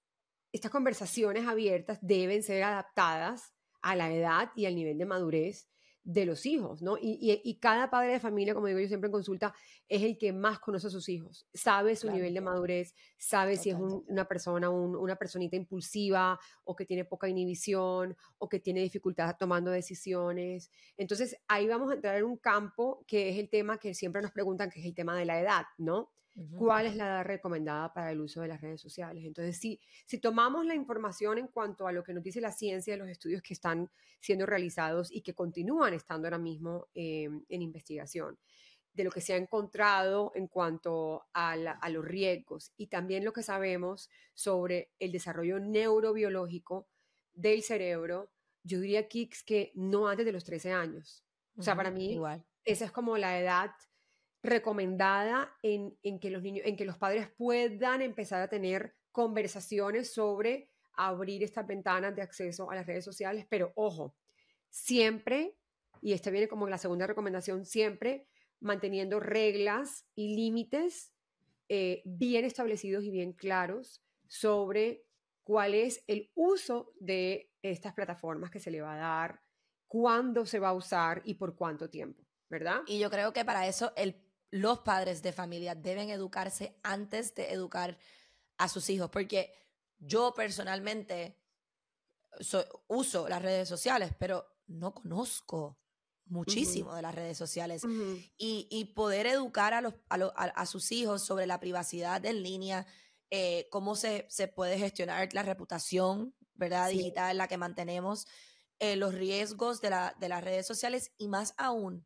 estas 0.51 0.71
conversaciones 0.71 1.47
abiertas 1.47 1.97
deben 2.01 2.43
ser 2.43 2.61
adaptadas 2.61 3.53
a 3.81 3.95
la 3.95 4.13
edad 4.13 4.51
y 4.55 4.67
al 4.67 4.75
nivel 4.75 4.99
de 4.99 5.05
madurez 5.05 5.70
de 6.03 6.25
los 6.25 6.45
hijos, 6.45 6.81
¿no? 6.81 6.97
Y, 6.99 7.57
cada 7.61 7.89
padre 7.89 8.13
de 8.13 8.19
familia, 8.19 8.53
como 8.53 8.67
digo 8.67 8.79
yo 8.79 8.87
siempre 8.87 9.07
en 9.07 9.11
consulta, 9.11 9.53
es 9.87 10.01
el 10.01 10.17
que 10.17 10.33
más 10.33 10.59
conoce 10.59 10.87
a 10.87 10.89
sus 10.89 11.07
hijos, 11.09 11.47
sabe 11.53 11.95
su 11.95 12.09
nivel 12.09 12.33
de 12.33 12.41
madurez, 12.41 12.95
sabe 13.17 13.57
si 13.57 13.69
es 13.69 13.77
una 13.77 14.25
persona, 14.25 14.69
una 14.69 15.15
personita 15.15 15.55
impulsiva 15.55 16.39
o 16.63 16.75
que 16.75 16.85
tiene 16.85 17.05
poca 17.05 17.27
inhibición 17.27 18.17
o 18.39 18.49
que 18.49 18.59
tiene 18.59 18.81
dificultad 18.81 19.35
tomando 19.37 19.69
decisiones. 19.69 20.71
Entonces, 20.97 21.37
ahí 21.47 21.67
vamos 21.67 21.91
a 21.91 21.95
entrar 21.95 22.17
en 22.17 22.23
un 22.23 22.37
campo 22.37 23.03
que 23.05 23.29
es 23.29 23.37
el 23.37 23.49
tema 23.49 23.77
que 23.77 23.93
siempre 23.93 24.21
nos 24.21 24.31
preguntan, 24.31 24.69
que 24.69 24.79
es 24.79 24.85
el 24.85 24.95
tema 24.95 25.15
de 25.15 25.25
la 25.25 25.39
edad, 25.39 25.65
¿no? 25.77 26.11
Cuál 26.57 26.85
es 26.85 26.95
la 26.95 27.05
edad 27.05 27.25
recomendada 27.25 27.93
para 27.93 28.11
el 28.11 28.21
uso 28.21 28.41
de 28.41 28.47
las 28.47 28.61
redes 28.61 28.81
sociales. 28.81 29.23
Entonces, 29.25 29.57
si, 29.57 29.79
si 30.05 30.19
tomamos 30.19 30.65
la 30.65 30.75
información 30.75 31.37
en 31.37 31.47
cuanto 31.47 31.87
a 31.87 31.91
lo 31.91 32.03
que 32.03 32.13
nos 32.13 32.23
dice 32.23 32.41
la 32.41 32.51
ciencia 32.51 32.97
los 32.97 33.09
estudios 33.09 33.41
que 33.41 33.53
están 33.53 33.89
siendo 34.19 34.45
realizados 34.45 35.11
y 35.11 35.21
que 35.21 35.33
continúan 35.33 35.93
estando 35.93 36.27
ahora 36.27 36.37
mismo 36.37 36.87
eh, 36.93 37.29
en 37.49 37.61
investigación, 37.61 38.37
de 38.93 39.03
lo 39.05 39.11
que 39.11 39.21
se 39.21 39.33
ha 39.33 39.37
encontrado 39.37 40.31
en 40.35 40.47
cuanto 40.47 41.23
a, 41.33 41.51
a, 41.51 41.89
los 41.89 42.03
riesgos 42.03 42.73
y 42.75 42.87
también 42.87 43.23
lo 43.23 43.31
que 43.31 43.41
sabemos 43.41 44.09
sobre 44.33 44.91
el 44.99 45.13
desarrollo 45.13 45.59
neurobiológico 45.59 46.89
del 47.33 47.63
cerebro, 47.63 48.31
yo 48.63 48.79
diría, 48.79 49.07
Kix, 49.07 49.43
que 49.43 49.71
no 49.75 50.07
antes 50.07 50.25
de 50.25 50.33
los 50.33 50.43
13 50.43 50.73
años. 50.73 51.25
O 51.57 51.63
sea, 51.63 51.75
para 51.75 51.91
mí, 51.91 52.13
Igual. 52.13 52.45
esa 52.65 52.85
es 52.85 52.91
como 52.91 53.17
la 53.17 53.39
edad 53.39 53.71
recomendada 54.43 55.55
en, 55.61 55.95
que 56.19 56.31
los 56.31 56.41
niños, 56.41 56.65
en 56.65 56.75
que 56.75 56.85
los 56.85 56.97
padres 56.97 57.27
puedan 57.37 58.01
empezar 58.01 58.41
a 58.41 58.47
tener 58.47 58.95
conversaciones 59.11 60.13
sobre 60.13 60.69
abrir 60.93 61.43
estas 61.43 61.67
ventanas 61.67 62.15
de 62.15 62.21
acceso 62.21 62.69
a 62.69 62.75
las 62.75 62.85
redes 62.85 63.05
sociales, 63.05 63.45
pero 63.49 63.71
ojo, 63.75 64.15
siempre, 64.69 65.57
y 66.01 66.13
esta 66.13 66.31
viene 66.31 66.47
como 66.47 66.67
la 66.67 66.77
segunda 66.77 67.07
recomendación, 67.07 67.65
siempre 67.65 68.27
manteniendo 68.59 69.19
reglas 69.19 70.05
y 70.15 70.35
límites 70.35 71.13
eh, 71.69 72.01
bien 72.05 72.45
establecidos 72.45 73.03
y 73.03 73.11
bien 73.11 73.33
claros 73.33 74.03
sobre 74.27 75.05
cuál 75.43 75.73
es 75.73 76.03
el 76.07 76.31
uso 76.35 76.93
de 76.99 77.51
estas 77.61 77.93
plataformas 77.93 78.51
que 78.51 78.59
se 78.59 78.71
le 78.71 78.81
va 78.81 78.93
a 78.93 78.97
dar, 78.97 79.41
cuándo 79.87 80.45
se 80.45 80.59
va 80.59 80.69
a 80.69 80.73
usar 80.73 81.21
y 81.25 81.35
por 81.35 81.55
cuánto 81.55 81.89
tiempo, 81.89 82.23
¿verdad? 82.49 82.81
Y 82.87 82.99
yo 82.99 83.09
creo 83.09 83.33
que 83.33 83.45
para 83.45 83.67
eso 83.67 83.93
el 83.95 84.15
los 84.51 84.79
padres 84.79 85.21
de 85.21 85.31
familia 85.31 85.75
deben 85.75 86.09
educarse 86.09 86.77
antes 86.83 87.33
de 87.35 87.51
educar 87.53 87.97
a 88.57 88.67
sus 88.67 88.89
hijos, 88.89 89.09
porque 89.09 89.53
yo 89.97 90.33
personalmente 90.35 91.37
uso 92.87 93.29
las 93.29 93.41
redes 93.41 93.67
sociales, 93.67 94.11
pero 94.19 94.45
no 94.67 94.93
conozco 94.93 95.79
muchísimo 96.25 96.95
de 96.95 97.01
las 97.01 97.15
redes 97.15 97.37
sociales. 97.37 97.83
Y, 98.37 98.93
poder 98.95 99.25
educar 99.27 99.73
a, 99.73 99.81
los, 99.81 99.93
a, 100.09 100.65
sus 100.65 100.91
hijos 100.91 101.23
sobre 101.23 101.45
la 101.45 101.59
privacidad 101.59 102.25
en 102.25 102.43
línea, 102.43 102.85
eh, 103.29 103.67
cómo 103.71 103.95
se, 103.95 104.27
puede 104.53 104.77
gestionar 104.77 105.33
la 105.33 105.43
reputación 105.43 106.35
¿verdad? 106.55 106.89
digital, 106.89 107.37
la 107.37 107.47
que 107.47 107.57
mantenemos, 107.57 108.27
eh, 108.79 108.95
los 108.95 109.13
riesgos 109.13 109.81
de, 109.81 109.91
la, 109.91 110.15
de 110.19 110.29
las 110.29 110.43
redes 110.43 110.67
sociales 110.67 111.11
y 111.17 111.27
más 111.27 111.53
aún 111.57 112.05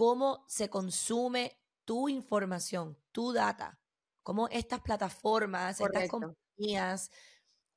cómo 0.00 0.46
se 0.48 0.70
consume 0.70 1.60
tu 1.84 2.08
información, 2.08 2.96
tu 3.12 3.34
data, 3.34 3.78
cómo 4.22 4.48
estas 4.48 4.80
plataformas, 4.80 5.78
estas 5.78 6.08
compañías 6.08 7.10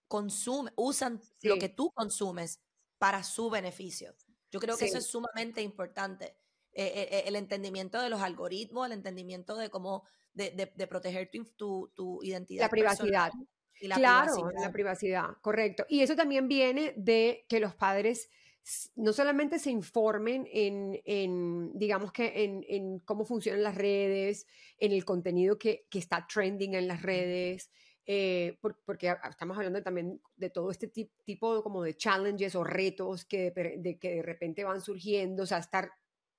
consumen, 0.07 0.71
usan 0.77 1.19
lo 1.41 1.57
que 1.57 1.67
tú 1.67 1.91
consumes 1.91 2.61
para 2.97 3.23
su 3.23 3.49
beneficio. 3.49 4.15
Yo 4.51 4.61
creo 4.61 4.77
que 4.77 4.85
eso 4.85 4.99
es 4.99 5.07
sumamente 5.07 5.61
importante. 5.61 6.37
Eh, 6.71 7.09
eh, 7.11 7.23
el 7.25 7.35
entendimiento 7.35 7.99
de 7.99 8.09
los 8.09 8.21
algoritmos, 8.21 8.85
el 8.85 8.93
entendimiento 8.93 9.57
de 9.57 9.69
cómo, 9.69 10.05
de, 10.31 10.51
de, 10.51 10.87
proteger 10.87 11.29
tu, 11.57 11.91
tu, 11.93 12.23
identidad. 12.23 12.63
La 12.63 12.69
privacidad. 12.69 13.33
claro, 13.95 14.49
la 14.61 14.71
privacidad, 14.71 15.25
correcto. 15.41 15.85
Y 15.89 15.99
eso 15.99 16.15
también 16.15 16.47
viene 16.47 16.93
de 16.95 17.45
que 17.49 17.59
los 17.59 17.75
padres 17.75 18.29
no 18.95 19.11
solamente 19.11 19.59
se 19.59 19.71
informen 19.71 20.47
en, 20.51 21.71
digamos 21.77 22.11
que 22.11 22.43
en, 22.43 22.99
cómo 22.99 23.25
funcionan 23.25 23.63
las 23.63 23.75
redes, 23.75 24.47
en 24.77 24.91
el 24.93 25.03
contenido 25.03 25.57
que, 25.57 25.87
está 25.91 26.25
trending 26.31 26.75
en 26.75 26.87
las 26.87 27.01
redes, 27.01 27.71
eh, 28.05 28.57
porque 28.85 29.15
estamos 29.29 29.57
hablando 29.57 29.81
también 29.81 30.21
de 30.35 30.49
todo 30.49 30.71
este 30.71 30.87
tipo 30.87 31.63
como 31.63 31.83
de 31.83 31.95
challenges 31.95 32.55
o 32.55 32.63
retos 32.63 33.25
que 33.25 33.51
de, 33.51 33.97
que 33.99 34.15
de 34.15 34.21
repente 34.21 34.63
van 34.63 34.81
surgiendo, 34.81 35.43
o 35.43 35.45
sea, 35.45 35.57
estar, 35.57 35.91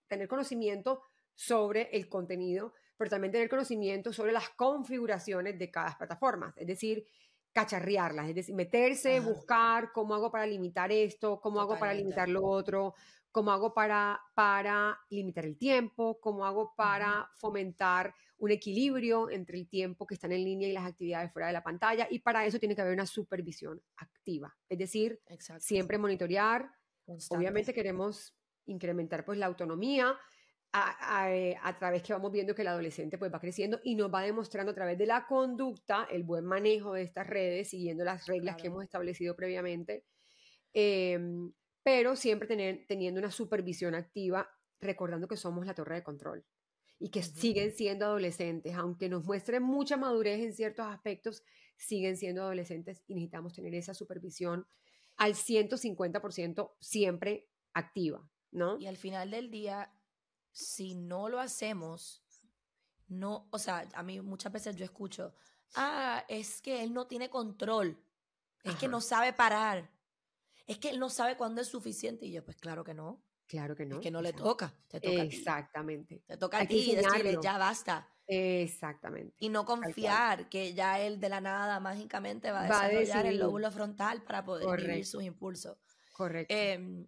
tener 0.06 0.28
conocimiento 0.28 1.02
sobre 1.34 1.90
el 1.92 2.08
contenido, 2.08 2.72
pero 2.96 3.10
también 3.10 3.32
tener 3.32 3.48
conocimiento 3.48 4.12
sobre 4.12 4.32
las 4.32 4.48
configuraciones 4.50 5.58
de 5.58 5.70
cada 5.70 5.96
plataforma, 5.98 6.54
es 6.56 6.66
decir, 6.66 7.06
cacharrearlas, 7.54 8.28
es 8.28 8.34
decir, 8.34 8.54
meterse, 8.54 9.20
buscar 9.20 9.92
cómo 9.92 10.14
hago 10.14 10.30
para 10.30 10.44
limitar 10.44 10.90
esto, 10.90 11.40
cómo 11.40 11.60
hago 11.60 11.78
para 11.78 11.94
limitar 11.94 12.28
lo 12.28 12.44
otro, 12.44 12.94
cómo 13.30 13.52
hago 13.52 13.72
para, 13.72 14.20
para 14.34 14.98
limitar 15.08 15.46
el 15.46 15.56
tiempo, 15.56 16.18
cómo 16.20 16.44
hago 16.44 16.74
para 16.76 17.30
fomentar 17.36 18.12
un 18.38 18.50
equilibrio 18.50 19.30
entre 19.30 19.56
el 19.56 19.68
tiempo 19.68 20.04
que 20.04 20.14
están 20.14 20.32
en 20.32 20.44
línea 20.44 20.68
y 20.68 20.72
las 20.72 20.84
actividades 20.84 21.32
fuera 21.32 21.46
de 21.46 21.52
la 21.52 21.62
pantalla. 21.62 22.08
Y 22.10 22.18
para 22.18 22.44
eso 22.44 22.58
tiene 22.58 22.74
que 22.74 22.80
haber 22.80 22.94
una 22.94 23.06
supervisión 23.06 23.80
activa, 23.96 24.54
es 24.68 24.78
decir, 24.78 25.20
siempre 25.60 25.96
monitorear. 25.96 26.68
Obviamente 27.30 27.72
queremos 27.72 28.34
incrementar 28.66 29.24
pues 29.24 29.38
la 29.38 29.46
autonomía, 29.46 30.18
eh, 30.74 31.56
a, 31.62 31.78
través 31.78 32.02
que 32.02 32.12
vamos 32.12 32.32
viendo 32.32 32.52
que 32.52 32.62
el 32.62 32.68
adolescente 32.68 33.16
pues 33.16 33.32
va 33.32 33.38
creciendo 33.38 33.80
y 33.84 33.94
nos 33.94 34.12
va 34.12 34.22
demostrando 34.22 34.72
a 34.72 34.74
través 34.74 34.98
de 34.98 35.06
la 35.06 35.24
conducta 35.24 36.08
el 36.10 36.24
buen 36.24 36.44
manejo 36.44 36.94
de 36.94 37.02
estas 37.02 37.28
redes, 37.28 37.70
siguiendo 37.70 38.02
las 38.02 38.26
reglas 38.26 38.56
que 38.56 38.66
hemos 38.66 38.82
establecido 38.82 39.36
previamente, 39.36 40.04
em, 40.72 41.52
pero 41.84 42.16
siempre 42.16 42.48
tener, 42.48 42.86
teniendo 42.88 43.20
una 43.20 43.30
supervisión 43.30 43.94
activa, 43.94 44.48
recordando 44.80 45.28
que 45.28 45.36
somos 45.36 45.64
la 45.64 45.74
torre 45.74 45.96
de 45.96 46.02
control 46.02 46.44
y 46.98 47.10
que 47.10 47.22
siguen 47.22 47.70
siendo 47.70 48.06
adolescentes, 48.06 48.74
aunque 48.74 49.08
nos 49.08 49.24
muestren 49.24 49.62
mucha 49.62 49.96
madurez 49.96 50.40
en 50.40 50.54
ciertos 50.54 50.86
aspectos, 50.86 51.44
siguen 51.76 52.16
siendo 52.16 52.42
adolescentes 52.42 53.04
y 53.06 53.14
necesitamos 53.14 53.54
tener 53.54 53.74
esa 53.76 53.94
supervisión 53.94 54.66
al 55.16 55.34
150% 55.34 56.74
siempre 56.80 57.46
activa, 57.74 58.28
¿no? 58.50 58.76
Y 58.80 58.86
al 58.86 58.96
final 58.96 59.30
del 59.30 59.50
día, 59.50 59.92
si 60.54 60.94
no 60.94 61.28
lo 61.28 61.40
hacemos, 61.40 62.22
no, 63.08 63.48
o 63.50 63.58
sea, 63.58 63.86
a 63.92 64.02
mí 64.02 64.20
muchas 64.20 64.52
veces 64.52 64.76
yo 64.76 64.84
escucho, 64.84 65.34
ah, 65.74 66.24
es 66.28 66.62
que 66.62 66.82
él 66.82 66.94
no 66.94 67.06
tiene 67.06 67.28
control, 67.28 68.00
es 68.62 68.76
que 68.76 68.88
no 68.88 69.00
sabe 69.00 69.32
parar, 69.32 69.90
es 70.66 70.78
que 70.78 70.90
él 70.90 70.98
no 70.98 71.10
sabe 71.10 71.36
cuándo 71.36 71.60
es 71.60 71.68
suficiente. 71.68 72.24
Y 72.24 72.32
yo, 72.32 72.44
pues 72.44 72.56
claro 72.56 72.84
que 72.84 72.94
no. 72.94 73.22
Claro 73.46 73.76
que 73.76 73.84
no. 73.84 73.96
Es 73.96 74.02
que 74.02 74.10
no 74.10 74.22
le 74.22 74.32
toca. 74.32 74.72
Te 74.88 75.00
toca 75.00 75.22
Exactamente. 75.22 76.22
Te 76.26 76.36
toca 76.38 76.60
a 76.60 76.66
ti 76.66 76.94
decirle, 76.94 77.36
ya 77.42 77.58
basta. 77.58 78.08
Exactamente. 78.26 79.34
Y 79.38 79.50
no 79.50 79.66
confiar 79.66 80.48
que 80.48 80.72
ya 80.72 80.98
él 80.98 81.20
de 81.20 81.28
la 81.28 81.42
nada 81.42 81.78
mágicamente 81.80 82.50
va 82.50 82.60
a 82.60 82.88
desarrollar 82.88 83.26
el 83.26 83.38
lóbulo 83.38 83.70
frontal 83.70 84.22
para 84.22 84.44
poder 84.44 84.80
vivir 84.80 85.04
sus 85.04 85.22
impulsos. 85.22 85.76
Correcto. 86.12 86.54
Em, 86.54 87.06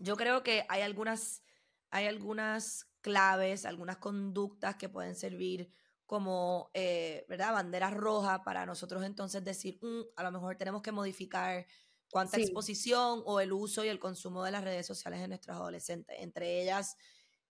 yo 0.00 0.16
creo 0.16 0.42
que 0.42 0.64
hay 0.68 0.80
algunas 0.80 1.42
hay 1.90 2.06
algunas 2.06 2.86
claves, 3.00 3.64
algunas 3.66 3.98
conductas 3.98 4.76
que 4.76 4.88
pueden 4.88 5.14
servir 5.16 5.72
como, 6.06 6.70
eh, 6.74 7.24
¿verdad? 7.28 7.52
Banderas 7.54 7.94
rojas 7.94 8.40
para 8.44 8.66
nosotros 8.66 9.04
entonces 9.04 9.44
decir, 9.44 9.78
mm, 9.82 10.02
a 10.16 10.22
lo 10.24 10.32
mejor 10.32 10.56
tenemos 10.56 10.82
que 10.82 10.92
modificar 10.92 11.66
cuánta 12.10 12.36
Sí. 12.36 12.38
exposición 12.38 13.22
o 13.26 13.40
el 13.40 13.52
uso 13.52 13.84
y 13.84 13.88
el 13.88 14.00
consumo 14.00 14.44
de 14.44 14.50
las 14.52 14.64
redes 14.64 14.86
sociales 14.86 15.20
en 15.20 15.30
nuestros 15.30 15.56
adolescentes. 15.56 16.16
Entre 16.20 16.62
ellas, 16.62 16.96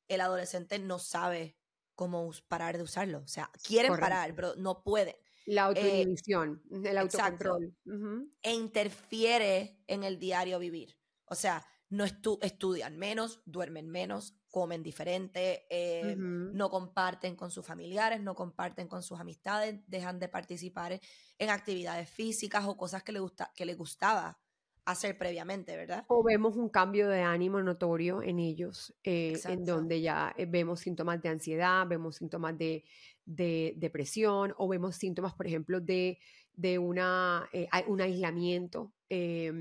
el 0.08 0.20
adolescente 0.20 0.78
no 0.78 0.98
sabe 0.98 1.58
cómo 1.94 2.30
parar 2.48 2.76
de 2.76 2.82
usarlo. 2.84 3.20
O 3.20 3.28
sea, 3.28 3.50
quieren 3.62 3.96
Correcto. 3.96 3.98
parar, 3.98 4.34
pero 4.34 4.54
no 4.56 4.82
pueden. 4.84 5.16
La 5.46 5.64
autoinhibición, 5.64 6.62
el 6.84 6.96
autocontrol. 6.98 7.76
Ujú. 7.84 8.32
E 8.42 8.54
interfiere 8.54 9.82
en 9.86 10.04
el 10.04 10.18
diario 10.18 10.58
vivir. 10.58 10.98
O 11.26 11.34
sea, 11.34 11.66
no 11.90 12.04
estu- 12.06 12.38
estudian 12.42 12.96
menos, 12.96 13.42
duermen 13.44 13.88
menos, 13.88 14.36
comen 14.48 14.82
diferente, 14.82 15.66
eh, 15.70 16.14
no 16.16 16.70
comparten 16.70 17.36
con 17.36 17.50
sus 17.50 17.66
familiares, 17.66 18.20
no 18.20 18.34
comparten 18.34 18.88
con 18.88 19.02
sus 19.02 19.20
amistades, 19.20 19.80
dejan 19.86 20.18
de 20.18 20.28
participar 20.28 21.00
en 21.38 21.50
actividades 21.50 22.08
físicas 22.08 22.64
o 22.66 22.76
cosas 22.76 23.02
que 23.02 23.12
les, 23.12 23.22
gusta, 23.22 23.52
que 23.54 23.64
les 23.64 23.76
gustaba 23.76 24.40
hacer 24.84 25.18
previamente, 25.18 25.76
¿verdad? 25.76 26.04
O 26.08 26.24
vemos 26.24 26.56
un 26.56 26.68
cambio 26.68 27.08
de 27.08 27.20
ánimo 27.22 27.60
notorio 27.62 28.22
en 28.22 28.38
ellos, 28.38 28.94
eh, 29.04 29.38
en 29.44 29.64
donde 29.64 30.00
ya 30.00 30.32
eh, 30.36 30.46
vemos 30.46 30.80
síntomas 30.80 31.20
de 31.22 31.28
ansiedad, 31.28 31.86
vemos 31.86 32.16
síntomas 32.16 32.56
de, 32.58 32.84
de 33.24 33.74
depresión 33.76 34.54
o 34.56 34.66
vemos 34.68 34.96
síntomas, 34.96 35.34
por 35.34 35.46
ejemplo, 35.46 35.80
de, 35.80 36.18
de 36.54 36.78
una, 36.78 37.48
eh, 37.52 37.68
un 37.86 38.00
aislamiento 38.00 38.92
eh, 39.08 39.52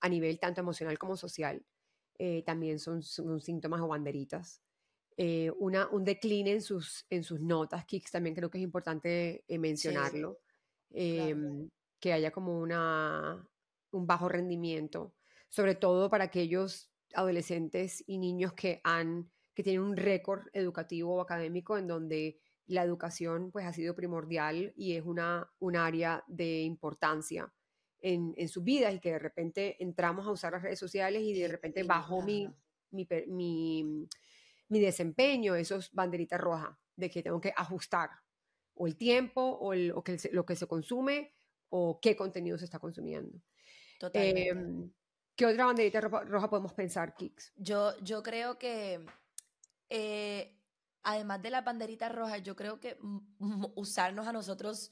a 0.00 0.08
nivel 0.08 0.38
tanto 0.38 0.60
emocional 0.60 0.98
como 0.98 1.16
social. 1.16 1.64
Eh, 2.18 2.42
también 2.44 2.78
son, 2.78 3.02
son 3.02 3.40
síntomas 3.40 3.80
o 3.80 3.88
banderitas. 3.88 4.62
Eh, 5.16 5.50
una, 5.58 5.88
un 5.88 6.04
decline 6.04 6.52
en 6.52 6.62
sus, 6.62 7.06
en 7.08 7.24
sus 7.24 7.40
notas, 7.40 7.84
Kicks, 7.86 8.10
también 8.10 8.34
creo 8.34 8.50
que 8.50 8.58
es 8.58 8.64
importante 8.64 9.44
eh, 9.48 9.58
mencionarlo. 9.58 10.40
em, 10.90 11.68
que 11.98 12.12
haya 12.12 12.30
como 12.30 12.60
una, 12.60 13.48
un 13.90 14.06
bajo 14.06 14.28
rendimiento, 14.28 15.14
sobre 15.48 15.74
todo 15.74 16.10
para 16.10 16.24
aquellos 16.24 16.90
adolescentes 17.14 18.04
y 18.06 18.18
niños 18.18 18.52
que 18.52 18.80
han 18.84 19.30
que 19.54 19.62
tienen 19.62 19.80
un 19.80 19.96
récord 19.96 20.42
educativo 20.52 21.14
o 21.14 21.20
académico 21.22 21.78
en 21.78 21.86
donde 21.86 22.38
la 22.66 22.82
educación 22.82 23.50
pues 23.50 23.64
ha 23.64 23.72
sido 23.72 23.94
primordial 23.94 24.74
y 24.76 24.96
es 24.96 25.04
una, 25.04 25.50
un 25.58 25.76
área 25.76 26.22
de 26.26 26.60
importancia 26.60 27.50
en, 28.00 28.34
en 28.36 28.48
sus 28.48 28.62
vidas 28.62 28.94
y 28.94 29.00
que 29.00 29.12
de 29.12 29.18
repente 29.18 29.82
entramos 29.82 30.26
a 30.26 30.30
usar 30.30 30.52
las 30.52 30.62
redes 30.62 30.78
sociales 30.78 31.22
y 31.22 31.32
de 31.38 31.48
repente 31.48 31.82
bajó 31.82 32.22
mi, 32.22 32.48
mi, 32.90 33.06
mi, 33.28 34.08
mi 34.68 34.80
desempeño, 34.80 35.54
esos 35.54 35.92
banderitas 35.92 36.40
rojas 36.40 36.76
de 36.94 37.10
que 37.10 37.22
tengo 37.22 37.40
que 37.40 37.52
ajustar 37.56 38.10
o 38.74 38.86
el 38.86 38.96
tiempo 38.96 39.40
o, 39.42 39.72
el- 39.72 39.92
o 39.92 40.02
que 40.04 40.16
lo 40.32 40.44
que 40.44 40.56
se 40.56 40.66
consume 40.66 41.34
o 41.70 41.98
qué 42.00 42.14
contenido 42.16 42.58
se 42.58 42.64
está 42.66 42.78
consumiendo. 42.78 43.40
Totalmente. 43.98 44.48
Em, 44.50 44.92
¿Qué 45.34 45.44
otra 45.46 45.66
banderita 45.66 46.00
roja, 46.00 46.24
roja 46.24 46.48
podemos 46.48 46.72
pensar, 46.72 47.14
Kix? 47.14 47.52
Yo, 47.56 47.98
yo 48.02 48.22
creo 48.22 48.58
que, 48.58 49.04
eh, 49.90 50.58
además 51.02 51.42
de 51.42 51.50
las 51.50 51.64
banderitas 51.64 52.14
rojas, 52.14 52.42
yo 52.42 52.56
creo 52.56 52.80
que 52.80 52.96
usarnos 53.74 54.26
a 54.26 54.32
nosotros 54.32 54.90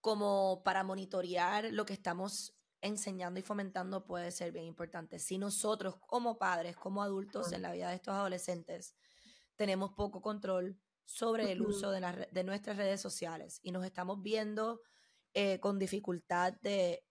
como 0.00 0.62
para 0.64 0.84
monitorear 0.84 1.66
lo 1.72 1.84
que 1.86 1.92
estamos 1.94 2.56
enseñando 2.82 3.40
y 3.40 3.42
fomentando 3.42 4.06
puede 4.06 4.30
ser 4.30 4.52
bien 4.52 4.64
importante. 4.64 5.18
Si 5.18 5.38
nosotros 5.38 5.96
como 6.06 6.38
padres, 6.38 6.76
como 6.76 7.02
adultos 7.02 7.52
en 7.52 7.62
la 7.62 7.72
vida 7.72 7.90
de 7.90 7.96
estos 7.96 8.14
adolescentes, 8.14 8.96
tenemos 9.56 9.92
poco 9.92 10.22
control 10.22 10.80
sobre 11.04 11.52
el 11.52 11.62
uso 11.62 11.90
de, 11.90 12.00
re- 12.00 12.28
de 12.32 12.44
nuestras 12.44 12.76
redes 12.76 13.00
sociales 13.00 13.58
y 13.62 13.72
nos 13.72 13.84
estamos 13.84 14.22
viendo 14.22 14.80
eh, 15.34 15.60
con 15.60 15.78
dificultad 15.78 16.54
de 16.62 17.04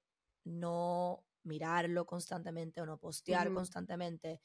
no 0.44 1.26
mirarlo 1.44 2.06
constantemente 2.06 2.82
o 2.82 2.86
no 2.86 3.00
postear 3.00 3.52
Ujú. 3.52 3.52
constantemente, 3.52 4.42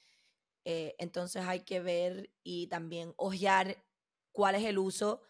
eh, 0.64 0.94
entonces 0.98 1.44
hay 1.46 1.60
que 1.60 1.80
ver 1.80 2.32
y 2.42 2.68
también 2.68 3.12
ojear 3.16 3.84
cuál 4.32 4.54
es 4.56 4.64
el 4.64 4.78
uso 4.78 5.22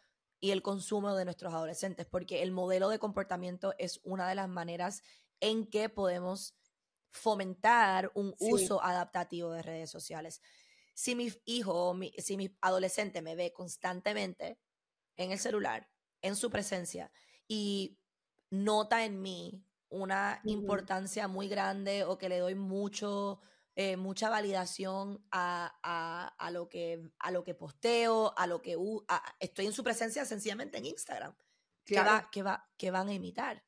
y 0.44 0.50
el 0.50 0.62
consumo 0.62 1.14
de 1.16 1.24
nuestros 1.24 1.54
adolescentes, 1.54 2.06
porque 2.06 2.42
el 2.42 2.52
modelo 2.52 2.90
de 2.90 2.98
comportamiento 2.98 3.72
es 3.78 4.00
una 4.04 4.28
de 4.28 4.34
las 4.34 4.48
maneras 4.48 5.02
en 5.40 5.66
que 5.70 5.88
podemos 5.88 6.54
fomentar 7.12 8.12
un 8.14 8.34
Sí. 8.36 8.68
uso 8.68 8.82
adaptativo 8.82 9.52
de 9.52 9.62
redes 9.62 9.90
sociales. 9.90 10.42
Si 10.94 11.14
mi 11.14 11.32
hijo, 11.46 11.72
o 11.90 11.94
mi- 11.94 12.12
si 12.18 12.36
mi 12.36 12.56
adolescente 12.60 13.22
me 13.22 13.36
ve 13.36 13.52
constantemente 13.54 14.60
en 15.16 15.32
el 15.32 15.38
celular, 15.38 15.90
en 16.22 16.36
su 16.36 16.50
presencia, 16.50 17.12
y 17.48 18.00
nota 18.50 19.04
en 19.04 19.22
mí 19.22 19.66
una 19.88 20.42
importancia 20.46 21.28
muy 21.28 21.48
grande 21.48 22.04
o 22.04 22.18
que 22.18 22.28
le 22.28 22.38
doy 22.38 22.54
mucho, 22.54 23.40
eh, 23.76 23.96
mucha 23.96 24.30
validación 24.30 25.24
a, 25.30 25.78
a- 25.82 26.28
a 26.38 26.50
lo 26.50 26.68
que, 26.68 27.02
a 27.18 27.30
lo 27.30 27.42
que 27.44 27.54
posteo, 27.54 28.32
a 28.36 28.46
lo 28.46 28.62
que 28.62 28.76
a- 29.08 29.34
estoy 29.40 29.66
en 29.66 29.72
su 29.72 29.82
presencia 29.82 30.24
sencillamente 30.24 30.78
en 30.78 30.86
Instagram. 30.86 31.34
¿Qué, 31.84 31.94
Claro. 31.94 32.10
va, 32.10 32.28
qué, 32.30 32.42
va, 32.42 32.68
qué 32.76 32.90
van 32.90 33.08
a 33.08 33.12
imitar? 33.14 33.64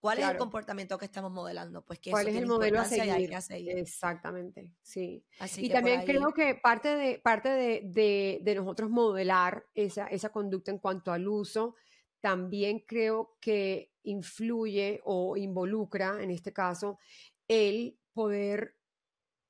¿Cuál 0.00 0.18
es 0.18 0.26
el 0.30 0.38
comportamiento 0.38 0.96
que 0.96 1.04
estamos 1.04 1.30
modelando? 1.30 1.84
Pues 1.84 1.98
que 1.98 2.10
¿Cuál 2.10 2.26
eso 2.26 2.36
es 2.38 2.42
el 2.42 2.48
modelo 2.48 2.80
a 2.80 2.86
seguir? 2.86 3.28
que 3.28 3.40
seguir. 3.42 3.76
Exactamente, 3.78 4.72
sí. 4.80 5.22
Así 5.38 5.66
y 5.66 5.68
que 5.68 5.74
también 5.74 6.00
ahí- 6.00 6.06
creo 6.06 6.32
que 6.32 6.54
parte 6.54 6.96
de, 6.96 7.18
parte 7.18 7.50
de, 7.50 7.82
de- 7.84 8.38
de 8.42 8.54
nosotros 8.54 8.88
modelar 8.88 9.66
esa, 9.74 10.06
esa 10.06 10.30
conducta 10.30 10.70
en 10.70 10.78
cuanto 10.78 11.12
al 11.12 11.28
uso, 11.28 11.74
también 12.20 12.80
creo 12.86 13.36
que 13.42 13.92
influye 14.02 15.02
o 15.04 15.36
involucra, 15.36 16.22
en 16.22 16.30
este 16.30 16.54
caso, 16.54 16.98
el 17.46 17.98
poder 18.14 18.78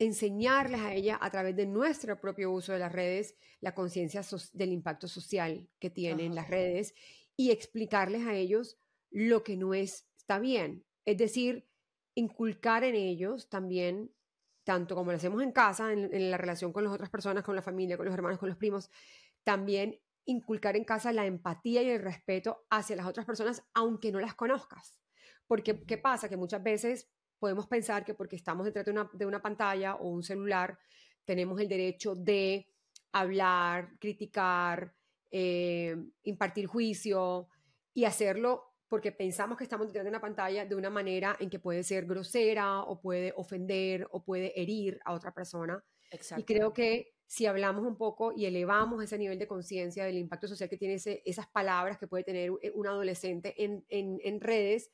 enseñarles 0.00 0.80
a 0.80 0.94
ella 0.94 1.18
a 1.20 1.30
través 1.30 1.54
de 1.54 1.66
nuestro 1.66 2.18
propio 2.20 2.50
uso 2.50 2.72
de 2.72 2.78
las 2.80 2.90
redes 2.90 3.36
la 3.60 3.74
conciencia 3.74 4.22
so- 4.22 4.38
del 4.54 4.72
impacto 4.72 5.06
social 5.06 5.68
que 5.78 5.90
tienen 5.90 6.34
las 6.34 6.48
redes 6.48 6.94
y 7.36 7.50
explicarles 7.50 8.26
a 8.26 8.34
ellos 8.34 8.78
lo 9.10 9.44
que 9.44 9.56
no 9.56 9.74
es, 9.74 10.08
está 10.16 10.38
bien. 10.38 10.84
Es 11.04 11.18
decir, 11.18 11.68
inculcar 12.14 12.82
en 12.82 12.94
ellos 12.94 13.48
también, 13.50 14.10
tanto 14.64 14.94
como 14.94 15.10
lo 15.10 15.18
hacemos 15.18 15.42
en 15.42 15.52
casa, 15.52 15.92
en, 15.92 16.12
en 16.14 16.30
la 16.30 16.38
relación 16.38 16.72
con 16.72 16.84
las 16.84 16.92
otras 16.94 17.10
personas, 17.10 17.44
con 17.44 17.54
la 17.54 17.62
familia, 17.62 17.96
con 17.96 18.06
los 18.06 18.14
hermanos, 18.14 18.38
con 18.38 18.48
los 18.48 18.58
primos, 18.58 18.90
también 19.44 20.00
inculcar 20.24 20.76
en 20.76 20.84
casa 20.84 21.12
la 21.12 21.26
empatía 21.26 21.82
y 21.82 21.90
el 21.90 22.00
respeto 22.02 22.64
hacia 22.70 22.96
las 22.96 23.06
otras 23.06 23.26
personas, 23.26 23.64
aunque 23.74 24.12
no 24.12 24.20
las 24.20 24.34
conozcas. 24.34 24.98
Porque, 25.46 25.82
¿qué 25.84 25.98
pasa? 25.98 26.28
Que 26.28 26.36
muchas 26.36 26.62
veces 26.62 27.10
podemos 27.40 27.66
pensar 27.66 28.04
que 28.04 28.14
porque 28.14 28.36
estamos 28.36 28.64
detrás 28.66 28.84
de 28.84 28.92
una, 28.92 29.10
de 29.12 29.26
una 29.26 29.42
pantalla 29.42 29.96
o 29.96 30.08
un 30.08 30.22
celular, 30.22 30.78
tenemos 31.24 31.60
el 31.60 31.68
derecho 31.68 32.14
de 32.14 32.68
hablar, 33.12 33.90
criticar, 33.98 34.94
eh, 35.32 35.96
impartir 36.22 36.66
juicio 36.66 37.48
y 37.94 38.04
hacerlo 38.04 38.66
porque 38.88 39.12
pensamos 39.12 39.56
que 39.56 39.64
estamos 39.64 39.86
detrás 39.86 40.04
de 40.04 40.10
una 40.10 40.20
pantalla 40.20 40.64
de 40.64 40.74
una 40.74 40.90
manera 40.90 41.36
en 41.40 41.48
que 41.48 41.58
puede 41.60 41.82
ser 41.84 42.06
grosera 42.06 42.80
o 42.82 43.00
puede 43.00 43.32
ofender 43.36 44.06
o 44.10 44.22
puede 44.24 44.60
herir 44.60 45.00
a 45.04 45.12
otra 45.14 45.32
persona. 45.32 45.82
Y 46.40 46.44
creo 46.44 46.72
que 46.74 47.14
si 47.26 47.46
hablamos 47.46 47.86
un 47.86 47.96
poco 47.96 48.32
y 48.32 48.46
elevamos 48.46 49.02
ese 49.04 49.16
nivel 49.16 49.38
de 49.38 49.46
conciencia 49.46 50.04
del 50.04 50.18
impacto 50.18 50.48
social 50.48 50.68
que 50.68 50.76
tiene 50.76 50.94
ese- 50.94 51.22
esas 51.24 51.46
palabras 51.46 51.98
que 51.98 52.08
puede 52.08 52.24
tener 52.24 52.50
un- 52.50 52.58
un 52.74 52.86
adolescente 52.88 53.54
en, 53.62 53.84
en- 53.88 54.18
en 54.24 54.40
redes, 54.40 54.90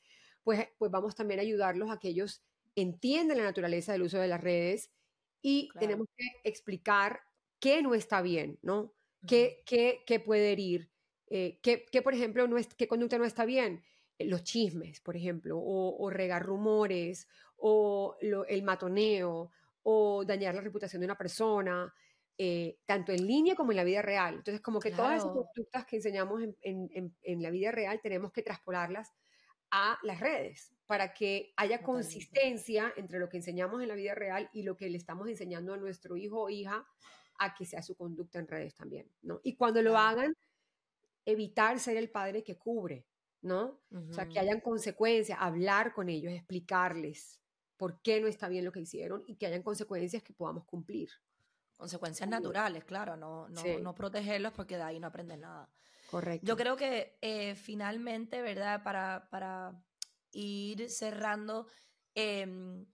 pues, 0.47 0.65
pues 0.77 0.89
vamos 0.89 1.13
también 1.13 1.41
a 1.41 1.43
ayudarlos 1.43 1.91
a 1.91 1.99
que 1.99 2.07
ellos 2.07 2.41
entiendan 2.73 3.37
la 3.39 3.43
naturaleza 3.43 3.91
del 3.91 4.03
uso 4.03 4.17
de 4.17 4.29
las 4.29 4.39
redes 4.39 4.93
y 5.41 5.67
Claro. 5.67 5.85
tenemos 5.85 6.07
que 6.15 6.25
explicar 6.49 7.19
qué 7.59 7.81
no 7.81 7.93
está 7.93 8.21
bien, 8.21 8.57
¿no? 8.61 8.93
¿Qué, 9.27 9.61
qué, 9.65 10.03
qué 10.07 10.21
puede 10.21 10.53
herir? 10.53 10.89
Eh, 11.29 11.59
¿qué, 11.61 11.83
qué, 11.91 12.01
por 12.01 12.13
ejemplo, 12.13 12.47
no 12.47 12.57
es, 12.57 12.73
qué 12.75 12.87
conducta 12.87 13.17
no 13.17 13.25
está 13.25 13.43
bien? 13.43 13.83
Eh, 14.17 14.23
Los 14.25 14.43
chismes, 14.43 15.01
por 15.01 15.17
ejemplo, 15.17 15.57
o, 15.59 15.97
o 16.01 16.09
regar 16.09 16.45
rumores, 16.45 17.27
o 17.57 18.15
lo- 18.21 18.45
el 18.45 18.63
matoneo, 18.63 19.51
o 19.83 20.23
dañar 20.23 20.55
la 20.55 20.61
reputación 20.61 21.01
de 21.01 21.07
una 21.07 21.17
persona, 21.17 21.93
eh, 22.37 22.79
tanto 22.85 23.11
en 23.11 23.27
línea 23.27 23.53
como 23.55 23.73
en 23.73 23.77
la 23.77 23.83
vida 23.83 24.01
real. 24.01 24.35
Entonces, 24.35 24.61
como 24.61 24.79
que 24.79 24.91
todas 24.91 25.17
esas 25.17 25.31
conductas 25.33 25.85
que 25.85 25.97
enseñamos 25.97 26.41
en, 26.41 26.55
en- 26.61 26.89
en- 26.93 27.17
en 27.21 27.43
la 27.43 27.49
vida 27.49 27.71
real 27.73 27.99
tenemos 28.01 28.31
que 28.31 28.43
traspolarlas 28.43 29.13
a 29.71 29.97
las 30.03 30.19
redes 30.19 30.73
para 30.85 31.13
que 31.13 31.53
haya 31.57 31.81
consistencia 31.83 32.93
entre 32.95 33.19
lo 33.19 33.29
que 33.29 33.37
enseñamos 33.37 33.81
en 33.81 33.89
la 33.89 33.95
vida 33.95 34.15
real 34.15 34.49
y 34.53 34.63
lo 34.63 34.77
que 34.77 34.89
le 34.89 34.97
estamos 34.97 35.27
enseñando 35.27 35.73
a 35.73 35.77
nuestro 35.77 36.15
hijo 36.15 36.43
o 36.43 36.49
hija 36.49 36.87
a 37.39 37.53
que 37.53 37.65
sea 37.65 37.81
su 37.83 37.95
conducta 37.95 38.39
en 38.39 38.47
redes 38.47 38.75
también, 38.75 39.11
¿no? 39.21 39.39
Y 39.43 39.55
cuando 39.55 39.81
lo 39.81 39.97
hagan, 39.97 40.35
evitar 41.25 41.79
ser 41.79 41.97
el 41.97 42.09
padre 42.09 42.43
que 42.43 42.57
cubre, 42.57 43.05
¿no? 43.41 43.81
O 43.91 44.13
sea, 44.13 44.27
que 44.27 44.39
hayan 44.39 44.61
consecuencias, 44.61 45.37
hablar 45.41 45.93
con 45.93 46.09
ellos, 46.09 46.31
explicarles 46.33 47.39
por 47.75 48.01
qué 48.01 48.19
no 48.21 48.27
está 48.27 48.47
bien 48.47 48.65
lo 48.65 48.71
que 48.71 48.79
hicieron 48.79 49.23
y 49.27 49.35
que 49.35 49.45
hayan 49.45 49.61
consecuencias 49.61 50.23
que 50.23 50.33
podamos 50.33 50.65
cumplir. 50.65 51.09
Consecuencias 51.77 52.27
naturales, 52.27 52.83
claro, 52.85 53.15
no, 53.15 53.47
no, 53.49 53.61
Sí. 53.61 53.77
no 53.79 53.93
protegerlos 53.93 54.53
porque 54.53 54.77
de 54.77 54.83
ahí 54.83 54.99
no 54.99 55.07
aprenden 55.07 55.41
nada. 55.41 55.69
Correcto. 56.07 56.45
Yo 56.47 56.55
creo 56.55 56.75
que 56.77 57.17
eh, 57.21 57.55
finalmente, 57.55 58.41
¿verdad? 58.41 58.83
Para, 58.83 59.29
para 59.29 59.85
ir 60.31 60.89
cerrando, 60.89 61.67
em, 62.15 62.85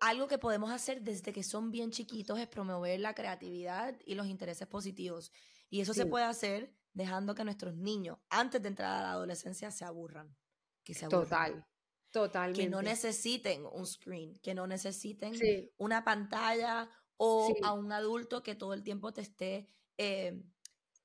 algo 0.00 0.26
que 0.28 0.38
podemos 0.38 0.70
hacer 0.70 1.02
desde 1.02 1.32
que 1.32 1.42
son 1.42 1.70
bien 1.70 1.90
chiquitos 1.90 2.38
es 2.38 2.48
promover 2.48 3.00
la 3.00 3.14
creatividad 3.14 3.98
y 4.04 4.14
los 4.14 4.26
intereses 4.26 4.66
positivos. 4.68 5.32
Y 5.70 5.80
eso 5.80 5.94
se 5.94 6.06
puede 6.06 6.24
hacer 6.24 6.74
dejando 6.92 7.34
que 7.34 7.44
nuestros 7.44 7.74
niños, 7.76 8.18
antes 8.28 8.60
de 8.62 8.68
entrar 8.68 8.98
a 8.98 9.02
la 9.02 9.12
adolescencia, 9.12 9.70
se 9.70 9.84
aburran. 9.84 10.36
Que 10.84 10.94
se 10.94 11.06
aburran. 11.06 11.28
Total, 11.30 11.66
totalmente. 12.10 12.62
Que 12.64 12.68
no 12.68 12.82
necesiten 12.82 13.66
un 13.66 13.86
screen, 13.86 14.34
que 14.42 14.54
no 14.54 14.66
necesiten 14.66 15.34
Sí, 15.34 15.70
una 15.76 16.04
pantalla 16.04 16.90
o 17.16 17.54
Sí. 17.54 17.60
a 17.62 17.72
un 17.72 17.92
adulto 17.92 18.42
que 18.42 18.54
todo 18.54 18.74
el 18.74 18.82
tiempo 18.82 19.12
te 19.12 19.20
esté 19.22 19.68
eh, 19.96 20.44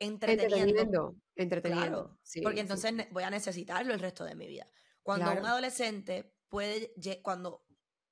entreteniendo. 0.06 0.72
entreteniendo, 0.72 1.16
entreteniendo. 1.36 2.04
Claro, 2.04 2.20
sí, 2.24 2.41
porque 2.41 2.60
entonces 2.62 2.93
voy 3.12 3.24
a 3.24 3.30
necesitarlo 3.30 3.93
el 3.93 3.99
resto 3.99 4.26
de 4.26 4.36
mi 4.36 4.47
vida. 4.47 4.68
Cuando 5.01 5.32
un 5.39 5.45
adolescente 5.45 6.36
puede, 6.49 6.93
cuando 7.22 7.66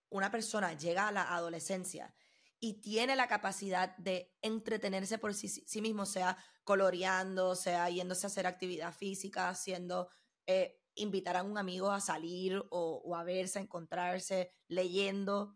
una 0.09 0.31
persona 0.31 0.73
llega 0.77 1.07
a 1.07 1.11
la 1.11 1.33
adolescencia 1.35 2.13
y 2.59 2.81
tiene 2.81 3.15
la 3.15 3.27
capacidad 3.27 3.95
de 3.97 4.35
entretenerse 4.41 5.17
por 5.17 5.33
sí, 5.33 5.47
sí 5.49 5.81
mismo, 5.81 6.05
sea 6.05 6.37
coloreando, 6.63 7.55
sea 7.55 7.89
yéndose 7.89 8.25
a 8.25 8.29
hacer 8.29 8.45
actividad 8.47 8.93
física, 8.93 9.49
haciendo, 9.49 10.09
eh, 10.45 10.79
invitar 10.95 11.37
a 11.37 11.43
un 11.43 11.57
amigo 11.57 11.91
a 11.91 12.01
salir 12.01 12.57
o, 12.69 13.01
o 13.03 13.15
a 13.15 13.23
verse, 13.23 13.59
a 13.59 13.61
encontrarse, 13.61 14.51
leyendo, 14.67 15.55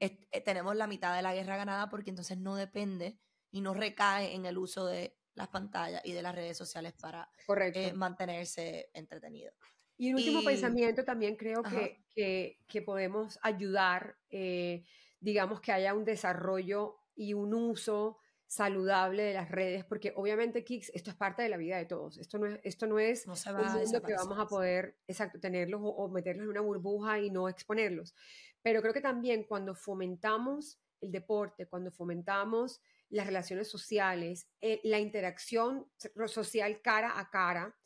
es- 0.00 0.12
eh, 0.32 0.40
tenemos 0.40 0.74
la 0.76 0.86
mitad 0.86 1.14
de 1.16 1.22
la 1.22 1.34
guerra 1.34 1.56
ganada 1.56 1.88
porque 1.90 2.10
entonces 2.10 2.38
no 2.38 2.56
depende 2.56 3.18
y 3.50 3.60
no 3.60 3.74
recae 3.74 4.34
en 4.34 4.46
el 4.46 4.58
uso 4.58 4.86
de 4.86 5.18
las 5.36 5.48
pantallas 5.48 6.02
y 6.04 6.12
de 6.12 6.22
las 6.22 6.34
redes 6.34 6.56
sociales 6.56 6.94
para 7.00 7.28
eh, 7.74 7.92
mantenerse 7.92 8.90
entretenido. 8.92 9.52
Y 9.98 10.10
un 10.10 10.16
último 10.16 10.40
Y- 10.40 10.44
pensamiento 10.44 11.04
también 11.04 11.36
creo 11.36 11.62
que, 11.62 12.04
que, 12.14 12.58
que 12.66 12.82
podemos 12.82 13.38
ayudar, 13.42 14.16
eh, 14.30 14.84
digamos, 15.20 15.60
que 15.60 15.72
haya 15.72 15.94
un 15.94 16.04
desarrollo 16.04 16.96
y 17.14 17.34
un 17.34 17.54
uso 17.54 18.18
saludable 18.46 19.24
de 19.24 19.34
las 19.34 19.50
redes, 19.50 19.84
porque 19.84 20.12
obviamente, 20.14 20.64
Kicks, 20.64 20.90
esto 20.94 21.10
es 21.10 21.16
parte 21.16 21.42
de 21.42 21.48
la 21.48 21.56
vida 21.56 21.78
de 21.78 21.86
todos. 21.86 22.16
Esto 22.18 22.38
no 22.38 22.46
es, 22.46 22.60
esto 22.62 22.86
no 22.86 22.98
es 22.98 23.26
No 23.26 23.34
un 23.34 23.72
mundo 23.82 24.02
que 24.02 24.14
vamos 24.14 24.38
a 24.38 24.46
poder 24.46 24.98
exacto, 25.06 25.40
tenerlos 25.40 25.80
o, 25.82 25.88
o 25.88 26.08
meterlos 26.08 26.44
en 26.44 26.50
una 26.50 26.60
burbuja 26.60 27.18
y 27.20 27.30
no 27.30 27.48
exponerlos. 27.48 28.14
Pero 28.62 28.80
creo 28.82 28.92
que 28.92 29.00
también 29.00 29.44
cuando 29.44 29.74
fomentamos 29.74 30.78
el 31.00 31.10
deporte, 31.10 31.66
cuando 31.66 31.90
fomentamos 31.90 32.80
las 33.08 33.26
relaciones 33.26 33.68
sociales, 33.68 34.48
eh, 34.60 34.80
la 34.84 34.98
interacción 34.98 35.86
so- 35.96 36.28
social 36.28 36.80
cara 36.82 37.18
a 37.18 37.30
cara, 37.30 37.76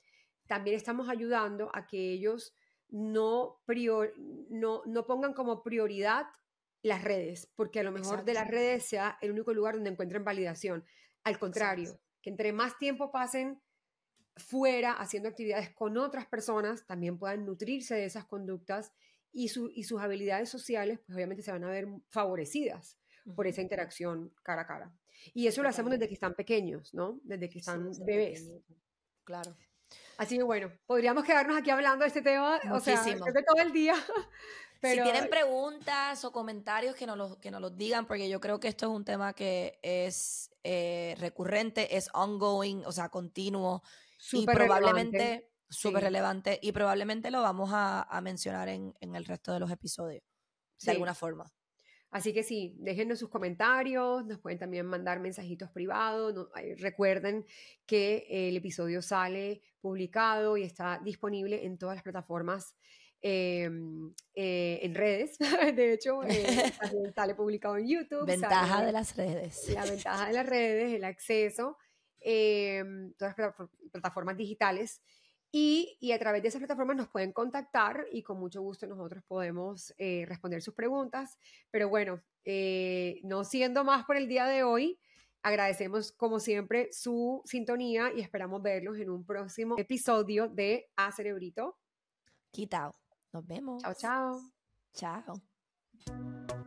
también 0.46 0.76
estamos 0.76 1.08
ayudando 1.08 1.70
a 1.74 1.86
que 1.86 2.12
ellos 2.12 2.54
no, 2.88 3.60
prior- 3.66 4.14
no, 4.16 4.82
no 4.86 5.06
pongan 5.06 5.32
como 5.34 5.62
prioridad 5.62 6.26
las 6.82 7.04
redes, 7.04 7.50
porque 7.54 7.80
a 7.80 7.82
lo 7.82 7.92
mejor 7.92 8.24
de 8.24 8.34
las 8.34 8.48
redes 8.48 8.84
sea 8.86 9.18
el 9.20 9.30
único 9.32 9.52
lugar 9.52 9.74
donde 9.74 9.90
encuentren 9.90 10.24
validación. 10.24 10.84
Al 11.24 11.38
contrario, 11.38 11.84
Exacto. 11.90 12.04
que 12.22 12.30
entre 12.30 12.52
más 12.52 12.78
tiempo 12.78 13.12
pasen 13.12 13.60
fuera 14.36 14.92
haciendo 14.92 15.28
actividades 15.28 15.70
con 15.74 15.98
otras 15.98 16.26
personas, 16.26 16.86
también 16.86 17.18
puedan 17.18 17.44
nutrirse 17.44 17.94
de 17.94 18.06
esas 18.06 18.24
conductas 18.24 18.92
y, 19.32 19.48
su- 19.48 19.70
y 19.74 19.84
sus 19.84 20.00
habilidades 20.00 20.48
sociales, 20.48 20.98
pues 21.06 21.14
obviamente 21.14 21.42
se 21.42 21.52
van 21.52 21.64
a 21.64 21.70
ver 21.70 21.86
favorecidas 22.08 22.98
por 23.36 23.46
esa 23.46 23.60
interacción 23.60 24.34
cara 24.42 24.62
a 24.62 24.66
cara. 24.66 24.92
Y 25.34 25.46
eso 25.46 25.62
lo 25.62 25.68
hacemos 25.68 25.90
desde 25.92 26.08
que 26.08 26.14
están 26.14 26.34
pequeños, 26.34 26.92
¿no? 26.94 27.18
Desde 27.22 27.48
que 27.48 27.58
están 27.58 27.90
bebés. 28.04 28.40
pequeñito. 28.42 28.74
Claro. 29.24 29.56
Así 30.18 30.36
que 30.36 30.42
bueno, 30.42 30.70
podríamos 30.86 31.24
quedarnos 31.24 31.56
aquí 31.58 31.70
hablando 31.70 32.02
de 32.04 32.08
este 32.08 32.22
tema, 32.22 32.60
o 32.72 32.80
sea, 32.80 32.96
Muchísimo. 32.96 33.24
creo 33.24 33.34
que 33.34 33.42
todo 33.42 33.62
el 33.62 33.72
día. 33.72 33.94
Pero 34.80 35.04
Si 35.04 35.10
tienen 35.10 35.28
preguntas 35.30 36.24
o 36.24 36.32
comentarios, 36.32 36.94
que 36.94 37.06
nos, 37.06 37.16
los, 37.18 37.36
que 37.38 37.50
nos 37.50 37.60
los 37.60 37.76
digan, 37.76 38.06
porque 38.06 38.28
yo 38.30 38.40
creo 38.40 38.60
que 38.60 38.68
esto 38.68 38.86
es 38.86 38.92
un 38.96 39.04
tema 39.04 39.34
que 39.34 39.78
es 39.82 40.50
eh, 40.64 41.16
recurrente, 41.18 41.96
es 41.98 42.08
ongoing, 42.14 42.84
o 42.86 42.92
sea, 42.92 43.10
continuo, 43.10 43.82
y 43.84 44.22
súper 44.22 44.56
relevante. 44.56 44.80
probablemente 44.84 45.50
súper 45.68 46.00
Sí. 46.00 46.04
relevante, 46.06 46.58
y 46.62 46.72
probablemente 46.72 47.30
lo 47.30 47.42
vamos 47.42 47.70
a, 47.74 48.02
a 48.02 48.20
mencionar 48.22 48.68
en, 48.70 48.94
en 49.00 49.14
el 49.16 49.24
resto 49.26 49.52
de 49.52 49.60
los 49.60 49.70
episodios, 49.70 50.22
Sí. 50.78 50.86
de 50.86 50.92
alguna 50.92 51.14
forma. 51.14 51.52
Así 52.10 52.32
que 52.32 52.42
sí, 52.42 52.74
déjenos 52.78 53.20
sus 53.20 53.28
comentarios, 53.28 54.26
nos 54.26 54.38
pueden 54.40 54.58
también 54.58 54.84
mandar 54.86 55.20
mensajitos 55.20 55.70
privados. 55.70 56.34
no- 56.34 56.48
recuerden 56.78 57.46
que 57.86 58.26
el 58.28 58.56
episodio 58.56 59.00
sale 59.00 59.62
publicado 59.80 60.56
y 60.56 60.64
está 60.64 61.00
disponible 61.04 61.64
en 61.64 61.78
todas 61.78 61.94
las 61.96 62.02
plataformas, 62.02 62.74
eh, 63.22 63.70
eh, 64.34 64.80
en 64.82 64.94
redes. 64.94 65.38
De 65.76 65.92
hecho, 65.92 66.24
eh, 66.24 66.72
también 66.80 67.14
sale 67.14 67.34
publicado 67.34 67.76
en 67.76 67.86
YouTube. 67.88 68.26
Ventaja 68.26 68.66
sale- 68.66 68.86
de 68.86 68.92
las 68.92 69.16
redes. 69.16 69.68
la 69.72 69.84
ventaja 69.84 70.26
de 70.26 70.32
las 70.32 70.46
redes, 70.46 70.92
el 70.92 71.04
acceso, 71.04 71.76
eh, 72.20 72.82
todas 73.16 73.36
las 73.38 73.54
plata- 73.54 73.70
plataformas 73.92 74.36
digitales. 74.36 75.00
Y, 75.52 75.96
y 76.00 76.12
a 76.12 76.18
través 76.18 76.42
de 76.42 76.48
esas 76.48 76.60
plataformas 76.60 76.96
nos 76.96 77.08
pueden 77.08 77.32
contactar 77.32 78.06
y 78.12 78.22
con 78.22 78.38
mucho 78.38 78.62
gusto 78.62 78.86
nosotros 78.86 79.24
podemos 79.26 79.92
eh, 79.98 80.24
responder 80.28 80.62
sus 80.62 80.74
preguntas. 80.74 81.38
Pero 81.70 81.88
bueno, 81.88 82.22
eh, 82.44 83.20
no 83.24 83.44
siendo 83.44 83.82
más 83.82 84.04
por 84.04 84.16
el 84.16 84.28
día 84.28 84.46
de 84.46 84.62
hoy, 84.62 84.98
agradecemos 85.42 86.12
como 86.12 86.38
siempre 86.38 86.88
su 86.92 87.42
sintonía 87.44 88.12
y 88.14 88.20
esperamos 88.20 88.62
verlos 88.62 88.98
en 88.98 89.10
un 89.10 89.24
próximo 89.24 89.76
episodio 89.78 90.48
de 90.48 90.90
A 90.96 91.10
Cerebrito. 91.10 91.78
Quitao. 92.50 92.94
Nos 93.32 93.46
vemos. 93.46 93.82
Chao, 93.82 93.94
chao. 93.94 94.40
Chao. 94.92 96.59